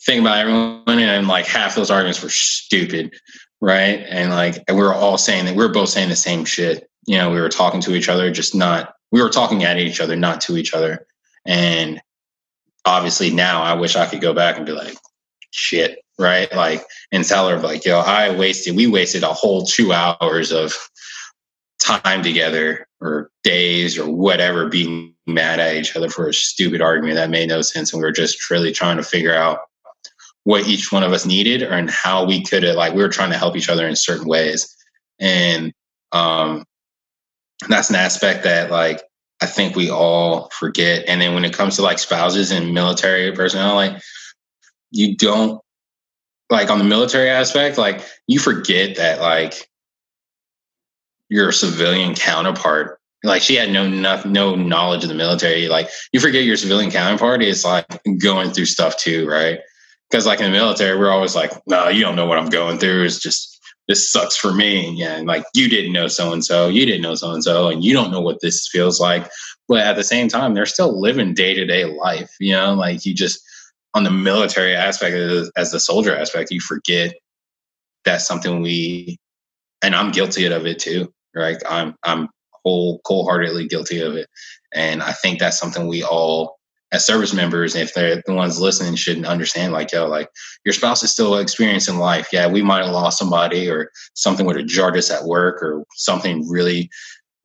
think 0.03 0.21
about 0.21 0.39
everyone 0.39 0.81
and 0.87 1.27
like 1.27 1.45
half 1.45 1.75
those 1.75 1.91
arguments 1.91 2.23
were 2.23 2.29
stupid. 2.29 3.13
Right. 3.61 4.03
And 4.09 4.31
like 4.31 4.63
and 4.67 4.75
we 4.75 4.81
were 4.81 4.95
all 4.95 5.19
saying 5.19 5.45
that 5.45 5.55
we're 5.55 5.71
both 5.71 5.89
saying 5.89 6.09
the 6.09 6.15
same 6.15 6.43
shit. 6.43 6.89
You 7.05 7.17
know, 7.17 7.29
we 7.29 7.39
were 7.39 7.49
talking 7.49 7.81
to 7.81 7.93
each 7.93 8.09
other, 8.09 8.31
just 8.31 8.55
not 8.55 8.95
we 9.11 9.21
were 9.21 9.29
talking 9.29 9.63
at 9.63 9.77
each 9.77 10.01
other, 10.01 10.15
not 10.15 10.41
to 10.41 10.57
each 10.57 10.73
other. 10.73 11.05
And 11.45 12.01
obviously 12.85 13.31
now 13.31 13.61
I 13.61 13.73
wish 13.73 13.95
I 13.95 14.05
could 14.05 14.21
go 14.21 14.33
back 14.33 14.57
and 14.57 14.65
be 14.65 14.71
like, 14.71 14.95
shit, 15.51 15.99
right? 16.17 16.53
Like, 16.53 16.83
and 17.11 17.25
tell 17.25 17.49
her 17.49 17.57
like, 17.59 17.85
yo, 17.85 17.99
I 17.99 18.35
wasted, 18.35 18.75
we 18.75 18.87
wasted 18.87 19.23
a 19.23 19.33
whole 19.33 19.63
two 19.65 19.93
hours 19.93 20.51
of 20.51 20.75
time 21.79 22.21
together 22.21 22.87
or 23.01 23.31
days 23.43 23.97
or 23.97 24.09
whatever 24.09 24.67
being 24.67 25.15
mad 25.25 25.59
at 25.59 25.75
each 25.75 25.95
other 25.95 26.09
for 26.09 26.27
a 26.27 26.33
stupid 26.33 26.81
argument 26.81 27.15
that 27.15 27.29
made 27.29 27.49
no 27.49 27.61
sense. 27.61 27.93
And 27.93 28.01
we 28.01 28.05
were 28.05 28.11
just 28.11 28.49
really 28.49 28.71
trying 28.71 28.97
to 28.97 29.03
figure 29.03 29.33
out 29.33 29.59
what 30.43 30.67
each 30.67 30.91
one 30.91 31.03
of 31.03 31.13
us 31.13 31.25
needed 31.25 31.63
and 31.63 31.89
how 31.89 32.25
we 32.25 32.43
could 32.43 32.63
like, 32.63 32.93
we 32.93 33.01
were 33.01 33.09
trying 33.09 33.31
to 33.31 33.37
help 33.37 33.55
each 33.55 33.69
other 33.69 33.87
in 33.87 33.95
certain 33.95 34.27
ways. 34.27 34.75
And, 35.19 35.73
um, 36.11 36.65
that's 37.67 37.89
an 37.89 37.95
aspect 37.95 38.43
that 38.43 38.71
like 38.71 39.01
I 39.41 39.45
think 39.45 39.75
we 39.75 39.89
all 39.89 40.49
forget. 40.49 41.05
And 41.07 41.21
then 41.21 41.33
when 41.33 41.45
it 41.45 41.53
comes 41.53 41.75
to 41.77 41.81
like 41.81 41.99
spouses 41.99 42.51
and 42.51 42.73
military 42.73 43.31
personnel, 43.31 43.75
like 43.75 44.01
you 44.91 45.15
don't 45.15 45.61
like 46.49 46.69
on 46.69 46.77
the 46.77 46.83
military 46.83 47.29
aspect, 47.29 47.77
like 47.77 48.03
you 48.27 48.39
forget 48.39 48.97
that 48.97 49.21
like 49.21 49.69
your 51.29 51.51
civilian 51.51 52.15
counterpart, 52.15 52.99
like 53.23 53.41
she 53.41 53.55
had 53.55 53.71
no 53.71 53.87
no, 53.87 54.21
no 54.25 54.55
knowledge 54.55 55.03
of 55.03 55.09
the 55.09 55.15
military. 55.15 55.67
Like 55.67 55.89
you 56.11 56.19
forget 56.19 56.43
your 56.43 56.57
civilian 56.57 56.91
counterpart 56.91 57.41
is 57.41 57.63
like 57.63 57.85
going 58.19 58.51
through 58.51 58.65
stuff 58.65 58.97
too, 58.97 59.27
right? 59.27 59.59
Because 60.09 60.25
like 60.25 60.39
in 60.39 60.51
the 60.51 60.57
military, 60.57 60.97
we're 60.97 61.11
always 61.11 61.35
like, 61.35 61.51
no, 61.67 61.87
you 61.87 62.01
don't 62.01 62.15
know 62.15 62.25
what 62.25 62.39
I'm 62.39 62.49
going 62.49 62.79
through. 62.79 63.03
It's 63.05 63.19
just 63.19 63.58
this 63.89 64.09
sucks 64.09 64.37
for 64.37 64.53
me. 64.53 64.91
Yeah, 64.91 65.17
and 65.17 65.27
like 65.27 65.43
you 65.55 65.67
didn't 65.67 65.91
know 65.91 66.07
so 66.07 66.31
and 66.31 66.45
so, 66.45 66.69
you 66.69 66.85
didn't 66.85 67.01
know 67.01 67.15
so 67.15 67.31
and 67.31 67.43
so, 67.43 67.67
and 67.67 67.83
you 67.83 67.91
don't 67.91 68.11
know 68.11 68.21
what 68.21 68.39
this 68.39 68.69
feels 68.71 69.01
like. 69.01 69.29
But 69.67 69.79
at 69.79 69.95
the 69.95 70.03
same 70.03 70.29
time, 70.29 70.53
they're 70.53 70.67
still 70.67 71.01
living 71.01 71.33
day 71.33 71.55
to 71.55 71.65
day 71.65 71.85
life. 71.85 72.29
You 72.39 72.53
know, 72.53 72.75
like 72.75 73.05
you 73.05 73.13
just 73.15 73.41
on 73.95 74.03
the 74.03 74.11
military 74.11 74.75
aspect 74.75 75.15
as 75.57 75.71
the 75.71 75.79
soldier 75.79 76.15
aspect, 76.15 76.51
you 76.51 76.61
forget 76.61 77.15
that's 78.05 78.27
something 78.27 78.61
we, 78.61 79.17
and 79.81 79.95
I'm 79.95 80.11
guilty 80.11 80.45
of 80.45 80.65
it 80.67 80.77
too. 80.79 81.11
Right, 81.35 81.57
I'm 81.67 81.95
I'm 82.03 82.29
whole 82.63 83.01
wholeheartedly 83.05 83.67
guilty 83.67 84.01
of 84.01 84.15
it, 84.15 84.29
and 84.71 85.01
I 85.01 85.13
think 85.13 85.39
that's 85.39 85.59
something 85.59 85.87
we 85.87 86.03
all 86.03 86.58
as 86.91 87.05
service 87.05 87.33
members, 87.33 87.75
if 87.75 87.93
they're 87.93 88.21
the 88.25 88.33
ones 88.33 88.59
listening, 88.59 88.95
shouldn't 88.95 89.27
understand 89.27 89.73
like, 89.73 89.91
yo, 89.91 90.07
like 90.07 90.29
your 90.65 90.73
spouse 90.73 91.03
is 91.03 91.11
still 91.11 91.37
experiencing 91.37 91.97
life. 91.97 92.29
Yeah, 92.33 92.47
we 92.47 92.61
might 92.61 92.83
have 92.83 92.93
lost 92.93 93.19
somebody 93.19 93.69
or 93.69 93.91
something 94.15 94.45
would 94.45 94.57
have 94.57 94.65
jarred 94.65 94.97
us 94.97 95.11
at 95.11 95.25
work 95.25 95.61
or 95.61 95.83
something 95.93 96.49
really, 96.49 96.89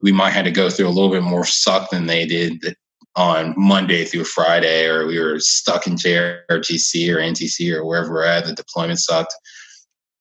we 0.00 0.12
might 0.12 0.30
have 0.30 0.44
to 0.44 0.50
go 0.50 0.70
through 0.70 0.88
a 0.88 0.90
little 0.90 1.10
bit 1.10 1.22
more 1.22 1.44
suck 1.44 1.90
than 1.90 2.06
they 2.06 2.26
did 2.26 2.76
on 3.16 3.54
Monday 3.56 4.04
through 4.04 4.24
Friday, 4.24 4.86
or 4.86 5.06
we 5.06 5.18
were 5.18 5.38
stuck 5.38 5.86
in 5.86 5.94
JRTC 5.94 7.14
or 7.14 7.18
NTC 7.18 7.72
or 7.72 7.84
wherever 7.84 8.12
we're 8.12 8.24
at, 8.24 8.46
the 8.46 8.54
deployment 8.54 8.98
sucked. 8.98 9.34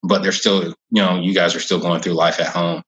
But 0.04 0.22
they're 0.22 0.32
still, 0.34 0.68
you 0.68 0.76
know, 0.92 1.20
you 1.20 1.34
guys 1.34 1.56
are 1.56 1.60
still 1.62 1.80
going 1.80 2.02
through 2.02 2.14
life 2.14 2.40
at 2.40 2.48
home 2.48 2.84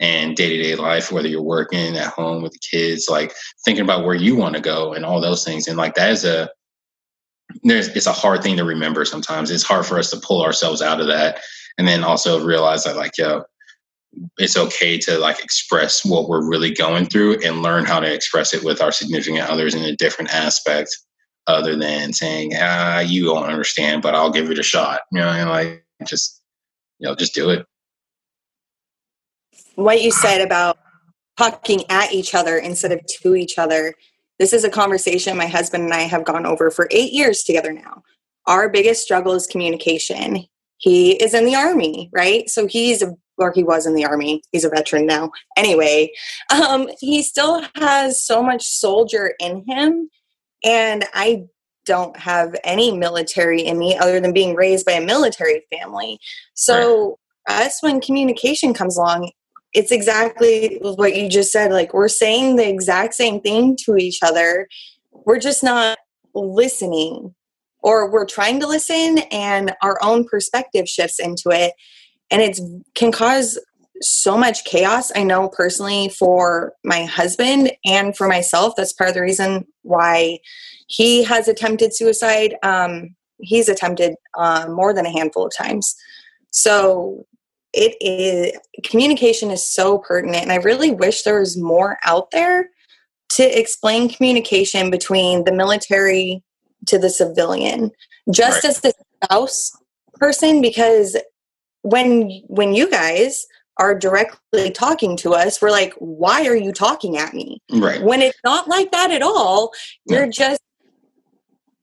and 0.00 0.36
day 0.36 0.56
to 0.56 0.62
day 0.62 0.76
life, 0.76 1.10
whether 1.10 1.28
you're 1.28 1.42
working 1.42 1.96
at 1.96 2.12
home 2.12 2.42
with 2.42 2.52
the 2.52 2.58
kids, 2.58 3.08
like 3.08 3.34
thinking 3.64 3.84
about 3.84 4.04
where 4.04 4.14
you 4.14 4.36
want 4.36 4.54
to 4.54 4.60
go 4.60 4.92
and 4.92 5.04
all 5.04 5.20
those 5.20 5.44
things. 5.44 5.66
And 5.66 5.76
like 5.76 5.94
that 5.94 6.10
is 6.10 6.24
a 6.24 6.50
there's 7.62 7.88
it's 7.88 8.06
a 8.06 8.12
hard 8.12 8.42
thing 8.42 8.56
to 8.56 8.64
remember 8.64 9.04
sometimes. 9.04 9.50
It's 9.50 9.62
hard 9.62 9.86
for 9.86 9.98
us 9.98 10.10
to 10.10 10.20
pull 10.20 10.42
ourselves 10.42 10.82
out 10.82 11.00
of 11.00 11.06
that 11.08 11.40
and 11.78 11.88
then 11.88 12.04
also 12.04 12.44
realize 12.44 12.84
that 12.84 12.96
like, 12.96 13.16
yo, 13.18 13.42
it's 14.38 14.56
okay 14.56 14.98
to 14.98 15.18
like 15.18 15.42
express 15.42 16.04
what 16.04 16.28
we're 16.28 16.48
really 16.48 16.72
going 16.72 17.06
through 17.06 17.38
and 17.44 17.62
learn 17.62 17.84
how 17.84 18.00
to 18.00 18.12
express 18.12 18.54
it 18.54 18.64
with 18.64 18.80
our 18.80 18.92
significant 18.92 19.48
others 19.48 19.74
in 19.74 19.82
a 19.82 19.96
different 19.96 20.32
aspect 20.32 20.90
other 21.46 21.76
than 21.76 22.12
saying, 22.12 22.52
ah, 22.56 23.00
you 23.00 23.24
don't 23.24 23.44
understand, 23.44 24.02
but 24.02 24.14
I'll 24.14 24.30
give 24.30 24.50
it 24.50 24.58
a 24.58 24.62
shot. 24.62 25.00
You 25.12 25.20
know, 25.20 25.28
and 25.28 25.48
like 25.48 25.84
just 26.06 26.42
you 26.98 27.08
know, 27.08 27.14
just 27.14 27.34
do 27.34 27.50
it 27.50 27.64
what 29.78 30.02
you 30.02 30.10
said 30.10 30.40
about 30.40 30.76
talking 31.36 31.84
at 31.88 32.12
each 32.12 32.34
other 32.34 32.56
instead 32.56 32.90
of 32.90 33.00
to 33.06 33.36
each 33.36 33.58
other. 33.58 33.94
This 34.40 34.52
is 34.52 34.64
a 34.64 34.70
conversation 34.70 35.36
my 35.36 35.46
husband 35.46 35.84
and 35.84 35.94
I 35.94 36.00
have 36.00 36.24
gone 36.24 36.44
over 36.44 36.72
for 36.72 36.88
eight 36.90 37.12
years 37.12 37.44
together 37.44 37.72
now. 37.72 38.02
Our 38.46 38.68
biggest 38.68 39.04
struggle 39.04 39.34
is 39.34 39.46
communication. 39.46 40.46
He 40.78 41.12
is 41.22 41.32
in 41.32 41.44
the 41.44 41.54
army, 41.54 42.10
right? 42.12 42.50
So 42.50 42.66
he's 42.66 43.02
a 43.02 43.14
or 43.36 43.52
he 43.52 43.62
was 43.62 43.86
in 43.86 43.94
the 43.94 44.04
army. 44.04 44.42
He's 44.50 44.64
a 44.64 44.68
veteran 44.68 45.06
now. 45.06 45.30
Anyway, 45.56 46.10
um, 46.50 46.88
he 46.98 47.22
still 47.22 47.64
has 47.76 48.20
so 48.20 48.42
much 48.42 48.66
soldier 48.66 49.34
in 49.38 49.64
him, 49.64 50.10
and 50.64 51.04
I 51.14 51.44
don't 51.86 52.16
have 52.16 52.56
any 52.64 52.90
military 52.96 53.62
in 53.62 53.78
me 53.78 53.96
other 53.96 54.18
than 54.18 54.32
being 54.32 54.56
raised 54.56 54.84
by 54.84 54.92
a 54.92 55.06
military 55.06 55.64
family. 55.70 56.18
So 56.54 57.16
right. 57.48 57.66
us, 57.66 57.80
when 57.80 58.00
communication 58.00 58.74
comes 58.74 58.96
along, 58.96 59.30
it's 59.74 59.92
exactly 59.92 60.78
what 60.80 61.14
you 61.14 61.28
just 61.28 61.52
said. 61.52 61.72
Like 61.72 61.92
we're 61.92 62.08
saying 62.08 62.56
the 62.56 62.68
exact 62.68 63.14
same 63.14 63.40
thing 63.40 63.76
to 63.84 63.96
each 63.96 64.20
other. 64.22 64.68
We're 65.12 65.38
just 65.38 65.62
not 65.62 65.98
listening, 66.34 67.34
or 67.80 68.10
we're 68.10 68.26
trying 68.26 68.60
to 68.60 68.66
listen, 68.66 69.18
and 69.30 69.74
our 69.82 69.98
own 70.02 70.24
perspective 70.24 70.88
shifts 70.88 71.18
into 71.18 71.50
it, 71.50 71.72
and 72.30 72.40
it 72.40 72.58
can 72.94 73.12
cause 73.12 73.58
so 74.00 74.38
much 74.38 74.64
chaos. 74.64 75.10
I 75.14 75.24
know 75.24 75.48
personally 75.48 76.08
for 76.08 76.72
my 76.84 77.04
husband 77.04 77.72
and 77.84 78.16
for 78.16 78.28
myself. 78.28 78.74
That's 78.76 78.92
part 78.92 79.10
of 79.10 79.14
the 79.14 79.22
reason 79.22 79.66
why 79.82 80.38
he 80.86 81.24
has 81.24 81.48
attempted 81.48 81.94
suicide. 81.94 82.54
Um, 82.62 83.16
he's 83.40 83.68
attempted 83.68 84.14
uh, 84.36 84.66
more 84.68 84.94
than 84.94 85.06
a 85.06 85.10
handful 85.10 85.46
of 85.46 85.52
times. 85.56 85.94
So 86.50 87.26
it 87.72 87.96
is 88.00 88.52
communication 88.84 89.50
is 89.50 89.66
so 89.66 89.98
pertinent 89.98 90.42
and 90.42 90.52
i 90.52 90.56
really 90.56 90.90
wish 90.90 91.22
there 91.22 91.40
was 91.40 91.56
more 91.56 91.98
out 92.04 92.30
there 92.30 92.70
to 93.28 93.58
explain 93.58 94.08
communication 94.08 94.90
between 94.90 95.44
the 95.44 95.52
military 95.52 96.42
to 96.86 96.98
the 96.98 97.10
civilian 97.10 97.90
just 98.30 98.64
right. 98.64 98.70
as 98.70 98.80
the 98.80 98.92
spouse 99.22 99.70
person 100.14 100.60
because 100.60 101.16
when 101.82 102.30
when 102.46 102.74
you 102.74 102.90
guys 102.90 103.46
are 103.78 103.96
directly 103.96 104.70
talking 104.70 105.16
to 105.16 105.34
us 105.34 105.60
we're 105.62 105.70
like 105.70 105.94
why 105.98 106.46
are 106.46 106.56
you 106.56 106.72
talking 106.72 107.16
at 107.16 107.32
me? 107.32 107.62
Right. 107.72 108.02
When 108.02 108.22
it's 108.22 108.38
not 108.44 108.68
like 108.68 108.90
that 108.92 109.10
at 109.10 109.22
all 109.22 109.72
you're 110.06 110.28
just 110.28 110.60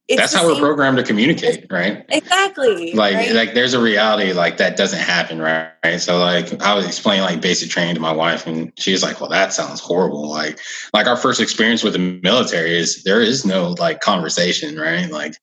that's 0.08 0.34
how 0.34 0.46
we're 0.46 0.58
programmed 0.58 0.98
to 0.98 1.02
communicate, 1.02 1.66
right? 1.70 2.04
Exactly. 2.10 2.92
Like, 2.92 3.14
right? 3.14 3.32
like 3.32 3.54
there's 3.54 3.74
a 3.74 3.80
reality 3.80 4.32
like 4.32 4.56
that 4.58 4.76
doesn't 4.76 5.00
happen, 5.00 5.40
right? 5.40 5.72
right 5.82 6.00
So, 6.00 6.18
like, 6.18 6.60
I 6.62 6.74
was 6.74 6.86
explaining 6.86 7.22
like 7.22 7.40
basic 7.40 7.70
training 7.70 7.96
to 7.96 8.00
my 8.00 8.12
wife, 8.12 8.46
and 8.46 8.72
she's 8.78 9.02
like, 9.02 9.20
"Well, 9.20 9.30
that 9.30 9.52
sounds 9.52 9.80
horrible." 9.80 10.28
Like, 10.28 10.60
like 10.94 11.06
our 11.06 11.16
first 11.16 11.40
experience 11.40 11.82
with 11.82 11.94
the 11.94 12.20
military 12.22 12.76
is 12.76 13.02
there 13.02 13.20
is 13.20 13.44
no 13.44 13.70
like 13.78 14.00
conversation, 14.00 14.76
right? 14.78 15.10
Like, 15.10 15.34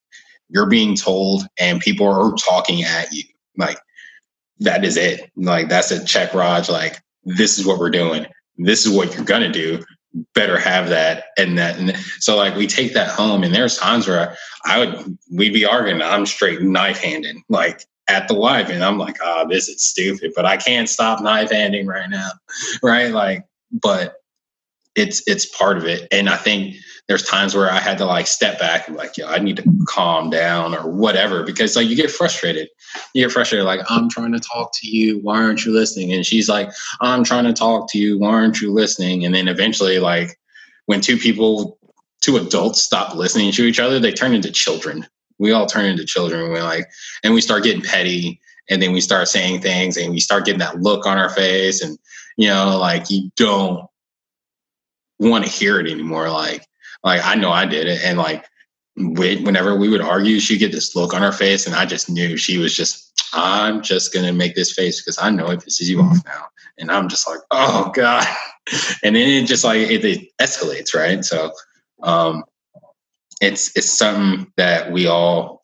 you're 0.49 0.69
being 0.69 0.95
told, 0.95 1.45
and 1.59 1.81
people 1.81 2.07
are 2.07 2.33
talking 2.35 2.83
at 2.83 3.11
you. 3.11 3.23
Like, 3.57 3.77
that 4.59 4.85
is 4.85 4.95
it. 4.95 5.29
Like, 5.35 5.67
that's 5.67 5.91
a 5.91 6.03
check, 6.05 6.33
Raj. 6.33 6.69
Like, 6.69 7.01
this 7.25 7.59
is 7.59 7.65
what 7.65 7.79
we're 7.79 7.89
doing. 7.89 8.27
This 8.57 8.85
is 8.85 8.95
what 8.95 9.13
you're 9.13 9.25
gonna 9.25 9.51
do 9.51 9.83
better 10.33 10.57
have 10.57 10.89
that 10.89 11.25
and 11.37 11.57
that 11.57 11.77
and 11.77 11.95
so 12.19 12.35
like 12.35 12.55
we 12.55 12.65
take 12.65 12.93
that 12.93 13.09
home 13.09 13.43
and 13.43 13.53
there's 13.53 13.77
times 13.77 14.07
where 14.07 14.35
I 14.65 14.79
would 14.79 15.17
we'd 15.31 15.53
be 15.53 15.65
arguing 15.65 16.01
I'm 16.01 16.25
straight 16.25 16.61
knife 16.61 16.99
handing 16.99 17.43
like 17.49 17.85
at 18.07 18.27
the 18.27 18.33
wife 18.33 18.69
and 18.69 18.83
I'm 18.83 18.97
like 18.97 19.17
oh 19.23 19.47
this 19.47 19.69
is 19.69 19.83
stupid 19.83 20.33
but 20.35 20.45
I 20.45 20.57
can't 20.57 20.89
stop 20.89 21.21
knife 21.21 21.51
handing 21.51 21.85
right 21.85 22.09
now 22.09 22.31
right? 22.83 23.11
Like 23.11 23.45
but 23.71 24.15
it's 24.95 25.21
it's 25.27 25.45
part 25.45 25.77
of 25.77 25.85
it 25.85 26.07
and 26.11 26.29
I 26.29 26.37
think 26.37 26.75
there's 27.07 27.23
times 27.23 27.53
where 27.53 27.69
I 27.69 27.79
had 27.79 27.97
to 27.97 28.05
like 28.05 28.27
step 28.27 28.59
back 28.59 28.87
and 28.87 28.95
like, 28.95 29.17
yo, 29.17 29.27
I 29.27 29.39
need 29.39 29.57
to 29.57 29.85
calm 29.87 30.29
down 30.29 30.73
or 30.73 30.89
whatever 30.89 31.43
because 31.43 31.75
like 31.75 31.87
you 31.87 31.95
get 31.95 32.09
frustrated. 32.09 32.69
You 33.13 33.25
get 33.25 33.31
frustrated, 33.31 33.65
like, 33.65 33.81
I'm 33.89 34.09
trying 34.09 34.33
to 34.33 34.39
talk 34.39 34.71
to 34.75 34.87
you. 34.87 35.19
Why 35.19 35.41
aren't 35.41 35.65
you 35.65 35.73
listening? 35.73 36.13
And 36.13 36.25
she's 36.25 36.47
like, 36.47 36.69
I'm 37.01 37.23
trying 37.23 37.45
to 37.45 37.53
talk 37.53 37.91
to 37.91 37.97
you. 37.97 38.19
Why 38.19 38.29
aren't 38.29 38.61
you 38.61 38.71
listening? 38.71 39.25
And 39.25 39.33
then 39.33 39.47
eventually, 39.47 39.99
like, 39.99 40.39
when 40.85 41.01
two 41.01 41.17
people, 41.17 41.77
two 42.21 42.37
adults 42.37 42.81
stop 42.81 43.15
listening 43.15 43.51
to 43.53 43.63
each 43.63 43.79
other, 43.79 43.99
they 43.99 44.11
turn 44.11 44.33
into 44.33 44.51
children. 44.51 45.07
We 45.39 45.51
all 45.51 45.65
turn 45.65 45.85
into 45.85 46.05
children. 46.05 46.51
We're 46.51 46.63
like, 46.63 46.85
and 47.23 47.33
we 47.33 47.41
start 47.41 47.63
getting 47.63 47.81
petty 47.81 48.39
and 48.69 48.81
then 48.81 48.93
we 48.93 49.01
start 49.01 49.27
saying 49.27 49.61
things 49.61 49.97
and 49.97 50.11
we 50.11 50.19
start 50.19 50.45
getting 50.45 50.59
that 50.59 50.79
look 50.79 51.05
on 51.05 51.17
our 51.17 51.29
face 51.29 51.81
and, 51.81 51.97
you 52.37 52.47
know, 52.47 52.77
like 52.77 53.09
you 53.09 53.31
don't 53.35 53.87
want 55.19 55.43
to 55.45 55.49
hear 55.49 55.79
it 55.79 55.89
anymore. 55.89 56.29
Like, 56.29 56.65
like 57.03 57.21
I 57.23 57.35
know 57.35 57.51
I 57.51 57.65
did 57.65 57.87
it, 57.87 58.01
and 58.03 58.17
like 58.17 58.45
whenever 58.95 59.75
we 59.75 59.89
would 59.89 60.01
argue, 60.01 60.39
she'd 60.39 60.59
get 60.59 60.71
this 60.71 60.95
look 60.95 61.13
on 61.13 61.21
her 61.21 61.31
face, 61.31 61.65
and 61.65 61.75
I 61.75 61.85
just 61.85 62.09
knew 62.09 62.37
she 62.37 62.57
was 62.57 62.75
just, 62.75 63.11
I'm 63.33 63.81
just 63.81 64.13
gonna 64.13 64.33
make 64.33 64.55
this 64.55 64.71
face 64.71 65.01
because 65.01 65.17
I 65.19 65.29
know 65.29 65.49
it 65.49 65.61
pisses 65.61 65.87
you 65.87 66.01
off 66.01 66.17
now, 66.25 66.45
and 66.77 66.91
I'm 66.91 67.09
just 67.09 67.27
like, 67.27 67.39
oh 67.51 67.91
god, 67.93 68.25
and 69.03 69.15
then 69.15 69.27
it 69.27 69.47
just 69.47 69.63
like 69.63 69.79
it, 69.79 70.05
it 70.05 70.27
escalates, 70.41 70.93
right? 70.93 71.23
So, 71.25 71.51
um, 72.03 72.43
it's 73.41 73.75
it's 73.75 73.89
something 73.89 74.51
that 74.57 74.91
we 74.91 75.07
all 75.07 75.63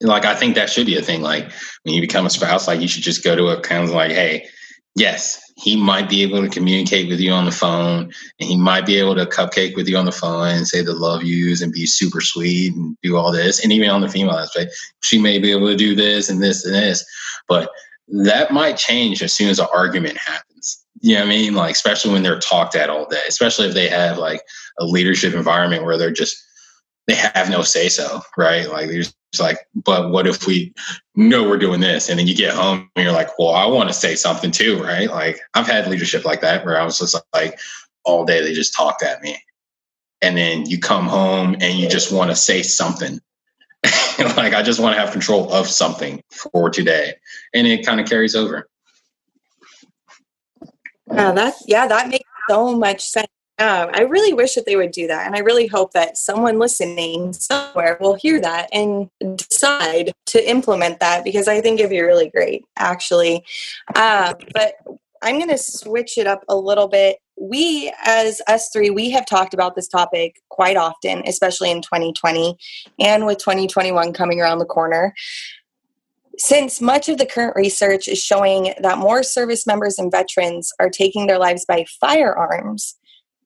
like. 0.00 0.24
I 0.24 0.34
think 0.34 0.54
that 0.54 0.70
should 0.70 0.86
be 0.86 0.96
a 0.96 1.02
thing. 1.02 1.22
Like 1.22 1.50
when 1.82 1.94
you 1.94 2.00
become 2.00 2.26
a 2.26 2.30
spouse, 2.30 2.66
like 2.66 2.80
you 2.80 2.88
should 2.88 3.02
just 3.02 3.22
go 3.22 3.36
to 3.36 3.48
a 3.48 3.60
counselor, 3.60 3.98
like, 3.98 4.12
hey, 4.12 4.48
yes, 4.96 5.49
he 5.60 5.76
might 5.76 6.08
be 6.08 6.22
able 6.22 6.40
to 6.40 6.48
communicate 6.48 7.08
with 7.08 7.20
you 7.20 7.30
on 7.30 7.44
the 7.44 7.50
phone 7.50 8.10
and 8.40 8.48
he 8.48 8.56
might 8.56 8.86
be 8.86 8.98
able 8.98 9.14
to 9.14 9.26
cupcake 9.26 9.76
with 9.76 9.86
you 9.88 9.96
on 9.96 10.06
the 10.06 10.12
phone 10.12 10.48
and 10.48 10.66
say 10.66 10.80
the 10.80 10.94
love 10.94 11.22
yous 11.22 11.60
and 11.60 11.72
be 11.72 11.84
super 11.84 12.22
sweet 12.22 12.74
and 12.74 12.96
do 13.02 13.16
all 13.16 13.30
this. 13.30 13.62
And 13.62 13.70
even 13.70 13.90
on 13.90 14.00
the 14.00 14.08
female 14.08 14.36
aspect, 14.36 14.72
she 15.02 15.18
may 15.18 15.38
be 15.38 15.50
able 15.50 15.68
to 15.68 15.76
do 15.76 15.94
this 15.94 16.30
and 16.30 16.42
this 16.42 16.64
and 16.64 16.74
this. 16.74 17.04
But 17.46 17.70
that 18.08 18.52
might 18.52 18.78
change 18.78 19.22
as 19.22 19.34
soon 19.34 19.50
as 19.50 19.58
an 19.58 19.66
argument 19.72 20.16
happens. 20.16 20.82
You 21.02 21.14
know 21.14 21.20
what 21.20 21.26
I 21.26 21.30
mean? 21.30 21.54
Like, 21.54 21.74
especially 21.74 22.12
when 22.12 22.22
they're 22.22 22.40
talked 22.40 22.74
at 22.74 22.88
all 22.88 23.06
day, 23.06 23.22
especially 23.28 23.68
if 23.68 23.74
they 23.74 23.88
have 23.88 24.16
like 24.16 24.40
a 24.78 24.86
leadership 24.86 25.34
environment 25.34 25.84
where 25.84 25.98
they're 25.98 26.10
just, 26.10 26.42
they 27.06 27.14
have 27.14 27.50
no 27.50 27.62
say 27.62 27.90
so, 27.90 28.22
right? 28.38 28.68
Like, 28.70 28.88
there's 28.88 29.14
it's 29.32 29.40
like, 29.40 29.58
but 29.74 30.10
what 30.10 30.26
if 30.26 30.46
we 30.46 30.74
know 31.14 31.48
we're 31.48 31.58
doing 31.58 31.80
this? 31.80 32.08
And 32.08 32.18
then 32.18 32.26
you 32.26 32.34
get 32.34 32.54
home 32.54 32.90
and 32.96 33.04
you're 33.04 33.12
like, 33.12 33.38
well, 33.38 33.50
I 33.50 33.64
want 33.66 33.88
to 33.88 33.94
say 33.94 34.16
something 34.16 34.50
too, 34.50 34.82
right? 34.82 35.08
Like 35.08 35.40
I've 35.54 35.68
had 35.68 35.86
leadership 35.86 36.24
like 36.24 36.40
that 36.40 36.64
where 36.64 36.80
I 36.80 36.84
was 36.84 36.98
just 36.98 37.16
like, 37.32 37.58
all 38.04 38.24
day 38.24 38.40
they 38.40 38.52
just 38.52 38.74
talked 38.74 39.02
at 39.02 39.22
me. 39.22 39.40
And 40.20 40.36
then 40.36 40.68
you 40.68 40.80
come 40.80 41.06
home 41.06 41.54
and 41.60 41.78
you 41.78 41.88
just 41.88 42.12
want 42.12 42.30
to 42.30 42.36
say 42.36 42.62
something. 42.62 43.20
like 44.18 44.52
I 44.52 44.62
just 44.62 44.80
want 44.80 44.96
to 44.96 45.00
have 45.00 45.12
control 45.12 45.52
of 45.52 45.68
something 45.68 46.22
for 46.30 46.68
today. 46.68 47.14
And 47.54 47.66
it 47.66 47.86
kind 47.86 48.00
of 48.00 48.08
carries 48.08 48.34
over. 48.34 48.68
Yeah, 51.12 51.50
yeah, 51.66 51.86
that 51.88 52.08
makes 52.08 52.28
so 52.48 52.76
much 52.76 53.08
sense. 53.08 53.28
Um, 53.60 53.90
I 53.92 54.02
really 54.02 54.32
wish 54.32 54.54
that 54.54 54.64
they 54.64 54.76
would 54.76 54.90
do 54.90 55.06
that. 55.08 55.26
And 55.26 55.36
I 55.36 55.40
really 55.40 55.66
hope 55.66 55.92
that 55.92 56.16
someone 56.16 56.58
listening 56.58 57.34
somewhere 57.34 57.98
will 58.00 58.14
hear 58.14 58.40
that 58.40 58.70
and 58.72 59.10
decide 59.36 60.14
to 60.26 60.50
implement 60.50 60.98
that 61.00 61.24
because 61.24 61.46
I 61.46 61.60
think 61.60 61.78
it'd 61.78 61.90
be 61.90 62.00
really 62.00 62.30
great, 62.30 62.64
actually. 62.78 63.44
Uh, 63.94 64.32
but 64.54 64.76
I'm 65.22 65.36
going 65.36 65.50
to 65.50 65.58
switch 65.58 66.16
it 66.16 66.26
up 66.26 66.42
a 66.48 66.56
little 66.56 66.88
bit. 66.88 67.18
We, 67.38 67.92
as 68.02 68.40
us 68.48 68.70
three, 68.72 68.88
we 68.88 69.10
have 69.10 69.26
talked 69.26 69.52
about 69.52 69.74
this 69.74 69.88
topic 69.88 70.40
quite 70.48 70.78
often, 70.78 71.22
especially 71.26 71.70
in 71.70 71.82
2020 71.82 72.56
and 72.98 73.26
with 73.26 73.38
2021 73.38 74.14
coming 74.14 74.40
around 74.40 74.60
the 74.60 74.64
corner. 74.64 75.12
Since 76.38 76.80
much 76.80 77.10
of 77.10 77.18
the 77.18 77.26
current 77.26 77.54
research 77.56 78.08
is 78.08 78.18
showing 78.18 78.72
that 78.80 78.96
more 78.96 79.22
service 79.22 79.66
members 79.66 79.98
and 79.98 80.10
veterans 80.10 80.72
are 80.80 80.88
taking 80.88 81.26
their 81.26 81.38
lives 81.38 81.66
by 81.66 81.84
firearms, 82.00 82.96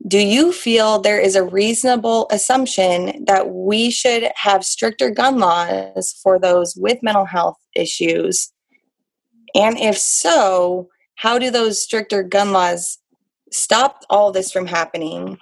do 0.07 0.19
you 0.19 0.53
feel 0.53 0.99
there 0.99 1.21
is 1.21 1.35
a 1.35 1.43
reasonable 1.43 2.27
assumption 2.31 3.25
that 3.25 3.51
we 3.51 3.91
should 3.91 4.31
have 4.37 4.65
stricter 4.65 5.09
gun 5.09 5.39
laws 5.39 6.19
for 6.23 6.39
those 6.39 6.75
with 6.77 7.03
mental 7.03 7.25
health 7.25 7.57
issues? 7.75 8.53
And 9.55 9.79
if 9.79 9.97
so, 9.97 10.89
how 11.17 11.39
do 11.39 11.51
those 11.51 11.81
stricter 11.81 12.23
gun 12.23 12.53
laws 12.53 12.99
stop 13.51 14.05
all 14.11 14.31
this 14.31 14.53
from 14.53 14.67
happening? 14.67 15.39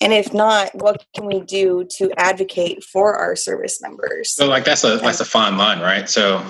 And 0.00 0.12
if 0.12 0.32
not, 0.32 0.74
what 0.74 1.04
can 1.14 1.26
we 1.26 1.40
do 1.40 1.86
to 1.96 2.10
advocate 2.16 2.82
for 2.82 3.14
our 3.14 3.36
service 3.36 3.80
members? 3.82 4.34
So 4.34 4.48
like 4.48 4.64
that's 4.64 4.84
a 4.84 4.96
that's 4.96 5.20
a 5.20 5.24
fine 5.24 5.58
line, 5.58 5.80
right? 5.80 6.08
So 6.08 6.44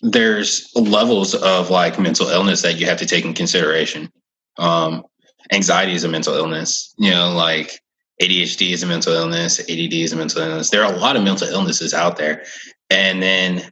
there's 0.00 0.70
levels 0.74 1.34
of 1.34 1.70
like 1.70 1.98
mental 1.98 2.28
illness 2.28 2.62
that 2.62 2.76
you 2.76 2.86
have 2.86 2.98
to 2.98 3.06
take 3.06 3.24
in 3.24 3.34
consideration. 3.34 4.10
Um, 4.56 5.04
anxiety 5.52 5.92
is 5.92 6.04
a 6.04 6.08
mental 6.08 6.34
illness. 6.34 6.94
You 6.98 7.10
know, 7.10 7.32
like 7.32 7.80
ADHD 8.20 8.72
is 8.72 8.82
a 8.82 8.86
mental 8.86 9.12
illness, 9.12 9.60
ADD 9.60 9.92
is 9.94 10.12
a 10.12 10.16
mental 10.16 10.42
illness. 10.42 10.70
There 10.70 10.84
are 10.84 10.92
a 10.92 10.96
lot 10.96 11.16
of 11.16 11.22
mental 11.22 11.48
illnesses 11.48 11.94
out 11.94 12.16
there. 12.16 12.44
And 12.90 13.22
then 13.22 13.70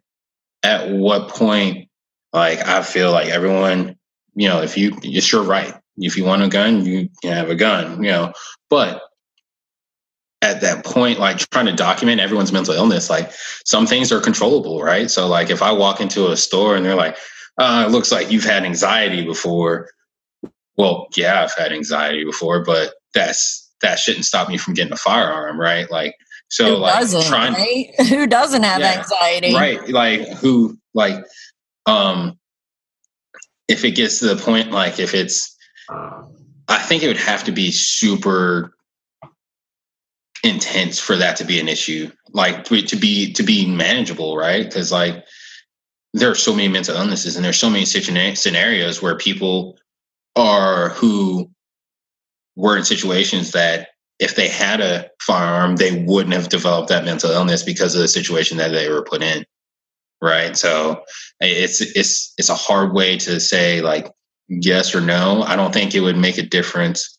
at 0.63 0.91
what 0.91 1.29
point, 1.29 1.89
like, 2.33 2.67
I 2.67 2.83
feel 2.83 3.13
like 3.13 3.29
everyone, 3.29 3.97
you 4.35 4.49
know, 4.49 4.63
if 4.63 4.77
you, 4.77 4.97
it's 5.03 5.31
your 5.31 5.43
right. 5.43 5.75
If 5.99 6.17
you 6.17 6.25
want 6.25 6.43
a 6.43 6.49
gun, 6.49 6.85
you 6.87 7.11
can 7.21 7.33
have 7.33 7.51
a 7.51 7.55
gun, 7.55 8.03
you 8.03 8.11
know, 8.11 8.33
but 8.71 9.03
at 10.41 10.61
that 10.63 10.85
point, 10.85 11.21
like 11.21 11.39
trying 11.51 11.67
to 11.67 11.73
document 11.73 12.21
everyone's 12.21 12.53
mental 12.53 12.75
illness, 12.75 13.09
like 13.09 13.31
some 13.65 13.87
things 13.87 14.11
are 14.11 14.21
controllable, 14.21 14.83
right? 14.83 15.11
So, 15.11 15.29
like, 15.29 15.51
if 15.51 15.63
I 15.63 15.71
walk 15.71 16.01
into 16.01 16.31
a 16.31 16.37
store 16.37 16.75
and 16.75 16.85
they're 16.85 16.97
like, 16.97 17.17
uh, 17.59 17.85
it 17.87 17.93
looks 17.93 18.11
like 18.11 18.31
you've 18.31 18.45
had 18.45 18.65
anxiety 18.65 19.25
before, 19.25 19.91
well, 20.77 21.09
yeah, 21.17 21.43
I've 21.43 21.55
had 21.55 21.73
anxiety 21.73 22.25
before, 22.25 22.65
but 22.65 22.95
that's 23.15 23.71
that 23.83 23.99
shouldn't 23.99 24.25
stop 24.25 24.49
me 24.49 24.57
from 24.57 24.75
getting 24.75 24.93
a 24.93 24.97
firearm, 24.97 25.61
right? 25.61 25.91
Like, 25.91 26.17
so 26.49 26.67
who 26.67 26.77
like 26.77 26.95
doesn't, 26.95 27.23
trying, 27.23 27.55
right? 27.55 27.95
Who 28.09 28.27
doesn't 28.27 28.63
have 28.63 28.81
Yeah, 28.81 28.99
anxiety? 28.99 29.55
right? 29.55 29.89
Like, 29.89 30.29
who, 30.39 30.79
like, 30.95 31.25
um, 31.87 32.39
if 33.69 33.85
it 33.85 33.93
gets 33.93 34.19
to 34.21 34.35
the 34.35 34.37
point, 34.37 34.71
like, 34.71 34.99
if 35.01 35.15
it's, 35.15 35.57
I 36.69 36.79
think 36.79 37.03
it 37.03 37.09
would 37.09 37.17
have 37.17 37.45
to 37.45 37.53
be 37.53 37.71
super 37.71 38.75
intense 40.45 40.99
for 40.99 41.17
that 41.17 41.37
to 41.37 41.45
be 41.45 41.61
an 41.61 41.69
issue, 41.69 42.11
like 42.33 42.65
to, 42.65 42.83
to 42.83 42.97
be 42.97 43.33
to 43.33 43.43
be 43.43 43.67
manageable, 43.67 44.37
right? 44.37 44.65
Because 44.65 44.91
like 44.93 45.25
there 46.15 46.31
are 46.31 46.35
so 46.35 46.55
many 46.55 46.69
mental 46.69 46.97
illnesses 46.97 47.37
and 47.37 47.45
there's 47.45 47.59
so 47.59 47.71
many 47.71 47.85
situ- 47.85 48.35
scenarios 48.35 49.01
where 49.01 49.17
people 49.17 49.79
are 50.37 50.91
who 50.91 51.51
were 52.57 52.77
in 52.77 52.85
situations 52.85 53.53
that 53.53 53.89
if 54.19 54.37
they 54.37 54.49
had 54.49 54.81
a 54.81 55.11
firearm, 55.21 55.77
they 55.77 56.05
wouldn't 56.05 56.35
have 56.35 56.49
developed 56.49 56.89
that 56.91 57.05
mental 57.05 57.31
illness 57.31 57.63
because 57.63 57.95
of 57.95 58.01
the 58.01 58.09
situation 58.09 58.57
that 58.59 58.69
they 58.69 58.89
were 58.89 59.03
put 59.03 59.23
in. 59.23 59.45
Right. 60.21 60.57
So 60.57 61.03
it's 61.41 61.81
it's 61.81 62.33
it's 62.39 62.49
a 62.49 62.55
hard 62.55 62.93
way 62.93 63.19
to 63.19 63.41
say 63.41 63.81
like 63.81 64.13
yes 64.49 64.95
or 64.95 65.01
no. 65.01 65.43
I 65.43 65.57
don't 65.57 65.75
think 65.75 65.95
it 65.95 66.01
would 66.01 66.17
make 66.17 66.39
a 66.39 66.43
difference. 66.43 67.19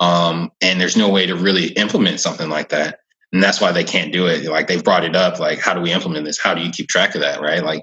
Um, 0.00 0.50
and 0.60 0.80
there's 0.80 0.96
no 0.96 1.08
way 1.08 1.26
to 1.26 1.34
really 1.34 1.68
implement 1.68 2.20
something 2.20 2.50
like 2.50 2.68
that. 2.70 2.98
And 3.32 3.42
that's 3.42 3.60
why 3.60 3.72
they 3.72 3.84
can't 3.84 4.12
do 4.12 4.26
it. 4.26 4.44
Like 4.44 4.66
they've 4.66 4.84
brought 4.84 5.04
it 5.04 5.16
up, 5.16 5.38
like, 5.38 5.58
how 5.58 5.72
do 5.72 5.80
we 5.80 5.92
implement 5.92 6.26
this? 6.26 6.38
How 6.38 6.54
do 6.54 6.60
you 6.60 6.70
keep 6.70 6.88
track 6.88 7.14
of 7.14 7.22
that? 7.22 7.40
Right. 7.40 7.64
Like 7.64 7.82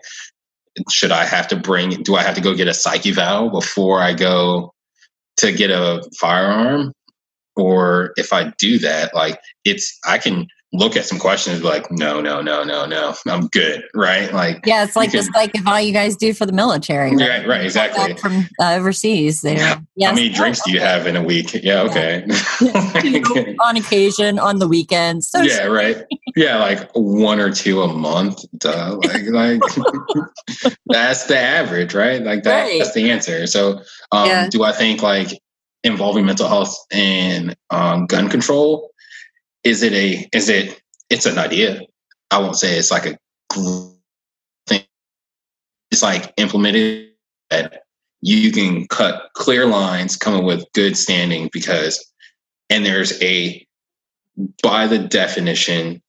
should 0.89 1.11
I 1.11 1.25
have 1.25 1.47
to 1.49 1.55
bring, 1.55 2.03
do 2.03 2.15
I 2.15 2.23
have 2.23 2.35
to 2.35 2.41
go 2.41 2.55
get 2.55 2.67
a 2.67 2.73
psych 2.73 3.05
eval 3.05 3.49
before 3.49 4.01
I 4.01 4.13
go 4.13 4.73
to 5.37 5.51
get 5.51 5.71
a 5.71 6.03
firearm? 6.19 6.93
Or 7.55 8.13
if 8.15 8.31
I 8.31 8.53
do 8.57 8.79
that, 8.79 9.13
like 9.13 9.39
it's, 9.65 9.97
I 10.05 10.17
can 10.17 10.47
look 10.71 10.95
at 10.95 11.05
some 11.05 11.17
questions 11.17 11.63
like, 11.63 11.89
no, 11.91 12.21
no, 12.21 12.41
no, 12.41 12.63
no, 12.63 12.85
no, 12.85 13.15
I'm 13.27 13.47
good, 13.47 13.83
right? 13.95 14.31
Like, 14.31 14.65
yeah, 14.65 14.83
it's 14.83 14.95
like 14.95 15.11
just 15.11 15.33
like 15.33 15.55
if 15.55 15.67
all 15.67 15.81
you 15.81 15.91
guys 15.91 16.15
do 16.15 16.33
for 16.33 16.45
the 16.45 16.53
military, 16.53 17.15
right? 17.15 17.29
Right, 17.29 17.47
right 17.47 17.65
exactly. 17.65 18.15
From 18.17 18.47
uh, 18.61 18.73
overseas, 18.73 19.41
there. 19.41 19.57
Yeah. 19.57 19.79
Yes. 19.95 20.09
How 20.09 20.15
many 20.15 20.29
drinks 20.29 20.61
do 20.63 20.71
you 20.71 20.79
have 20.79 21.07
in 21.07 21.15
a 21.15 21.23
week? 21.23 21.53
Yeah, 21.53 21.81
okay. 21.83 22.25
Yeah. 22.61 23.53
on 23.63 23.77
occasion, 23.77 24.37
on 24.37 24.59
the 24.59 24.67
weekends. 24.67 25.29
So 25.29 25.41
yeah, 25.41 25.65
right. 25.65 26.03
Yeah, 26.35 26.57
like 26.57 26.89
one 26.93 27.39
or 27.39 27.51
two 27.51 27.81
a 27.81 27.87
month. 27.87 28.43
Duh. 28.57 28.99
Like, 29.03 29.23
like 29.27 29.61
that's 30.87 31.25
the 31.25 31.37
average, 31.37 31.93
right? 31.93 32.21
Like 32.21 32.43
that, 32.43 32.63
right. 32.63 32.79
that's 32.79 32.93
the 32.93 33.09
answer. 33.09 33.47
So, 33.47 33.81
um, 34.11 34.27
yeah. 34.27 34.49
do 34.49 34.63
I 34.63 34.71
think 34.71 35.01
like 35.01 35.29
involving 35.83 36.25
mental 36.25 36.47
health 36.47 36.75
and 36.91 37.55
um, 37.69 38.05
gun 38.05 38.29
control? 38.29 38.91
Is 39.63 39.83
it 39.83 39.93
a? 39.93 40.27
Is 40.33 40.49
it? 40.49 40.81
It's 41.09 41.25
an 41.25 41.37
idea. 41.37 41.81
I 42.31 42.39
won't 42.39 42.57
say 42.57 42.77
it's 42.77 42.91
like 42.91 43.05
a 43.05 43.17
thing. 44.67 44.83
It's 45.91 46.03
like 46.03 46.33
implemented 46.37 47.09
that 47.49 47.83
you 48.21 48.51
can 48.51 48.87
cut 48.87 49.29
clear 49.33 49.65
lines, 49.65 50.15
coming 50.15 50.45
with 50.45 50.65
good 50.73 50.97
standing 50.97 51.49
because, 51.51 52.03
and 52.69 52.85
there's 52.85 53.21
a 53.21 53.65
by 54.63 54.87
the 54.87 54.99
definition 54.99 56.01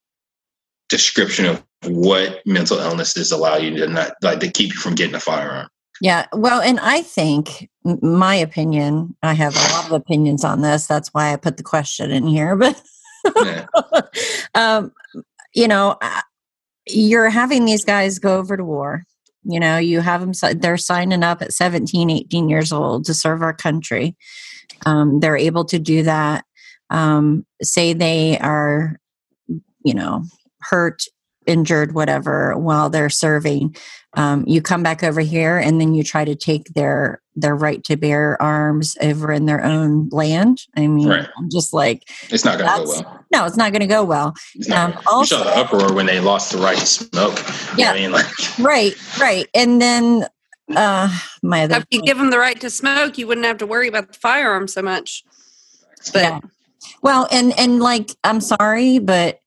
description 0.89 1.47
of 1.47 1.65
what 1.87 2.41
mental 2.47 2.79
illnesses 2.79 3.33
allow 3.33 3.57
you 3.57 3.77
to 3.77 3.87
not 3.87 4.13
like 4.23 4.41
to 4.41 4.51
keep 4.51 4.73
you 4.75 4.79
from 4.79 4.95
getting 4.95 5.15
a 5.15 5.21
firearm. 5.21 5.69
Yeah, 6.03 6.27
well, 6.33 6.61
and 6.63 6.81
I 6.81 7.03
think 7.03 7.69
my 7.85 8.35
opinion, 8.35 9.17
I 9.23 9.35
have 9.35 9.55
a 9.55 9.73
lot 9.73 9.87
of 9.87 9.93
opinions 9.93 10.45
on 10.45 10.63
this. 10.63 10.87
That's 10.87 11.11
why 11.11 11.33
I 11.33 11.37
put 11.37 11.57
the 11.57 11.63
question 11.63 12.11
in 12.11 12.27
here. 12.27 12.57
But, 12.61 12.81
um, 14.55 14.93
you 15.55 15.69
know, 15.69 15.97
you're 16.89 17.31
having 17.31 17.65
these 17.65 17.85
guys 17.85 18.19
go 18.19 18.39
over 18.39 18.57
to 18.57 18.65
war. 18.65 19.05
You 19.43 19.59
know, 19.59 19.79
you 19.79 20.01
have 20.01 20.21
them, 20.21 20.33
they're 20.61 20.77
signing 20.77 21.23
up 21.23 21.41
at 21.41 21.53
17, 21.53 22.11
18 22.11 22.49
years 22.49 22.73
old 22.73 23.05
to 23.07 23.15
serve 23.15 23.43
our 23.43 23.55
country. 23.55 24.17
Um, 24.85 25.21
they're 25.21 25.37
able 25.37 25.65
to 25.67 25.79
do 25.79 26.03
that. 26.03 26.45
Um, 26.91 27.47
say 27.63 27.93
they 27.93 28.39
are, 28.39 28.99
you 29.85 29.95
know, 29.95 30.25
hurt 30.61 31.05
injured, 31.47 31.95
whatever, 31.95 32.57
while 32.57 32.91
they're 32.91 33.11
serving. 33.11 33.77
Um, 34.15 34.45
you 34.47 34.61
come 34.61 34.83
back 34.83 35.05
over 35.05 35.21
here, 35.21 35.57
and 35.57 35.81
then 35.81 35.95
you 35.95 36.03
try 36.03 36.25
to 36.25 36.35
take 36.35 36.75
their 36.75 37.23
their 37.37 37.55
right 37.55 37.83
to 37.85 37.97
bear 37.97 38.41
arms 38.43 38.97
over 39.01 39.33
in 39.33 39.47
their 39.47 39.65
own 39.65 40.09
land. 40.11 40.63
I 40.77 40.89
mean, 40.89 41.09
right. 41.09 41.29
I'm 41.39 41.49
just 41.49 41.73
like 41.73 42.09
it's 42.29 42.45
not 42.45 42.59
going 42.59 42.71
to 42.71 42.85
go 42.85 42.91
well. 42.91 43.25
No, 43.33 43.45
it's 43.45 43.57
not 43.57 43.73
going 43.73 43.81
to 43.81 43.87
go 43.87 44.03
well. 44.03 44.35
Um, 44.73 44.99
also, 45.07 45.37
you 45.37 45.45
saw 45.45 45.51
the 45.51 45.57
uproar 45.57 45.93
when 45.93 46.07
they 46.07 46.19
lost 46.19 46.51
the 46.51 46.59
right 46.59 46.77
to 46.77 46.87
smoke. 46.87 47.39
Yeah, 47.77 47.93
I 47.93 47.95
mean, 47.95 48.11
like 48.11 48.27
right, 48.59 48.95
right, 49.21 49.47
and 49.55 49.81
then 49.81 50.27
uh, 50.75 51.17
my 51.43 51.65
other 51.65 51.77
if 51.77 51.87
you 51.91 52.03
give 52.03 52.19
them 52.19 52.31
the 52.31 52.39
right 52.39 52.61
to 52.61 52.71
smoke, 52.71 53.17
you 53.17 53.29
wouldn't 53.29 53.47
have 53.47 53.59
to 53.59 53.67
worry 53.67 53.87
about 53.87 54.13
the 54.13 54.19
firearm 54.19 54.67
so 54.67 54.83
much. 54.83 55.25
But 56.13 56.23
yeah. 56.23 56.41
well, 57.03 57.29
and 57.31 57.57
and 57.59 57.81
like 57.81 58.11
I'm 58.25 58.41
sorry, 58.41 58.99
but 58.99 59.41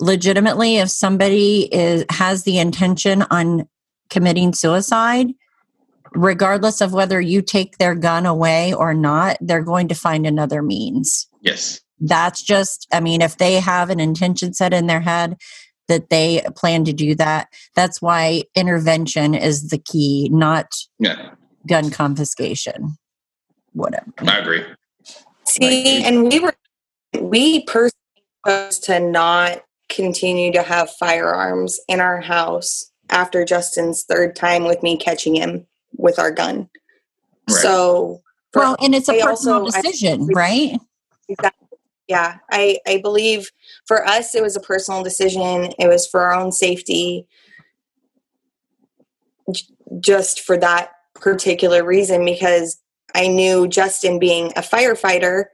legitimately 0.00 0.76
if 0.76 0.90
somebody 0.90 1.68
is 1.72 2.04
has 2.10 2.44
the 2.44 2.58
intention 2.58 3.22
on 3.30 3.68
committing 4.10 4.52
suicide 4.52 5.28
regardless 6.16 6.80
of 6.80 6.92
whether 6.92 7.20
you 7.20 7.42
take 7.42 7.76
their 7.76 7.94
gun 7.94 8.26
away 8.26 8.72
or 8.72 8.94
not 8.94 9.36
they're 9.40 9.62
going 9.62 9.88
to 9.88 9.94
find 9.94 10.26
another 10.26 10.62
means. 10.62 11.28
Yes. 11.42 11.80
That's 12.00 12.42
just 12.42 12.86
i 12.92 13.00
mean 13.00 13.22
if 13.22 13.38
they 13.38 13.54
have 13.54 13.90
an 13.90 14.00
intention 14.00 14.52
set 14.54 14.72
in 14.72 14.86
their 14.86 15.00
head 15.00 15.36
that 15.88 16.10
they 16.10 16.42
plan 16.56 16.84
to 16.84 16.92
do 16.92 17.14
that 17.14 17.48
that's 17.74 18.02
why 18.02 18.42
intervention 18.54 19.34
is 19.34 19.68
the 19.68 19.78
key 19.78 20.28
not 20.32 20.66
yeah. 20.98 21.30
gun 21.66 21.90
confiscation. 21.90 22.96
Whatever. 23.72 24.12
I 24.26 24.38
agree. 24.38 24.64
See 25.44 26.02
and 26.02 26.30
we 26.30 26.40
were 26.40 26.54
we 27.20 27.64
personally 27.64 27.92
to 28.82 29.00
not 29.00 29.62
continue 29.88 30.52
to 30.52 30.62
have 30.62 30.90
firearms 30.90 31.78
in 31.88 32.00
our 32.00 32.20
house 32.20 32.90
after 33.10 33.44
Justin's 33.44 34.04
third 34.04 34.36
time 34.36 34.64
with 34.64 34.82
me 34.82 34.96
catching 34.96 35.34
him 35.34 35.66
with 35.96 36.18
our 36.18 36.30
gun. 36.30 36.68
Right. 37.48 37.58
So, 37.58 38.22
well, 38.54 38.76
and 38.80 38.94
it's 38.94 39.08
a 39.08 39.20
personal 39.20 39.62
also, 39.62 39.82
decision, 39.82 40.28
I, 40.30 40.38
right? 40.38 40.80
Exactly. 41.28 41.78
Yeah, 42.08 42.38
I 42.50 42.78
I 42.86 42.98
believe 42.98 43.50
for 43.86 44.06
us 44.06 44.34
it 44.34 44.42
was 44.42 44.56
a 44.56 44.60
personal 44.60 45.02
decision. 45.02 45.72
It 45.78 45.88
was 45.88 46.06
for 46.06 46.20
our 46.20 46.34
own 46.34 46.52
safety, 46.52 47.26
just 50.00 50.40
for 50.40 50.56
that 50.58 50.92
particular 51.14 51.84
reason 51.84 52.24
because 52.24 52.80
I 53.14 53.28
knew 53.28 53.66
Justin 53.66 54.18
being 54.18 54.52
a 54.56 54.60
firefighter 54.60 55.46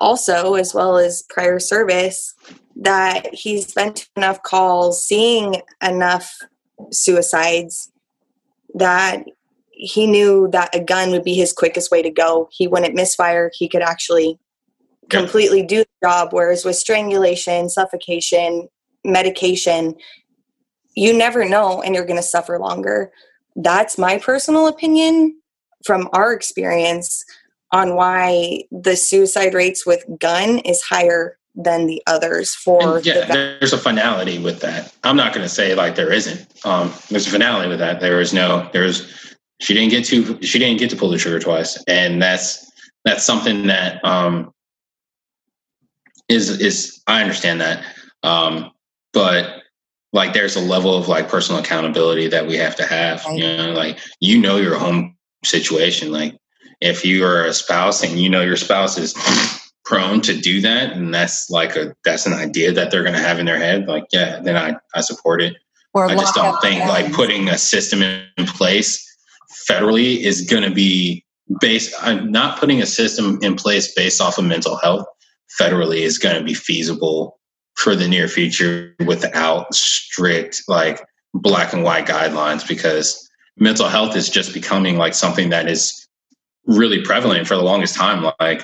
also 0.00 0.54
as 0.54 0.72
well 0.72 0.96
as 0.96 1.24
prior 1.28 1.58
service 1.58 2.34
that 2.76 3.34
he's 3.34 3.66
spent 3.66 4.08
enough 4.16 4.42
calls 4.42 5.04
seeing 5.04 5.60
enough 5.82 6.32
suicides 6.92 7.90
that 8.74 9.24
he 9.70 10.06
knew 10.06 10.48
that 10.52 10.74
a 10.74 10.80
gun 10.80 11.10
would 11.10 11.22
be 11.22 11.34
his 11.34 11.52
quickest 11.52 11.90
way 11.90 12.02
to 12.02 12.10
go. 12.10 12.48
He 12.50 12.66
wouldn't 12.66 12.94
misfire. 12.94 13.50
He 13.54 13.68
could 13.68 13.82
actually 13.82 14.38
completely 15.08 15.62
do 15.62 15.78
the 15.78 16.06
job. 16.08 16.28
Whereas 16.32 16.64
with 16.64 16.76
strangulation, 16.76 17.68
suffocation, 17.68 18.68
medication, 19.04 19.94
you 20.94 21.16
never 21.16 21.48
know 21.48 21.80
and 21.80 21.94
you're 21.94 22.04
going 22.04 22.18
to 22.18 22.22
suffer 22.22 22.58
longer. 22.58 23.12
That's 23.54 23.98
my 23.98 24.18
personal 24.18 24.66
opinion 24.66 25.40
from 25.84 26.08
our 26.12 26.32
experience 26.32 27.24
on 27.72 27.94
why 27.94 28.62
the 28.72 28.96
suicide 28.96 29.54
rates 29.54 29.86
with 29.86 30.04
gun 30.18 30.58
is 30.60 30.82
higher 30.82 31.37
than 31.58 31.86
the 31.86 32.00
others 32.06 32.54
for 32.54 32.98
and 32.98 33.06
yeah 33.06 33.26
the 33.26 33.56
there's 33.60 33.72
a 33.72 33.78
finality 33.78 34.38
with 34.38 34.60
that. 34.60 34.94
I'm 35.02 35.16
not 35.16 35.34
going 35.34 35.44
to 35.44 35.52
say 35.52 35.74
like 35.74 35.96
there 35.96 36.12
isn't. 36.12 36.46
Um 36.64 36.94
there's 37.10 37.26
a 37.26 37.30
finality 37.30 37.68
with 37.68 37.80
that. 37.80 38.00
There 38.00 38.20
is 38.20 38.32
no 38.32 38.70
there's 38.72 39.36
she 39.60 39.74
didn't 39.74 39.90
get 39.90 40.04
to 40.06 40.40
she 40.40 40.58
didn't 40.58 40.78
get 40.78 40.88
to 40.90 40.96
pull 40.96 41.10
the 41.10 41.18
trigger 41.18 41.40
twice. 41.40 41.82
And 41.88 42.22
that's 42.22 42.70
that's 43.04 43.24
something 43.24 43.66
that 43.66 44.02
um 44.04 44.52
is 46.28 46.60
is 46.60 47.02
i 47.08 47.20
understand 47.20 47.60
that. 47.60 47.84
Um 48.22 48.70
but 49.12 49.62
like 50.12 50.32
there's 50.32 50.54
a 50.54 50.60
level 50.60 50.96
of 50.96 51.08
like 51.08 51.28
personal 51.28 51.60
accountability 51.60 52.28
that 52.28 52.46
we 52.46 52.56
have 52.56 52.76
to 52.76 52.86
have 52.86 53.24
you 53.32 53.42
know 53.42 53.72
like 53.72 53.98
you 54.20 54.38
know 54.38 54.58
your 54.58 54.78
home 54.78 55.16
situation. 55.44 56.12
Like 56.12 56.36
if 56.80 57.04
you 57.04 57.24
are 57.24 57.44
a 57.44 57.52
spouse 57.52 58.04
and 58.04 58.20
you 58.20 58.28
know 58.28 58.42
your 58.42 58.56
spouse 58.56 58.96
is 58.96 59.12
prone 59.88 60.20
to 60.20 60.36
do 60.36 60.60
that 60.60 60.92
and 60.92 61.14
that's 61.14 61.48
like 61.48 61.74
a 61.74 61.96
that's 62.04 62.26
an 62.26 62.34
idea 62.34 62.70
that 62.70 62.90
they're 62.90 63.02
going 63.02 63.14
to 63.14 63.22
have 63.22 63.38
in 63.38 63.46
their 63.46 63.56
head 63.56 63.88
like 63.88 64.04
yeah 64.12 64.38
then 64.42 64.54
i 64.54 64.76
i 64.94 65.00
support 65.00 65.40
it. 65.40 65.56
Or 65.94 66.04
i 66.04 66.14
just 66.14 66.34
don't 66.34 66.60
think 66.60 66.84
like 66.84 67.10
putting 67.14 67.48
a 67.48 67.56
system 67.56 68.02
in 68.02 68.46
place 68.46 69.02
federally 69.66 70.18
is 70.18 70.42
going 70.42 70.62
to 70.62 70.70
be 70.70 71.24
based 71.58 71.94
i'm 72.02 72.30
not 72.30 72.60
putting 72.60 72.82
a 72.82 72.86
system 72.86 73.38
in 73.40 73.56
place 73.56 73.94
based 73.94 74.20
off 74.20 74.36
of 74.36 74.44
mental 74.44 74.76
health 74.76 75.06
federally 75.58 76.00
is 76.00 76.18
going 76.18 76.36
to 76.36 76.44
be 76.44 76.52
feasible 76.52 77.40
for 77.74 77.96
the 77.96 78.06
near 78.06 78.28
future 78.28 78.94
without 79.06 79.72
strict 79.74 80.62
like 80.68 81.00
black 81.32 81.72
and 81.72 81.82
white 81.82 82.06
guidelines 82.06 82.66
because 82.68 83.26
mental 83.56 83.88
health 83.88 84.14
is 84.14 84.28
just 84.28 84.52
becoming 84.52 84.98
like 84.98 85.14
something 85.14 85.48
that 85.48 85.66
is 85.66 86.06
really 86.66 87.02
prevalent 87.02 87.46
for 87.46 87.56
the 87.56 87.62
longest 87.62 87.94
time. 87.94 88.30
Like 88.38 88.62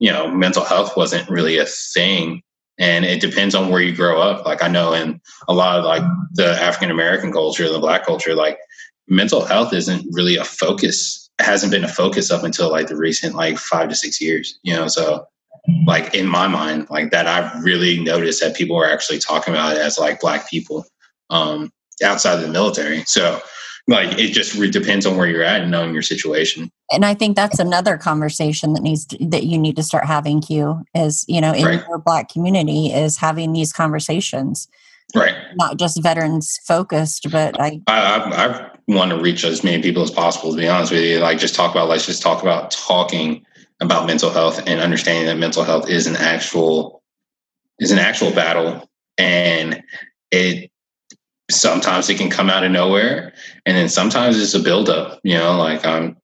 you 0.00 0.10
know, 0.10 0.28
mental 0.28 0.64
health 0.64 0.96
wasn't 0.96 1.28
really 1.30 1.58
a 1.58 1.66
thing. 1.66 2.42
And 2.78 3.04
it 3.04 3.20
depends 3.20 3.54
on 3.54 3.68
where 3.68 3.82
you 3.82 3.94
grow 3.94 4.20
up. 4.20 4.46
Like 4.46 4.62
I 4.62 4.68
know 4.68 4.94
in 4.94 5.20
a 5.46 5.52
lot 5.52 5.78
of 5.78 5.84
like 5.84 6.02
the 6.32 6.46
African 6.46 6.90
American 6.90 7.30
culture, 7.30 7.68
the 7.68 7.78
black 7.78 8.04
culture, 8.04 8.34
like 8.34 8.58
mental 9.06 9.44
health 9.44 9.74
isn't 9.74 10.06
really 10.10 10.36
a 10.36 10.44
focus. 10.44 11.30
It 11.38 11.44
hasn't 11.44 11.70
been 11.70 11.84
a 11.84 11.88
focus 11.88 12.30
up 12.30 12.42
until 12.42 12.70
like 12.70 12.88
the 12.88 12.96
recent 12.96 13.34
like 13.34 13.58
five 13.58 13.90
to 13.90 13.94
six 13.94 14.20
years, 14.20 14.58
you 14.62 14.74
know, 14.74 14.88
so 14.88 15.26
like 15.86 16.14
in 16.14 16.26
my 16.26 16.48
mind, 16.48 16.88
like 16.88 17.10
that 17.10 17.26
I've 17.26 17.62
really 17.62 18.00
noticed 18.00 18.40
that 18.40 18.56
people 18.56 18.76
are 18.76 18.90
actually 18.90 19.18
talking 19.18 19.52
about 19.52 19.76
it 19.76 19.82
as 19.82 19.98
like 19.98 20.20
black 20.20 20.48
people 20.48 20.86
um 21.28 21.70
outside 22.02 22.36
of 22.36 22.40
the 22.40 22.48
military. 22.48 23.04
So 23.04 23.40
like 23.86 24.18
it 24.18 24.32
just 24.32 24.54
re- 24.54 24.70
depends 24.70 25.04
on 25.04 25.18
where 25.18 25.26
you're 25.26 25.42
at 25.42 25.60
and 25.60 25.70
knowing 25.70 25.92
your 25.92 26.02
situation 26.02 26.70
and 26.92 27.04
i 27.04 27.14
think 27.14 27.36
that's 27.36 27.58
another 27.58 27.96
conversation 27.96 28.72
that 28.72 28.82
needs 28.82 29.06
to, 29.06 29.16
that 29.26 29.44
you 29.44 29.58
need 29.58 29.76
to 29.76 29.82
start 29.82 30.04
having 30.04 30.40
q 30.40 30.82
is 30.94 31.24
you 31.28 31.40
know 31.40 31.52
in 31.52 31.64
right. 31.64 31.84
your 31.88 31.98
black 31.98 32.28
community 32.28 32.92
is 32.92 33.16
having 33.16 33.52
these 33.52 33.72
conversations. 33.72 34.68
Right. 35.12 35.34
Not 35.56 35.76
just 35.76 36.00
veterans 36.02 36.58
focused 36.64 37.30
but 37.30 37.60
i 37.60 37.80
i, 37.88 38.00
I, 38.00 38.46
I 38.46 38.70
want 38.90 39.10
to 39.10 39.18
reach 39.18 39.44
as 39.44 39.62
many 39.62 39.82
people 39.82 40.02
as 40.02 40.10
possible 40.10 40.50
to 40.50 40.56
be 40.56 40.68
honest 40.68 40.92
with 40.92 41.02
you. 41.02 41.18
Like 41.18 41.38
just 41.38 41.54
talk 41.54 41.70
about 41.70 41.88
let's 41.88 42.06
just 42.06 42.22
talk 42.22 42.42
about 42.42 42.70
talking 42.70 43.44
about 43.80 44.06
mental 44.06 44.30
health 44.30 44.58
and 44.66 44.80
understanding 44.80 45.26
that 45.26 45.38
mental 45.38 45.64
health 45.64 45.88
is 45.88 46.06
an 46.06 46.16
actual 46.16 47.02
is 47.78 47.92
an 47.92 47.98
actual 47.98 48.32
battle. 48.32 48.88
And 49.16 49.82
it 50.30 50.70
sometimes 51.50 52.08
it 52.08 52.18
can 52.18 52.30
come 52.30 52.50
out 52.50 52.64
of 52.64 52.70
nowhere 52.70 53.32
and 53.66 53.76
then 53.76 53.88
sometimes 53.88 54.40
it's 54.40 54.54
a 54.54 54.60
buildup 54.60 55.18
you 55.24 55.34
know 55.34 55.56
like 55.56 55.84
i'm 55.84 56.16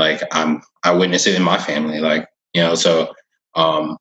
like 0.00 0.22
i'm 0.32 0.60
i 0.82 0.92
witness 0.92 1.26
it 1.26 1.36
in 1.36 1.42
my 1.42 1.58
family 1.58 2.00
like 2.00 2.26
you 2.54 2.60
know 2.60 2.74
so 2.74 3.12
um 3.54 3.96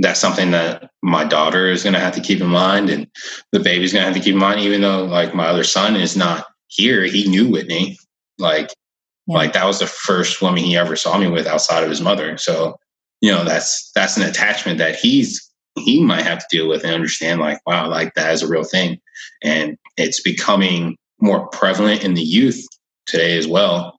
that's 0.00 0.20
something 0.20 0.52
that 0.52 0.90
my 1.02 1.24
daughter 1.24 1.66
is 1.66 1.82
going 1.82 1.94
to 1.94 1.98
have 1.98 2.14
to 2.14 2.20
keep 2.20 2.40
in 2.40 2.46
mind 2.46 2.88
and 2.88 3.08
the 3.50 3.58
baby's 3.58 3.92
going 3.92 4.02
to 4.02 4.06
have 4.06 4.16
to 4.16 4.22
keep 4.22 4.34
in 4.34 4.38
mind 4.38 4.60
even 4.60 4.80
though 4.80 5.04
like 5.04 5.34
my 5.34 5.46
other 5.46 5.64
son 5.64 5.96
is 5.96 6.16
not 6.16 6.46
here 6.68 7.02
he 7.04 7.28
knew 7.28 7.50
whitney. 7.50 7.98
Like 8.38 8.72
yeah. 9.26 9.36
like 9.36 9.52
that 9.54 9.66
was 9.66 9.80
the 9.80 9.86
first 9.86 10.40
woman 10.40 10.62
he 10.62 10.76
ever 10.76 10.96
saw 10.96 11.18
me 11.18 11.28
with 11.28 11.46
outside 11.46 11.82
of 11.82 11.90
his 11.90 12.00
mother. 12.00 12.36
So 12.36 12.78
you 13.20 13.32
know 13.32 13.44
that's 13.44 13.90
that's 13.94 14.16
an 14.16 14.22
attachment 14.22 14.78
that 14.78 14.96
he's 14.96 15.44
he 15.74 16.02
might 16.02 16.22
have 16.22 16.38
to 16.38 16.56
deal 16.56 16.68
with 16.68 16.84
and 16.84 16.94
understand 16.94 17.40
like 17.40 17.58
wow 17.66 17.88
like 17.88 18.14
that 18.14 18.32
is 18.32 18.42
a 18.42 18.48
real 18.48 18.64
thing. 18.64 18.98
And 19.42 19.76
it's 19.96 20.20
becoming 20.20 20.96
more 21.20 21.48
prevalent 21.48 22.04
in 22.04 22.14
the 22.14 22.22
youth 22.22 22.64
today 23.06 23.36
as 23.36 23.48
well 23.48 23.97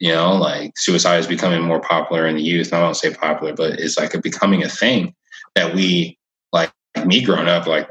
you 0.00 0.12
know 0.12 0.34
like 0.34 0.72
suicide 0.76 1.18
is 1.18 1.26
becoming 1.26 1.62
more 1.62 1.80
popular 1.80 2.26
in 2.26 2.36
the 2.36 2.42
youth. 2.42 2.72
I 2.72 2.80
don't 2.80 2.96
say 2.96 3.14
popular 3.14 3.54
but 3.54 3.78
it's 3.78 3.98
like 3.98 4.20
becoming 4.22 4.64
a 4.64 4.68
thing 4.68 5.14
that 5.54 5.74
we 5.74 6.18
like 6.52 6.72
me 7.04 7.22
growing 7.22 7.48
up 7.48 7.66
like 7.66 7.88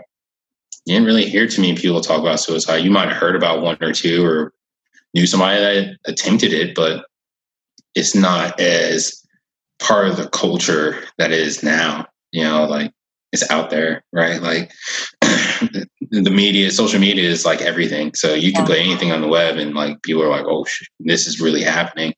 you 0.86 0.96
didn't 0.96 1.06
really 1.06 1.30
hear 1.30 1.48
too 1.48 1.62
many 1.62 1.78
people 1.78 2.02
talk 2.02 2.20
about 2.20 2.40
suicide. 2.40 2.78
You 2.78 2.92
might 2.92 3.10
have 3.10 3.18
heard 3.18 3.36
about 3.36 3.62
one 3.62 3.78
or 3.82 3.94
two 3.94 4.26
or 4.26 4.54
knew 5.14 5.28
somebody 5.28 5.60
that 5.62 5.98
attempted 6.06 6.52
it 6.52 6.76
but 6.76 7.06
it's 7.96 8.16
not 8.16 8.60
as 8.60 9.24
part 9.80 10.08
of 10.08 10.18
the 10.18 10.28
culture 10.30 11.04
that 11.18 11.32
is 11.32 11.64
now. 11.64 12.08
You 12.32 12.44
know 12.44 12.66
like 12.66 12.92
it's 13.32 13.50
out 13.52 13.70
there 13.70 14.04
right? 14.12 14.42
Like 14.42 14.72
the 16.12 16.32
media 16.32 16.72
social 16.72 17.00
media 17.00 17.30
is 17.30 17.46
like 17.46 17.62
everything 17.62 18.14
so 18.14 18.34
you 18.34 18.52
can 18.52 18.66
put 18.66 18.78
anything 18.78 19.12
on 19.12 19.22
the 19.22 19.28
web 19.28 19.58
and 19.58 19.76
like 19.76 20.02
people 20.02 20.24
are 20.24 20.30
like 20.30 20.46
oh 20.46 20.66
this 21.00 21.28
is 21.28 21.40
really 21.40 21.64
happening 21.64 22.14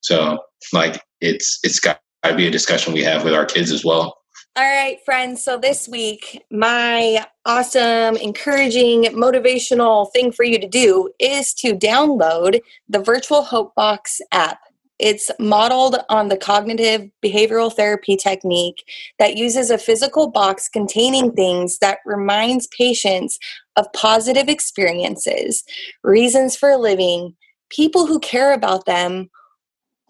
so 0.00 0.38
like 0.72 1.02
it's 1.20 1.58
it's 1.62 1.78
got 1.78 2.00
to 2.24 2.34
be 2.34 2.46
a 2.46 2.50
discussion 2.50 2.92
we 2.92 3.02
have 3.02 3.24
with 3.24 3.34
our 3.34 3.44
kids 3.44 3.70
as 3.70 3.84
well 3.84 4.16
all 4.56 4.62
right, 4.62 4.98
friends. 5.04 5.42
So 5.42 5.58
this 5.58 5.88
week, 5.88 6.44
my 6.48 7.26
awesome, 7.44 8.16
encouraging, 8.16 9.02
motivational 9.06 10.12
thing 10.12 10.30
for 10.30 10.44
you 10.44 10.60
to 10.60 10.68
do 10.68 11.10
is 11.18 11.52
to 11.54 11.74
download 11.74 12.60
the 12.88 13.00
Virtual 13.00 13.42
Hope 13.42 13.74
Box 13.74 14.20
app. 14.30 14.60
It's 14.98 15.30
modeled 15.40 15.96
on 16.08 16.28
the 16.28 16.36
cognitive 16.36 17.10
behavioral 17.24 17.72
therapy 17.72 18.16
technique 18.16 18.84
that 19.18 19.36
uses 19.36 19.70
a 19.70 19.78
physical 19.78 20.30
box 20.30 20.68
containing 20.68 21.32
things 21.32 21.78
that 21.78 21.98
reminds 22.04 22.68
patients 22.68 23.38
of 23.76 23.92
positive 23.92 24.48
experiences, 24.48 25.64
reasons 26.04 26.54
for 26.54 26.76
living, 26.76 27.34
people 27.70 28.06
who 28.06 28.20
care 28.20 28.52
about 28.52 28.86
them, 28.86 29.30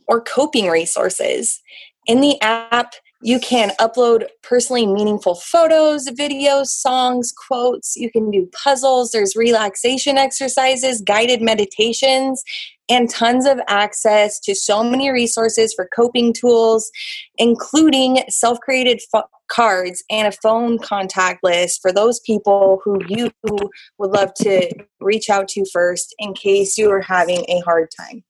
or 0.07 0.21
coping 0.21 0.69
resources. 0.69 1.63
In 2.07 2.21
the 2.21 2.41
app, 2.43 2.95
you 3.25 3.41
can 3.41 3.71
upload 3.81 4.27
personally 4.43 4.87
meaningful 4.87 5.35
photos, 5.35 6.09
videos, 6.09 6.67
songs, 6.67 7.33
quotes. 7.33 7.97
You 7.97 8.11
can 8.11 8.31
do 8.31 8.47
puzzles. 8.53 9.13
There's 9.13 9.35
relaxation 9.35 10.19
exercises, 10.19 11.01
guided 11.01 11.41
meditations, 11.41 12.45
and 12.91 13.09
tons 13.09 13.47
of 13.47 13.61
access 13.67 14.39
to 14.41 14.55
so 14.55 14.85
many 14.85 15.11
resources 15.11 15.73
for 15.73 15.89
coping 15.97 16.35
tools, 16.35 16.91
including 17.39 18.23
self 18.29 18.61
created 18.61 19.01
fo- 19.11 19.23
cards 19.49 20.05
and 20.11 20.29
a 20.29 20.33
phone 20.43 20.79
contact 20.79 21.43
list 21.43 21.81
for 21.81 21.93
those 21.93 22.21
people 22.21 22.83
who 22.85 23.01
you 23.09 23.31
would 23.43 24.11
love 24.11 24.35
to 24.35 24.71
reach 25.01 25.31
out 25.31 25.49
to 25.49 25.65
first 25.73 26.15
in 26.19 26.35
case 26.35 26.77
you 26.77 26.91
are 26.91 27.01
having 27.01 27.43
a 27.49 27.61
hard 27.61 27.89
time. 27.99 28.23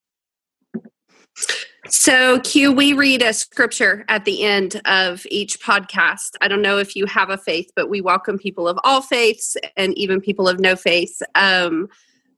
So, 1.88 2.40
Q, 2.40 2.72
we 2.72 2.94
read 2.94 3.20
a 3.22 3.34
scripture 3.34 4.06
at 4.08 4.24
the 4.24 4.42
end 4.42 4.80
of 4.86 5.26
each 5.30 5.60
podcast. 5.60 6.30
I 6.40 6.48
don't 6.48 6.62
know 6.62 6.78
if 6.78 6.96
you 6.96 7.04
have 7.04 7.28
a 7.28 7.36
faith, 7.36 7.70
but 7.76 7.90
we 7.90 8.00
welcome 8.00 8.38
people 8.38 8.66
of 8.66 8.78
all 8.84 9.02
faiths 9.02 9.54
and 9.76 9.96
even 9.98 10.22
people 10.22 10.48
of 10.48 10.58
no 10.58 10.76
faith. 10.76 11.20
Um, 11.34 11.88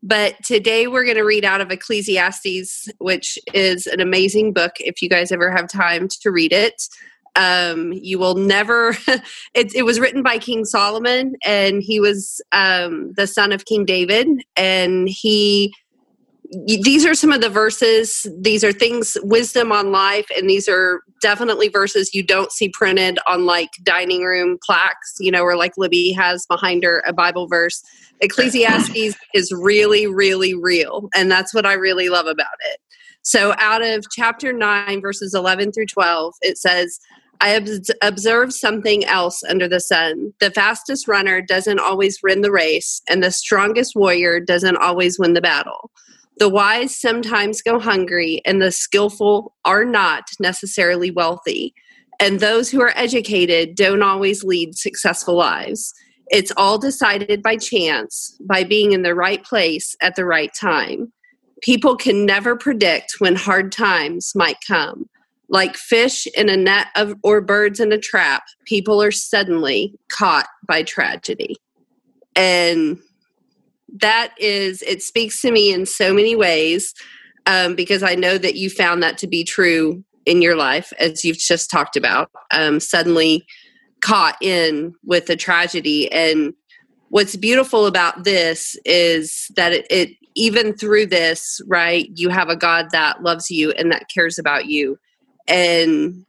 but 0.02 0.34
today 0.44 0.88
we're 0.88 1.04
going 1.04 1.16
to 1.16 1.22
read 1.22 1.44
out 1.44 1.60
of 1.60 1.70
Ecclesiastes, 1.70 2.88
which 2.98 3.38
is 3.54 3.86
an 3.86 4.00
amazing 4.00 4.52
book 4.52 4.72
if 4.80 5.00
you 5.00 5.08
guys 5.08 5.30
ever 5.30 5.50
have 5.50 5.68
time 5.68 6.08
to 6.22 6.30
read 6.32 6.52
it. 6.52 6.82
Um, 7.36 7.92
you 7.92 8.18
will 8.18 8.34
never, 8.34 8.96
it, 9.54 9.74
it, 9.74 9.84
was 9.84 10.00
written 10.00 10.22
by 10.22 10.38
King 10.38 10.64
Solomon, 10.64 11.36
and 11.44 11.82
he 11.82 12.00
was 12.00 12.40
um, 12.50 13.12
the 13.12 13.26
son 13.26 13.52
of 13.52 13.64
King 13.64 13.84
David, 13.84 14.28
and 14.56 15.08
he 15.08 15.72
these 16.66 17.04
are 17.04 17.14
some 17.14 17.32
of 17.32 17.40
the 17.40 17.48
verses 17.48 18.26
these 18.40 18.62
are 18.62 18.72
things 18.72 19.16
wisdom 19.22 19.72
on 19.72 19.90
life 19.90 20.26
and 20.36 20.48
these 20.48 20.68
are 20.68 21.02
definitely 21.20 21.68
verses 21.68 22.14
you 22.14 22.22
don't 22.22 22.52
see 22.52 22.68
printed 22.68 23.18
on 23.26 23.46
like 23.46 23.70
dining 23.82 24.22
room 24.22 24.58
plaques 24.64 25.14
you 25.18 25.30
know 25.30 25.42
or 25.42 25.56
like 25.56 25.72
libby 25.76 26.12
has 26.12 26.46
behind 26.46 26.84
her 26.84 27.02
a 27.06 27.12
bible 27.12 27.46
verse 27.48 27.82
ecclesiastes 28.20 29.16
is 29.34 29.52
really 29.52 30.06
really 30.06 30.54
real 30.54 31.08
and 31.14 31.30
that's 31.30 31.54
what 31.54 31.66
i 31.66 31.72
really 31.72 32.08
love 32.08 32.26
about 32.26 32.46
it 32.70 32.80
so 33.22 33.54
out 33.58 33.82
of 33.82 34.04
chapter 34.12 34.52
9 34.52 35.00
verses 35.00 35.34
11 35.34 35.72
through 35.72 35.86
12 35.86 36.34
it 36.42 36.58
says 36.58 36.98
I 37.38 37.50
have 37.50 37.68
observed 38.00 38.54
something 38.54 39.04
else 39.04 39.42
under 39.44 39.68
the 39.68 39.78
sun. 39.78 40.32
The 40.40 40.50
fastest 40.50 41.06
runner 41.06 41.42
doesn't 41.42 41.78
always 41.78 42.18
win 42.22 42.40
the 42.40 42.50
race, 42.50 43.02
and 43.10 43.22
the 43.22 43.30
strongest 43.30 43.94
warrior 43.94 44.40
doesn't 44.40 44.78
always 44.78 45.18
win 45.18 45.34
the 45.34 45.42
battle. 45.42 45.90
The 46.38 46.48
wise 46.48 46.94
sometimes 46.94 47.62
go 47.62 47.78
hungry, 47.78 48.42
and 48.44 48.60
the 48.60 48.70
skillful 48.70 49.54
are 49.64 49.84
not 49.84 50.24
necessarily 50.38 51.10
wealthy. 51.10 51.74
And 52.20 52.40
those 52.40 52.70
who 52.70 52.80
are 52.82 52.92
educated 52.94 53.74
don't 53.74 54.02
always 54.02 54.44
lead 54.44 54.76
successful 54.76 55.34
lives. 55.34 55.94
It's 56.28 56.52
all 56.56 56.78
decided 56.78 57.42
by 57.42 57.56
chance, 57.56 58.36
by 58.40 58.64
being 58.64 58.92
in 58.92 59.02
the 59.02 59.14
right 59.14 59.44
place 59.44 59.96
at 60.02 60.16
the 60.16 60.24
right 60.24 60.52
time. 60.52 61.12
People 61.62 61.96
can 61.96 62.26
never 62.26 62.56
predict 62.56 63.14
when 63.18 63.36
hard 63.36 63.72
times 63.72 64.32
might 64.34 64.58
come. 64.66 65.08
Like 65.48 65.76
fish 65.76 66.26
in 66.34 66.48
a 66.48 66.56
net 66.56 66.88
of, 66.96 67.14
or 67.22 67.40
birds 67.40 67.80
in 67.80 67.92
a 67.92 67.98
trap, 67.98 68.42
people 68.66 69.00
are 69.02 69.12
suddenly 69.12 69.94
caught 70.10 70.48
by 70.66 70.82
tragedy. 70.82 71.56
And 72.34 72.98
that 74.00 74.34
is 74.38 74.82
it 74.82 75.02
speaks 75.02 75.40
to 75.40 75.50
me 75.50 75.72
in 75.72 75.86
so 75.86 76.12
many 76.12 76.34
ways 76.34 76.92
um, 77.46 77.74
because 77.74 78.02
i 78.02 78.14
know 78.14 78.38
that 78.38 78.56
you 78.56 78.68
found 78.68 79.02
that 79.02 79.18
to 79.18 79.26
be 79.26 79.44
true 79.44 80.02
in 80.26 80.42
your 80.42 80.56
life 80.56 80.92
as 80.98 81.24
you've 81.24 81.38
just 81.38 81.70
talked 81.70 81.96
about 81.96 82.30
um, 82.50 82.80
suddenly 82.80 83.46
caught 84.00 84.36
in 84.40 84.94
with 85.04 85.28
a 85.30 85.36
tragedy. 85.36 86.10
And 86.12 86.52
what's 87.08 87.36
beautiful 87.36 87.86
about 87.86 88.24
this 88.24 88.76
is 88.84 89.50
that 89.56 89.72
it, 89.72 89.86
it 89.90 90.10
even 90.34 90.76
through 90.76 91.06
this 91.06 91.62
right 91.66 92.10
you 92.14 92.28
have 92.28 92.50
a 92.50 92.56
god 92.56 92.90
that 92.90 93.22
loves 93.22 93.50
you 93.50 93.70
and 93.72 93.90
that 93.90 94.10
cares 94.12 94.38
about 94.38 94.66
you. 94.66 94.98
And 95.48 96.24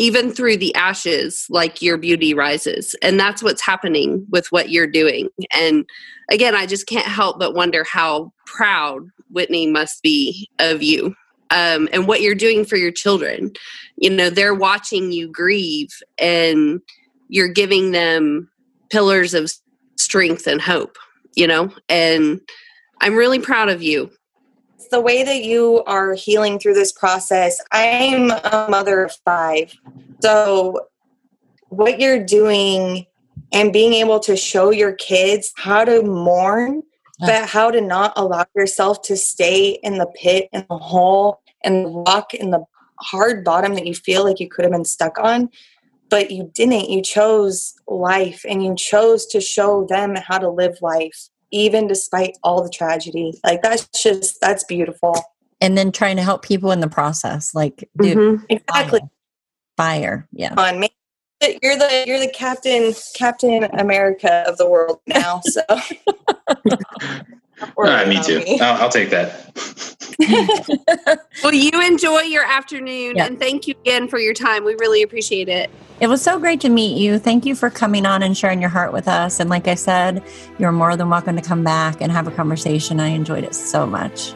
even 0.00 0.32
through 0.32 0.56
the 0.56 0.74
ashes 0.74 1.46
like 1.50 1.82
your 1.82 1.98
beauty 1.98 2.32
rises. 2.32 2.96
And 3.02 3.20
that's 3.20 3.42
what's 3.42 3.60
happening 3.60 4.26
with 4.30 4.50
what 4.50 4.70
you're 4.70 4.86
doing. 4.86 5.28
And 5.52 5.84
again 6.30 6.54
i 6.54 6.64
just 6.64 6.86
can't 6.86 7.06
help 7.06 7.38
but 7.38 7.54
wonder 7.54 7.84
how 7.84 8.32
proud 8.46 9.02
whitney 9.30 9.66
must 9.66 10.02
be 10.02 10.48
of 10.60 10.82
you 10.82 11.14
um, 11.50 11.88
and 11.92 12.06
what 12.06 12.20
you're 12.20 12.34
doing 12.36 12.64
for 12.64 12.76
your 12.76 12.92
children. 12.92 13.52
You 13.96 14.10
know 14.10 14.30
they're 14.30 14.54
watching 14.54 15.12
you 15.12 15.28
grieve 15.28 15.90
and 16.18 16.80
you're 17.28 17.48
giving 17.48 17.90
them 17.90 18.48
pillars 18.88 19.34
of 19.34 19.52
strength 19.96 20.46
and 20.46 20.60
hope 20.60 20.96
you 21.36 21.46
know? 21.46 21.70
And 21.88 22.40
i'm 23.00 23.14
really 23.14 23.38
proud 23.38 23.68
of 23.68 23.82
you 23.82 24.10
the 24.88 25.00
way 25.00 25.22
that 25.22 25.44
you 25.44 25.82
are 25.86 26.14
healing 26.14 26.58
through 26.58 26.74
this 26.74 26.92
process. 26.92 27.60
I'm 27.72 28.30
a 28.30 28.66
mother 28.68 29.04
of 29.04 29.12
five. 29.24 29.74
So, 30.22 30.88
what 31.68 32.00
you're 32.00 32.24
doing 32.24 33.06
and 33.52 33.72
being 33.72 33.94
able 33.94 34.20
to 34.20 34.36
show 34.36 34.70
your 34.70 34.92
kids 34.92 35.52
how 35.56 35.84
to 35.84 36.02
mourn, 36.02 36.82
but 37.20 37.48
how 37.48 37.70
to 37.70 37.80
not 37.80 38.12
allow 38.16 38.44
yourself 38.56 39.02
to 39.02 39.16
stay 39.16 39.78
in 39.82 39.98
the 39.98 40.06
pit, 40.16 40.48
in 40.52 40.64
the 40.68 40.78
hole, 40.78 41.40
and 41.64 42.06
rock 42.06 42.34
in 42.34 42.50
the 42.50 42.64
hard 43.00 43.44
bottom 43.44 43.74
that 43.74 43.86
you 43.86 43.94
feel 43.94 44.24
like 44.24 44.40
you 44.40 44.48
could 44.48 44.64
have 44.64 44.72
been 44.72 44.84
stuck 44.84 45.18
on. 45.18 45.48
But 46.08 46.30
you 46.30 46.50
didn't. 46.54 46.90
You 46.90 47.02
chose 47.02 47.74
life 47.86 48.44
and 48.48 48.64
you 48.64 48.74
chose 48.74 49.26
to 49.26 49.40
show 49.40 49.86
them 49.86 50.16
how 50.16 50.38
to 50.38 50.50
live 50.50 50.78
life 50.82 51.28
even 51.50 51.86
despite 51.86 52.38
all 52.42 52.62
the 52.62 52.70
tragedy. 52.70 53.38
Like 53.44 53.62
that's 53.62 53.88
just 53.88 54.40
that's 54.40 54.64
beautiful. 54.64 55.16
And 55.60 55.76
then 55.76 55.92
trying 55.92 56.16
to 56.16 56.22
help 56.22 56.42
people 56.42 56.72
in 56.72 56.80
the 56.80 56.88
process, 56.88 57.54
like 57.54 57.88
mm-hmm. 57.98 58.44
exactly 58.48 59.00
fire. 59.00 59.10
fire. 59.76 60.28
Yeah. 60.32 60.54
On 60.56 60.80
me. 60.80 60.90
you're 61.62 61.76
the 61.76 62.04
you're 62.06 62.20
the 62.20 62.30
captain 62.30 62.94
Captain 63.14 63.64
America 63.64 64.44
of 64.46 64.56
the 64.58 64.68
world 64.68 65.00
now. 65.06 65.40
So. 65.44 65.62
Ah, 67.78 68.04
me 68.06 68.22
too. 68.22 68.40
Me. 68.40 68.60
I'll, 68.60 68.82
I'll, 68.82 68.88
take 68.88 69.10
that. 69.10 69.50
well, 71.42 71.54
you 71.54 71.80
enjoy 71.80 72.20
your 72.20 72.44
afternoon, 72.44 73.18
and 73.18 73.38
thank 73.38 73.66
you 73.66 73.74
again 73.82 74.08
for 74.08 74.18
your 74.18 74.34
time. 74.34 74.64
We 74.64 74.74
really 74.74 75.02
appreciate 75.02 75.48
it. 75.48 75.70
It 76.00 76.06
was 76.06 76.22
so 76.22 76.38
great 76.38 76.60
to 76.62 76.68
meet 76.68 76.96
you. 76.98 77.18
Thank 77.18 77.44
you 77.44 77.54
for 77.54 77.68
coming 77.68 78.06
on 78.06 78.22
and 78.22 78.36
sharing 78.36 78.60
your 78.60 78.70
heart 78.70 78.92
with 78.92 79.08
us. 79.08 79.40
And 79.40 79.50
like 79.50 79.68
I 79.68 79.74
said, 79.74 80.22
you're 80.58 80.72
more 80.72 80.96
than 80.96 81.10
welcome 81.10 81.36
to 81.36 81.42
come 81.42 81.62
back 81.62 82.00
and 82.00 82.10
have 82.10 82.26
a 82.26 82.30
conversation. 82.30 83.00
I 83.00 83.08
enjoyed 83.08 83.44
it 83.44 83.54
so 83.54 83.86
much. 83.86 84.32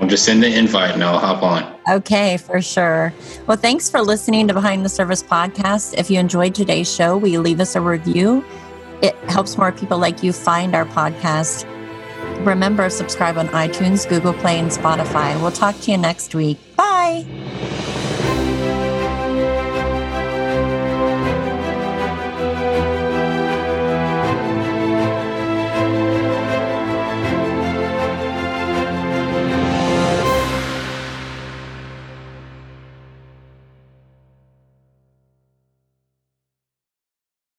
I'll 0.00 0.08
just 0.08 0.24
send 0.24 0.42
the 0.42 0.56
invite 0.56 0.94
and 0.94 1.02
I'll 1.02 1.18
hop 1.18 1.42
on. 1.42 1.74
Okay, 1.90 2.36
for 2.36 2.60
sure. 2.62 3.12
Well, 3.46 3.56
thanks 3.56 3.90
for 3.90 4.00
listening 4.00 4.46
to 4.48 4.54
Behind 4.54 4.84
the 4.84 4.88
Service 4.88 5.22
podcast. 5.22 5.94
If 5.96 6.10
you 6.10 6.20
enjoyed 6.20 6.54
today's 6.54 6.92
show, 6.92 7.16
will 7.16 7.28
you 7.28 7.40
leave 7.40 7.60
us 7.60 7.74
a 7.74 7.80
review? 7.80 8.44
It 9.02 9.16
helps 9.28 9.56
more 9.56 9.72
people 9.72 9.98
like 9.98 10.22
you 10.22 10.32
find 10.32 10.74
our 10.74 10.84
podcast. 10.84 11.64
Remember, 12.40 12.88
subscribe 12.90 13.36
on 13.36 13.48
iTunes, 13.48 14.08
Google 14.08 14.32
Play, 14.32 14.58
and 14.58 14.70
Spotify. 14.70 15.40
We'll 15.40 15.50
talk 15.50 15.78
to 15.80 15.90
you 15.90 15.98
next 15.98 16.34
week. 16.34 16.58
Bye. 16.76 17.26